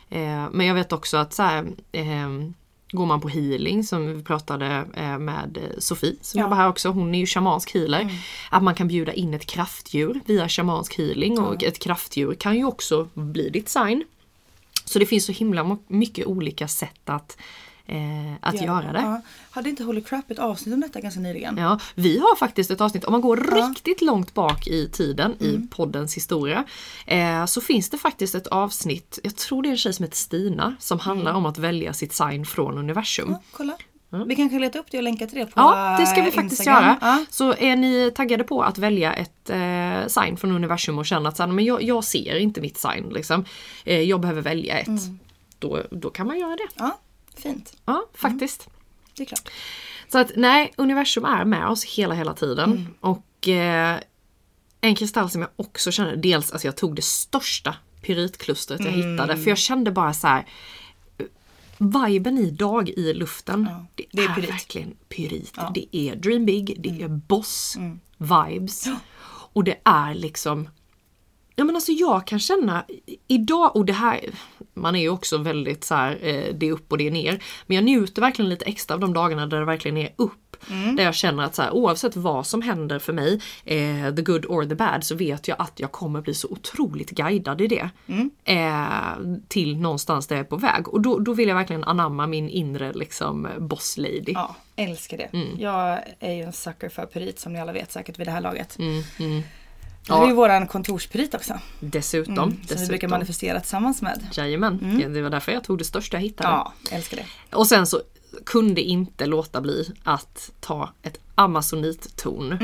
Eh, 0.09 0.49
men 0.51 0.65
jag 0.65 0.75
vet 0.75 0.93
också 0.93 1.17
att 1.17 1.33
så 1.33 1.43
här, 1.43 1.67
ehm, 1.91 2.53
Går 2.95 3.05
man 3.05 3.21
på 3.21 3.29
healing 3.29 3.83
som 3.83 4.13
vi 4.17 4.23
pratade 4.23 4.85
eh, 4.93 5.17
med 5.19 5.57
eh, 5.57 5.79
Sofie 5.79 6.15
som 6.21 6.39
Ja. 6.39 6.45
jobbar 6.45 6.57
här 6.57 6.69
också, 6.69 6.89
hon 6.89 7.15
är 7.15 7.19
ju 7.19 7.25
shamansk 7.25 7.73
healer. 7.73 8.09
Att 8.49 8.63
man 8.63 8.75
kan 8.75 8.87
bjuda 8.87 9.13
in 9.13 9.33
ett 9.33 9.45
kraftdjur 9.45 10.19
via 10.25 10.49
shamansk 10.49 10.97
healing 10.97 11.39
och 11.39 11.63
ett 11.63 11.79
kraftdjur 11.79 12.33
kan 12.33 12.57
ju 12.57 12.65
också 12.65 13.07
bli 13.13 13.49
ditt 13.49 13.69
sign. 13.69 14.03
Så 14.85 14.99
det 14.99 15.05
finns 15.05 15.25
så 15.25 15.31
himla 15.31 15.77
mycket 15.87 16.25
olika 16.25 16.67
sätt 16.67 17.09
att, 17.09 17.37
eh, 17.87 17.97
att 18.41 18.61
göra 18.61 18.91
det. 18.93 18.99
Ja. 19.01 19.21
Hade 19.51 19.69
inte 19.69 19.83
Holy 19.83 20.01
Crap 20.01 20.31
ett 20.31 20.39
avsnitt 20.39 20.73
om 20.73 20.81
detta 20.81 21.01
ganska 21.01 21.19
nyligen? 21.19 21.57
Ja, 21.57 21.79
vi 21.95 22.17
har 22.19 22.35
faktiskt 22.35 22.71
ett 22.71 22.81
avsnitt, 22.81 23.05
om 23.05 23.11
man 23.11 23.21
går 23.21 23.37
riktigt 23.67 24.01
långt 24.01 24.33
bak 24.33 24.67
i 24.67 24.89
tiden 24.89 25.35
i 25.39 25.67
poddens 25.71 26.17
historia, 26.17 26.63
eh, 27.05 27.45
så 27.45 27.61
finns 27.61 27.89
det 27.89 27.97
faktiskt 27.97 28.35
ett 28.35 28.47
avsnitt, 28.47 29.19
jag 29.23 29.35
tror 29.35 29.63
det 29.63 29.69
är 29.69 29.71
en 29.71 29.77
tjej 29.77 29.93
som 29.93 30.03
heter 30.03 30.17
Stina, 30.17 30.75
som 30.79 30.99
handlar 30.99 31.33
om 31.33 31.45
att 31.45 31.57
välja 31.57 31.93
sitt 31.93 32.13
sign 32.13 32.45
från 32.45 32.77
universum. 32.77 33.27
Ja, 33.31 33.41
kolla. 33.51 33.73
Vi 34.09 34.35
kan 34.35 34.49
kanske 34.49 34.59
leta 34.59 34.79
upp 34.79 34.85
det 34.91 34.97
och 34.97 35.03
länka 35.03 35.27
till 35.27 35.37
det 35.39 35.45
på 35.45 35.51
Ja, 35.55 35.97
det 35.99 36.05
ska 36.05 36.21
vi 36.21 36.31
faktiskt 36.31 36.59
Instagram. 36.61 36.83
göra. 36.83 36.97
Ja. 37.01 37.25
Så 37.29 37.53
är 37.53 37.75
ni 37.75 38.11
taggade 38.15 38.43
på 38.43 38.61
att 38.63 38.77
välja 38.77 39.13
ett 39.13 39.49
eh, 39.49 40.07
sign 40.07 40.37
från 40.37 40.51
universum 40.51 40.97
och 40.97 41.05
känna 41.05 41.29
att 41.29 41.37
så 41.37 41.43
här, 41.43 41.51
men 41.51 41.65
jag, 41.65 41.83
jag 41.83 42.03
ser 42.03 42.35
inte 42.35 42.61
mitt 42.61 42.77
sign, 42.77 43.09
liksom. 43.09 43.45
eh, 43.85 44.01
jag 44.01 44.19
behöver 44.19 44.41
välja 44.41 44.79
ett. 44.79 44.87
Då, 45.59 45.81
då 45.91 46.09
kan 46.09 46.27
man 46.27 46.39
göra 46.39 46.55
det. 46.55 46.67
ja, 46.75 46.97
fint. 47.39 47.73
Ja, 47.85 48.05
faktiskt. 48.13 48.69
Det 49.15 49.23
är 49.23 49.27
klart. 49.27 49.49
Så 50.11 50.17
att 50.17 50.31
nej, 50.35 50.73
universum 50.77 51.25
är 51.25 51.45
med 51.45 51.67
oss 51.67 51.83
hela, 51.83 52.13
hela 52.13 52.33
tiden. 52.33 52.87
Och 52.99 53.47
eh, 53.47 53.99
en 54.81 54.95
kristall 54.95 55.29
som 55.29 55.41
jag 55.41 55.49
också 55.55 55.91
känner, 55.91 56.15
dels 56.15 56.51
alltså 56.51 56.67
jag 56.67 56.77
tog 56.77 56.95
det 56.95 57.01
största 57.03 57.75
pyritklustret 58.01 58.85
jag 58.85 58.91
hittade. 58.91 59.37
För 59.37 59.49
jag 59.49 59.57
kände 59.57 59.91
bara 59.91 60.13
så 60.13 60.27
här. 60.27 60.45
Viben 61.77 62.37
idag 62.37 62.89
i 62.89 63.13
luften, 63.13 63.69
det, 63.95 64.05
det 64.11 64.21
är 64.21 64.29
är, 64.29 64.35
pyrit. 64.35 64.49
verkligen 64.49 64.95
pyrit. 65.09 65.57
Det 65.73 65.97
är 65.97 66.15
dream 66.15 66.45
big, 66.45 66.75
det 66.79 67.01
är 67.01 67.07
boss 67.07 67.77
vibes. 68.17 68.87
Och 69.53 69.63
det 69.63 69.79
är 69.83 70.13
liksom 70.13 70.69
Ja 71.55 71.63
men 71.63 71.75
alltså 71.75 71.91
jag 71.91 72.27
kan 72.27 72.39
känna 72.39 72.85
idag, 73.27 73.75
och 73.75 73.85
det 73.85 73.93
här, 73.93 74.19
man 74.73 74.95
är 74.95 74.99
ju 74.99 75.09
också 75.09 75.37
väldigt 75.37 75.83
så 75.83 75.95
här, 75.95 76.19
eh, 76.21 76.53
det 76.53 76.67
är 76.67 76.71
upp 76.71 76.91
och 76.91 76.97
det 76.97 77.07
är 77.07 77.11
ner. 77.11 77.43
Men 77.65 77.75
jag 77.75 77.83
njuter 77.83 78.21
verkligen 78.21 78.49
lite 78.49 78.65
extra 78.65 78.93
av 78.93 78.99
de 78.99 79.13
dagarna 79.13 79.47
där 79.47 79.59
det 79.59 79.65
verkligen 79.65 79.97
är 79.97 80.09
upp. 80.15 80.39
Där 80.97 81.03
jag 81.03 81.15
känner 81.15 81.43
att 81.43 81.55
så 81.55 81.61
här, 81.61 81.71
oavsett 81.71 82.15
vad 82.15 82.47
som 82.47 82.61
händer 82.61 82.99
för 82.99 83.13
mig, 83.13 83.41
eh, 83.65 84.15
the 84.15 84.21
good 84.21 84.45
or 84.45 84.65
the 84.65 84.75
bad, 84.75 85.03
så 85.03 85.15
vet 85.15 85.47
jag 85.47 85.61
att 85.61 85.79
jag 85.79 85.91
kommer 85.91 86.21
bli 86.21 86.33
så 86.33 86.47
otroligt 86.47 87.09
guidad 87.09 87.61
i 87.61 87.67
det. 87.67 87.89
Eh, 88.43 89.17
till 89.47 89.77
någonstans 89.77 90.27
där 90.27 90.35
jag 90.35 90.45
är 90.45 90.49
på 90.49 90.57
väg. 90.57 90.87
Och 90.87 91.01
då, 91.01 91.19
då 91.19 91.33
vill 91.33 91.47
jag 91.47 91.55
verkligen 91.55 91.83
anamma 91.83 92.27
min 92.27 92.49
inre 92.49 92.93
liksom 92.93 93.47
boss 93.59 93.97
lady. 93.97 94.33
Ja, 94.33 94.55
älskar 94.75 95.17
det. 95.17 95.29
Mm. 95.33 95.59
Jag 95.59 95.99
är 96.19 96.33
ju 96.33 96.41
en 96.41 96.53
sucker 96.53 96.89
för 96.89 97.05
pyrit 97.05 97.39
som 97.39 97.53
ni 97.53 97.59
alla 97.59 97.73
vet 97.73 97.91
säkert 97.91 98.19
vid 98.19 98.27
det 98.27 98.31
här 98.31 98.41
laget. 98.41 98.77
Mm, 100.09 100.17
mm. 100.17 100.21
Det 100.21 100.25
är 100.25 100.29
ju 100.29 100.35
våran 100.35 100.67
kontorspyrit 100.67 101.33
också. 101.33 101.59
Dessutom. 101.79 102.33
Mm, 102.37 102.49
som 102.49 102.57
vi 102.61 102.61
dessutom. 102.67 102.87
brukar 102.87 103.07
manifestera 103.07 103.59
tillsammans 103.59 104.01
med. 104.01 104.27
Jajamän, 104.33 104.97
det, 104.99 105.07
det 105.07 105.21
var 105.21 105.29
därför 105.29 105.51
jag 105.51 105.63
tog 105.63 105.77
det 105.77 105.83
största 105.83 106.17
jag 106.17 106.21
hittade. 106.21 106.49
Ja, 106.49 106.73
älskar 106.91 107.17
det. 107.17 107.55
Och 107.57 107.67
sen 107.67 107.87
så 107.87 108.01
kunde 108.45 108.81
inte 108.81 109.25
låta 109.25 109.61
bli 109.61 109.89
att 110.03 110.51
ta 110.59 110.89
ett 111.01 111.19
amazonitton 111.35 112.57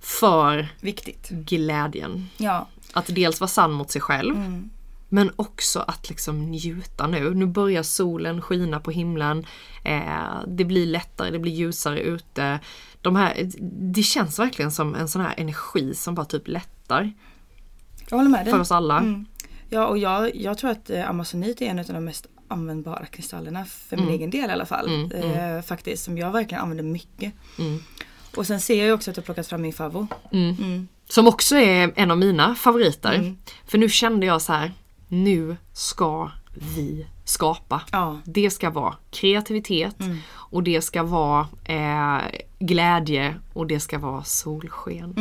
för 0.00 0.68
Viktigt. 0.80 1.28
glädjen. 1.28 2.28
Ja, 2.36 2.68
Att 2.92 3.06
dels 3.14 3.40
vara 3.40 3.48
sann 3.48 3.72
mot 3.72 3.90
sig 3.90 4.00
själv 4.02 4.34
men 5.08 5.30
också 5.36 5.80
att 5.80 6.08
liksom 6.08 6.50
njuta 6.50 7.06
nu. 7.06 7.34
Nu 7.34 7.46
börjar 7.46 7.82
solen 7.82 8.42
skina 8.42 8.80
på 8.80 8.90
himlen. 8.90 9.46
Eh, 9.84 10.40
det 10.46 10.64
blir 10.64 10.86
lättare, 10.86 11.30
det 11.30 11.38
blir 11.38 11.52
ljusare 11.52 12.00
ute. 12.00 12.60
De 13.02 13.16
här, 13.16 13.50
det 13.94 14.02
känns 14.02 14.38
verkligen 14.38 14.70
som 14.72 14.94
en 14.94 15.08
sån 15.08 15.22
här 15.22 15.34
energi 15.36 15.94
som 15.94 16.14
bara 16.14 16.26
typ 16.26 16.48
lättar 16.48 17.12
jag 18.10 18.16
håller 18.16 18.30
med 18.30 18.44
dig. 18.44 18.52
för 18.52 18.60
oss 18.60 18.72
alla. 18.72 18.98
Mm. 18.98 19.26
Ja, 19.70 19.86
och 19.86 19.98
jag, 19.98 20.36
jag 20.36 20.58
tror 20.58 20.70
att 20.70 20.90
eh, 20.90 21.10
amazonit 21.10 21.62
är 21.62 21.66
en 21.66 21.78
av 21.78 21.84
de 21.84 22.04
mest 22.04 22.26
användbara 22.48 23.06
kristallerna 23.06 23.64
för 23.64 23.96
min 23.96 24.08
egen 24.08 24.30
del 24.30 24.50
i 24.50 24.52
alla 24.52 24.66
fall. 24.66 25.12
eh, 25.14 25.62
faktiskt, 25.62 26.04
som 26.04 26.18
jag 26.18 26.32
verkligen 26.32 26.62
använder 26.62 26.84
mycket. 26.84 27.32
Och 28.36 28.46
sen 28.46 28.60
ser 28.60 28.74
jag 28.78 28.86
ju 28.86 28.92
också 28.92 29.10
att 29.10 29.16
jag 29.16 29.22
har 29.22 29.24
plockat 29.24 29.46
fram 29.46 29.62
min 29.62 29.72
favvo. 29.72 30.06
Som 31.08 31.28
också 31.28 31.56
är 31.56 31.92
en 31.96 32.10
av 32.10 32.18
mina 32.18 32.54
favoriter. 32.54 33.34
För 33.66 33.78
nu 33.78 33.88
kände 33.88 34.26
jag 34.26 34.42
så 34.42 34.52
här, 34.52 34.72
nu 35.08 35.56
ska 35.72 36.30
vi 36.54 37.06
skapa. 37.24 37.80
Ja. 37.92 38.18
Det 38.24 38.50
ska 38.50 38.70
vara 38.70 38.94
kreativitet 39.10 39.96
och 40.30 40.62
det 40.62 40.82
ska 40.82 41.02
vara 41.02 41.46
eh, 41.64 42.18
glädje 42.58 43.34
och 43.52 43.66
det 43.66 43.80
ska 43.80 43.98
vara 43.98 44.24
solsken. 44.24 45.14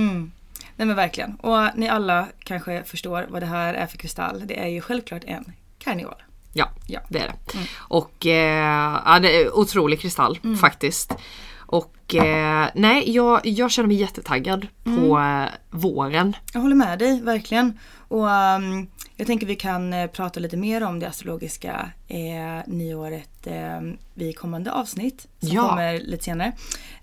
Nej 0.76 0.88
men 0.88 0.96
verkligen. 0.96 1.36
Och 1.36 1.70
ni 1.76 1.90
alla 1.90 2.28
kanske 2.40 2.84
förstår 2.84 3.26
vad 3.30 3.42
det 3.42 3.46
här 3.46 3.74
är 3.74 3.88
för 3.88 3.98
kristall. 3.98 4.44
Det 4.46 4.60
är 4.60 4.68
ju 4.68 4.82
självklart 4.82 5.24
en 5.26 5.52
karneol. 5.80 6.16
Ja, 6.54 6.70
Ja. 6.88 7.00
det 7.10 7.20
är 7.20 7.28
det. 7.28 7.60
Och 7.78 8.26
eh, 8.26 9.02
ja, 9.06 9.20
det 9.20 9.42
är 9.42 9.58
otrolig 9.58 10.00
kristall 10.00 10.40
faktiskt. 10.62 11.14
Och 11.58 12.16
eh, 12.16 12.68
nej, 12.76 13.12
jag, 13.16 13.46
jag 13.46 13.72
känner 13.72 13.88
mig 13.88 13.98
jättetaggad 13.98 14.68
på 14.84 15.20
eh, 15.20 15.46
våren. 15.70 16.36
Jag 16.54 16.62
håller 16.62 16.76
med 16.76 17.00
dig, 17.00 17.22
verkligen. 17.22 17.80
Och 18.08 18.32
ehm, 18.32 18.88
jag 19.18 19.28
tänker 19.28 19.48
vi 19.48 19.56
kan 19.56 19.94
eh, 19.94 20.08
prata 20.08 20.40
lite 20.40 20.58
mer 20.58 20.84
om 20.84 21.00
det 21.00 21.08
astrologiska 21.08 21.92
eh, 22.08 22.68
nyåret 22.68 23.48
eh, 23.48 23.82
vid 24.14 24.38
kommande 24.38 24.72
avsnitt. 24.72 25.28
Som 25.40 25.50
Ja. 25.50 25.70
kommer 25.70 26.00
lite 26.00 26.24
senare. 26.24 26.52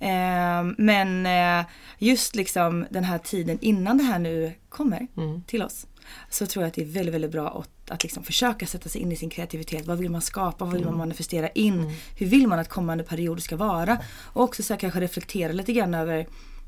Eh, 0.00 0.72
men 0.78 1.26
eh, 1.26 1.66
just 1.98 2.34
liksom 2.36 2.86
den 2.90 3.04
här 3.04 3.18
tiden 3.18 3.58
innan 3.60 3.98
det 3.98 4.04
här 4.04 4.18
nu 4.18 4.52
kommer 4.68 5.06
till 5.46 5.62
oss. 5.62 5.86
Så 6.30 6.46
tror 6.46 6.62
jag 6.62 6.68
att 6.68 6.74
det 6.74 6.82
är 6.82 6.86
väldigt, 6.86 7.14
väldigt 7.14 7.30
bra 7.32 7.48
att, 7.60 7.90
att 7.90 8.02
liksom 8.02 8.22
försöka 8.24 8.66
sätta 8.66 8.88
sig 8.88 9.00
in 9.00 9.12
i 9.12 9.16
sin 9.16 9.30
kreativitet. 9.30 9.86
Vad 9.86 9.98
vill 9.98 10.10
man 10.10 10.22
skapa? 10.22 10.64
Vad 10.64 10.74
vill 10.74 10.84
man 10.84 10.96
manifestera 10.96 11.48
in? 11.48 11.96
Hur 12.18 12.26
vill 12.26 12.46
man 12.48 12.58
att 12.58 12.68
kommande 12.68 13.04
period 13.04 13.42
ska 13.42 13.56
vara? 13.56 13.98
Och 14.22 14.42
också 14.42 14.62
så 14.62 14.72
här, 14.72 14.80
kanske 14.80 15.00
reflektera 15.00 15.52
lite 15.52 15.72
grann 15.72 15.94
över 15.94 16.26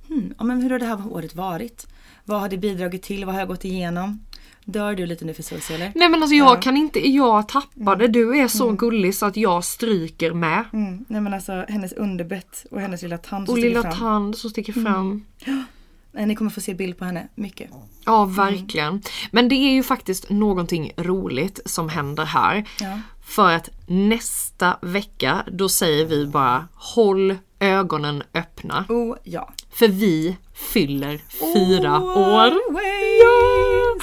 hmm, 0.08 0.34
ja, 0.38 0.44
men 0.44 0.62
hur 0.62 0.70
har 0.70 0.78
det 0.78 0.86
här 0.86 1.12
året 1.12 1.34
varit? 1.34 1.86
Vad 2.24 2.40
har 2.40 2.48
det 2.48 2.56
bidragit 2.56 3.02
till? 3.02 3.24
Vad 3.24 3.34
har 3.34 3.40
jag 3.40 3.48
gått 3.48 3.64
igenom? 3.64 4.25
Dör 4.68 4.94
du 4.94 5.06
lite 5.06 5.24
nu 5.24 5.34
för 5.34 5.42
Susie 5.42 5.76
eller? 5.76 5.92
Nej 5.94 6.08
men 6.08 6.22
alltså 6.22 6.34
jag 6.34 6.56
Ja. 6.56 6.60
kan 6.60 6.76
inte, 6.76 7.08
jag 7.08 7.48
tappade. 7.48 8.08
Du 8.08 8.38
är 8.40 8.48
så 8.48 8.72
gullig 8.72 9.14
så 9.14 9.26
att 9.26 9.36
jag 9.36 9.64
stryker 9.64 10.32
med. 10.32 10.64
Mm. 10.72 11.04
Nej 11.08 11.20
men 11.20 11.34
alltså 11.34 11.64
hennes 11.68 11.92
underbett 11.92 12.66
och 12.70 12.80
hennes 12.80 13.02
lilla 13.02 13.18
tand 13.18 13.46
som 13.46 13.52
Och 13.52 13.58
sticker 13.58 13.68
lilla 13.68 13.82
fram. 13.82 13.92
tand 13.98 14.36
som 14.38 14.50
sticker 14.50 14.72
fram. 14.72 15.24
Nej, 16.12 16.26
Ni 16.26 16.34
kommer 16.36 16.50
få 16.50 16.60
se 16.60 16.74
bild 16.74 16.98
på 16.98 17.04
henne 17.04 17.28
mycket. 17.34 17.70
Ja, 18.04 18.24
verkligen. 18.24 19.02
Men 19.30 19.48
det 19.48 19.54
är 19.54 19.72
ju 19.72 19.82
faktiskt 19.82 20.30
någonting 20.30 20.92
roligt 20.96 21.60
som 21.64 21.88
händer 21.88 22.24
här. 22.24 22.64
Ja. 22.80 23.00
För 23.24 23.50
att 23.52 23.70
nästa 23.86 24.76
vecka, 24.82 25.44
då 25.52 25.68
säger 25.68 26.06
vi 26.06 26.26
bara 26.26 26.68
håll 26.74 27.36
ögonen 27.60 28.22
öppna. 28.34 28.84
Oh 28.88 29.16
ja. 29.24 29.52
För 29.78 29.88
vi 29.88 30.36
fyller 30.54 31.20
fyra 31.54 32.00
år. 32.00 32.50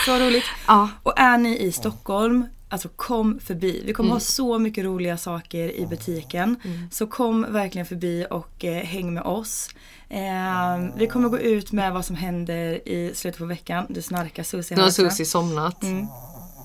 Så 0.05 0.25
roligt. 0.25 0.43
Ja. 0.67 0.89
Och 1.03 1.19
är 1.19 1.37
ni 1.37 1.59
i 1.59 1.71
Stockholm, 1.71 2.45
alltså 2.69 2.89
kom 2.95 3.39
förbi. 3.39 3.83
Vi 3.85 3.93
kommer 3.93 4.09
ha 4.09 4.19
så 4.19 4.59
mycket 4.59 4.85
roliga 4.85 5.17
saker 5.17 5.71
i 5.71 5.85
butiken. 5.85 6.55
Så 6.91 7.07
kom 7.07 7.45
verkligen 7.49 7.85
förbi 7.85 8.25
och 8.29 8.65
eh, 8.65 8.83
häng 8.83 9.13
med 9.13 9.23
oss. 9.23 9.69
Eh, 10.09 10.97
vi 10.97 11.07
kommer 11.07 11.29
gå 11.29 11.39
ut 11.39 11.71
med 11.71 11.93
vad 11.93 12.05
som 12.05 12.15
händer 12.15 12.87
i 12.87 13.11
slutet 13.15 13.39
på 13.39 13.45
veckan. 13.45 13.85
Du 13.89 14.01
snarkar 14.01 14.43
Susie 14.43 14.77
Nu 14.77 14.83
har. 14.83 14.89
Susie 14.89 15.25
somnat. 15.25 15.83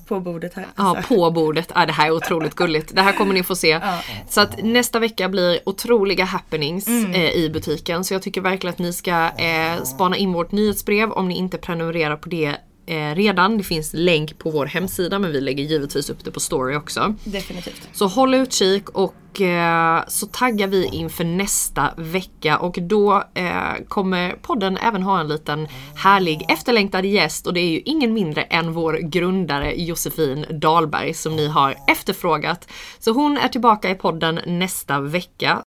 På 0.09 0.21
bordet 0.21 0.55
här. 0.55 0.67
Ja, 0.77 0.97
på 1.09 1.31
bordet. 1.31 1.73
Ja, 1.75 1.87
det 1.87 1.93
här 1.93 2.07
är 2.07 2.11
otroligt 2.11 2.55
gulligt. 2.55 2.95
Det 2.95 3.03
här 3.03 3.13
kommer 3.13 3.35
ni 3.35 3.43
få 3.43 3.57
se. 3.57 3.81
Så 4.29 4.41
att 4.41 4.63
nästa 4.63 4.99
vecka 4.99 5.29
blir 5.29 5.61
otroliga 5.67 6.25
happenings 6.25 6.89
eh, 6.89 7.31
i 7.31 7.51
butiken. 7.53 8.05
Så 8.05 8.15
jag 8.15 8.23
tycker 8.23 8.41
verkligen 8.41 8.73
att 8.73 8.79
ni 8.79 8.93
ska 8.93 9.31
eh, 9.37 9.83
spana 9.85 10.17
in 10.17 10.33
vårt 10.33 10.53
nyhetsbrev 10.53 11.13
om 11.13 11.29
ni 11.29 11.37
inte 11.37 11.59
prenumererar 11.59 12.17
på 12.17 12.29
det 12.29 12.57
eh, 12.89 13.15
redan. 13.15 13.59
Det 13.59 13.65
finns 13.65 13.91
länk 13.95 14.39
på 14.39 14.51
vår 14.51 14.67
hemsida 14.67 15.19
men 15.19 15.33
vi 15.33 15.41
lägger 15.41 15.65
givetvis 15.65 16.11
upp 16.11 16.25
det 16.25 16.31
på 16.31 16.41
story 16.41 16.77
också. 16.77 17.15
Definitivt. 17.25 17.89
Så 17.93 18.07
håll 18.07 18.35
utkik 18.35 18.89
och 18.89 19.41
eh, 19.41 20.05
så 20.09 20.27
taggar 20.27 20.67
vi 20.67 20.87
inför 20.87 21.25
nästa 21.25 21.91
vecka 21.97 22.59
och 22.59 22.79
då 22.81 23.25
eh, 23.35 23.85
kommer 23.89 24.33
podden 24.33 24.77
även 24.77 25.03
ha 25.03 25.21
en 25.21 25.29
liten 25.29 25.69
härlig 25.95 26.47
efterlängtad 26.49 27.05
gäst 27.05 27.47
och 27.47 27.55
det 27.55 27.61
är 27.61 27.71
ju 27.71 27.81
ingen 27.81 28.13
mindre 28.13 28.43
än 28.43 28.73
vår 28.73 28.95
grundare 28.95 29.75
Josefin 29.75 30.47
Dahlberg 30.51 31.15
som 31.15 31.37
ni 31.37 31.49
har 31.49 31.77
efterfrågat. 31.87 32.69
Så 32.99 33.13
hon 33.13 33.39
är 33.39 33.49
tillbaka 33.49 33.91
i 33.91 33.95
podden 33.95 34.41
nästa 34.47 35.01
vecka. 35.01 35.63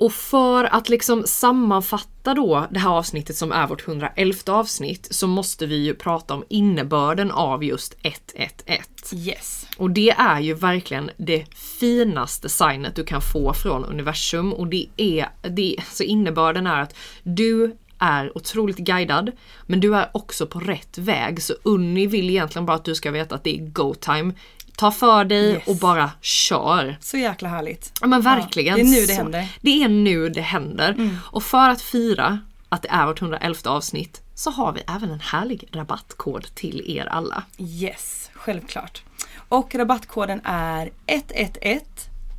Och 0.00 0.12
för 0.12 0.64
att 0.64 0.88
liksom 0.88 1.22
sammanfatta 1.26 2.34
då 2.34 2.66
det 2.70 2.78
här 2.78 2.90
avsnittet 2.90 3.36
som 3.36 3.52
är 3.52 3.66
vårt 3.66 3.88
111 3.88 4.38
avsnitt 4.46 5.08
så 5.10 5.26
måste 5.26 5.66
vi 5.66 5.76
ju 5.76 5.94
prata 5.94 6.34
om 6.34 6.44
innebörden 6.48 7.30
av 7.30 7.64
just 7.64 7.94
111. 8.02 8.84
Yes. 9.14 9.66
Och 9.76 9.90
det 9.90 10.10
är 10.10 10.40
ju 10.40 10.54
verkligen 10.54 11.10
det 11.16 11.44
finaste 11.54 12.48
signet 12.48 12.96
du 12.96 13.04
kan 13.04 13.20
få 13.32 13.52
från 13.54 13.84
universum 13.84 14.52
och 14.52 14.66
det 14.66 14.86
är, 14.96 15.28
det, 15.42 15.76
så 15.90 16.02
innebörden 16.02 16.66
är 16.66 16.82
att 16.82 16.94
du 17.22 17.76
är 17.98 18.36
otroligt 18.36 18.78
guidad 18.78 19.32
men 19.66 19.80
du 19.80 19.96
är 19.96 20.10
också 20.12 20.46
på 20.46 20.60
rätt 20.60 20.98
väg 20.98 21.42
så 21.42 21.54
Unni 21.62 22.06
vill 22.06 22.30
egentligen 22.30 22.66
bara 22.66 22.76
att 22.76 22.84
du 22.84 22.94
ska 22.94 23.10
veta 23.10 23.34
att 23.34 23.44
det 23.44 23.56
är 23.56 23.66
go 23.66 23.94
time. 23.94 24.32
Ta 24.80 24.90
för 24.90 25.24
dig 25.24 25.52
Yes. 25.52 25.62
och 25.66 25.76
bara 25.76 26.10
kör. 26.20 26.96
Så 27.00 27.16
jäkla 27.16 27.48
härligt. 27.48 27.92
Ja 28.00 28.06
men 28.06 28.20
verkligen. 28.22 28.74
det 28.74 28.80
är 28.80 28.84
nu 28.84 29.00
det 29.00 29.06
Så- 29.06 29.12
händer. 29.22 29.38
Mm. 29.38 29.50
Det 29.60 29.82
är 29.84 29.88
nu 29.88 30.28
det 30.28 30.40
händer. 30.40 31.10
Och 31.22 31.42
för 31.42 31.68
att 31.68 31.82
fira 31.82 32.38
att 32.68 32.82
det 32.82 32.88
är 32.88 33.06
vårt 33.06 33.20
111 33.22 33.70
avsnitt 33.70 34.20
så 34.34 34.50
har 34.50 34.72
vi 34.72 34.80
även 34.96 35.10
en 35.10 35.20
härlig 35.20 35.68
rabattkod 35.72 36.54
till 36.54 36.96
er 36.98 37.06
alla. 37.06 37.42
Yes, 37.58 38.30
självklart. 38.34 39.02
Och 39.48 39.74
rabattkoden 39.74 40.40
är 40.44 40.90
111 41.06 41.80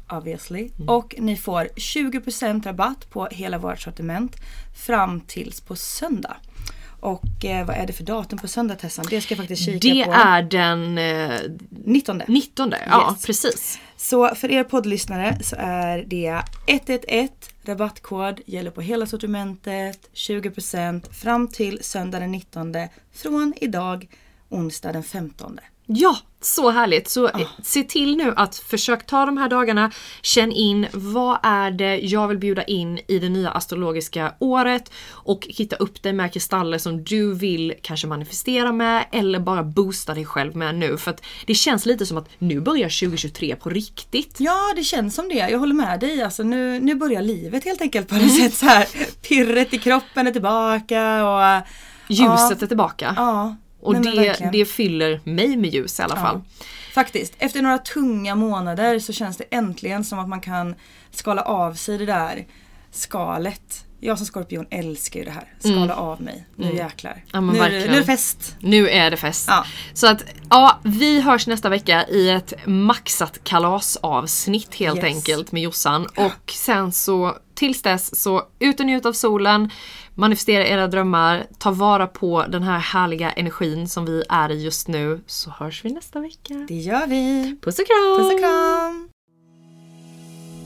obviously. 0.10 0.70
Mm. 0.78 0.90
Och 0.90 1.16
ni 1.18 1.38
får 1.38 1.70
20% 1.76 2.66
rabatt 2.66 3.10
på 3.10 3.28
hela 3.32 3.58
vårt 3.58 3.80
sortiment 3.80 4.36
fram 4.86 5.22
tills 5.22 5.62
på 5.62 5.76
söndag. 5.76 6.36
Och 7.02 7.46
eh, 7.46 7.66
vad 7.66 7.76
är 7.76 7.88
det 7.88 7.94
för 7.94 8.04
datum 8.04 8.40
på 8.40 8.48
söndag 8.48 8.76
Tessan? 8.76 9.06
Det 9.10 9.22
ska 9.22 9.32
jag 9.34 9.38
faktiskt 9.40 9.66
kika 9.66 9.80
Det 9.88 10.06
på. 10.06 10.12
är 10.12 10.42
den 10.42 10.98
eh, 10.98 11.40
19. 11.70 12.22
19. 12.28 12.74
Ja 12.90 13.12
Yes. 13.14 13.26
precis. 13.26 13.80
Så 13.98 14.36
för 14.36 14.52
er 14.52 14.64
poddlyssnare 14.64 15.38
så 15.44 15.56
är 15.60 16.04
det 16.08 16.42
111 16.68 17.28
rabattkod, 17.66 18.40
gäller 18.46 18.72
på 18.72 18.82
hela 18.82 19.06
sortimentet, 19.06 20.10
20% 20.14 21.14
fram 21.14 21.48
till 21.48 21.80
söndag 21.84 22.20
den 22.20 22.32
19 22.32 22.74
från 23.14 23.54
idag 23.58 24.08
onsdag 24.50 24.92
den 24.94 25.04
15. 25.04 25.60
Ja, 25.94 26.18
så 26.42 26.72
härligt. 26.72 27.10
Så 27.10 27.28
eh, 27.28 27.48
se 27.64 27.84
till 27.84 28.18
nu 28.18 28.34
att 28.36 28.56
försök 28.56 29.06
ta 29.06 29.26
de 29.26 29.38
här 29.38 29.50
dagarna, 29.50 29.92
känn 30.22 30.52
in 30.52 30.88
vad 30.94 31.38
är 31.44 31.72
det 31.72 31.98
jag 31.98 32.28
vill 32.28 32.38
bjuda 32.38 32.64
in 32.64 33.00
i 33.08 33.20
det 33.20 33.30
nya 33.30 33.52
astrologiska 33.52 34.34
året 34.40 34.92
och 35.10 35.48
hitta 35.50 35.76
upp 35.76 36.04
dig 36.04 36.14
med 36.14 36.34
kristaller 36.34 36.78
som 36.78 37.04
du 37.04 37.34
vill 37.34 37.74
kanske 37.82 38.08
manifestera 38.08 38.72
med 38.72 39.06
eller 39.12 39.40
bara 39.40 39.64
boosta 39.64 40.14
dig 40.14 40.26
själv 40.26 40.56
med 40.56 40.76
nu. 40.76 40.98
För 40.98 41.12
att 41.12 41.24
det 41.46 41.56
känns 41.56 41.86
lite 41.86 42.06
som 42.06 42.18
att 42.18 42.30
nu 42.38 42.62
börjar 42.62 42.90
2023 42.90 43.56
på 43.56 43.70
riktigt. 43.70 44.36
Ja, 44.38 44.74
det 44.76 44.84
känns 44.84 45.16
som 45.16 45.30
det. 45.30 45.50
Jag 45.50 45.60
håller 45.60 45.76
med 45.76 46.00
dig. 46.00 46.22
Alltså, 46.22 46.44
nu, 46.44 46.80
nu 46.80 46.96
börjar 46.96 47.22
livet 47.22 47.66
helt 47.66 47.82
enkelt 47.82 48.08
på 48.08 48.16
något 48.16 48.36
sätt 48.36 48.54
så 48.54 48.66
här. 48.66 48.86
Pirret 49.22 49.74
i 49.74 49.78
kroppen 49.78 50.28
är 50.28 50.32
tillbaka 50.32 51.30
och... 51.30 51.68
Ljuset 52.08 52.62
är 52.62 52.68
tillbaka. 52.68 53.14
Ja. 53.18 53.56
Och 53.82 53.94
nej, 53.94 54.36
det, 54.40 54.50
det 54.52 54.66
fyller 54.66 55.20
mig 55.24 55.58
med 55.58 55.70
ljus 55.70 56.00
i 56.00 56.04
alla 56.04 56.16
fall. 56.16 56.42
Faktiskt, 56.94 57.34
efter 57.38 57.62
några 57.62 57.78
tunga 57.78 58.36
månader 58.36 59.00
så 59.00 59.14
känns 59.14 59.38
det 59.38 59.44
äntligen 59.44 60.04
som 60.04 60.20
att 60.20 60.30
man 60.30 60.42
kan 60.42 60.76
skala 61.12 61.42
av 61.42 61.74
sig 61.74 61.98
det 61.98 62.06
där 62.06 62.46
skalet. 62.92 63.86
Jag 64.04 64.18
som 64.18 64.26
skorpion 64.28 64.66
älskar 64.70 65.20
ju 65.20 65.26
det 65.26 65.32
här. 65.32 65.54
Skala 65.60 65.96
av 65.96 66.22
mig. 66.22 66.48
Nu 66.56 66.76
jäklar. 66.76 67.12
Mm. 67.12 67.24
Ja, 67.32 67.42
men 67.42 67.56
nu, 67.56 67.62
är 67.62 67.70
det, 67.70 67.76
verkligen. 67.76 67.92
nu 67.92 67.96
är 67.98 68.00
det 68.00 68.06
fest. 68.06 68.56
Nu 68.60 68.90
är 68.90 69.12
det 69.12 69.18
fest. 69.18 69.46
Ja. 69.50 69.66
Så 69.94 70.08
att 70.08 70.24
ja, 70.50 70.80
vi 70.84 71.22
hörs 71.22 71.48
nästa 71.48 71.70
vecka 71.70 72.08
i 72.08 72.30
ett 72.30 72.54
maxat 72.66 73.44
kalasavsnitt 73.44 74.76
helt 74.76 74.98
Yes. 74.98 75.06
enkelt 75.06 75.52
med 75.52 75.62
Jossan. 75.62 76.06
Och 76.18 76.52
sen 76.52 76.92
så 76.92 77.38
tills 77.54 77.82
dess 77.82 78.22
så 78.22 78.44
ut 78.60 78.80
och 78.80 78.86
njut 78.86 79.06
av 79.06 79.14
solen, 79.14 79.70
manifestera 80.16 80.66
era 80.66 80.88
drömmar, 80.88 81.46
ta 81.60 81.72
vara 81.72 82.08
på 82.08 82.46
den 82.50 82.64
här 82.64 82.80
härliga 82.80 83.32
energin 83.32 83.88
som 83.88 84.06
vi 84.06 84.24
är 84.30 84.52
i 84.52 84.64
just 84.64 84.88
nu. 84.88 85.24
Så 85.28 85.50
hörs 85.50 85.86
vi 85.86 85.90
nästa 85.94 86.20
vecka. 86.20 86.54
Det 86.68 86.76
gör 86.76 87.08
vi. 87.08 87.58
Puss 87.62 87.80
och 87.80 87.86
kram! 87.88 88.18
Puss 88.18 88.34
och 88.34 88.40
kram. 88.40 89.10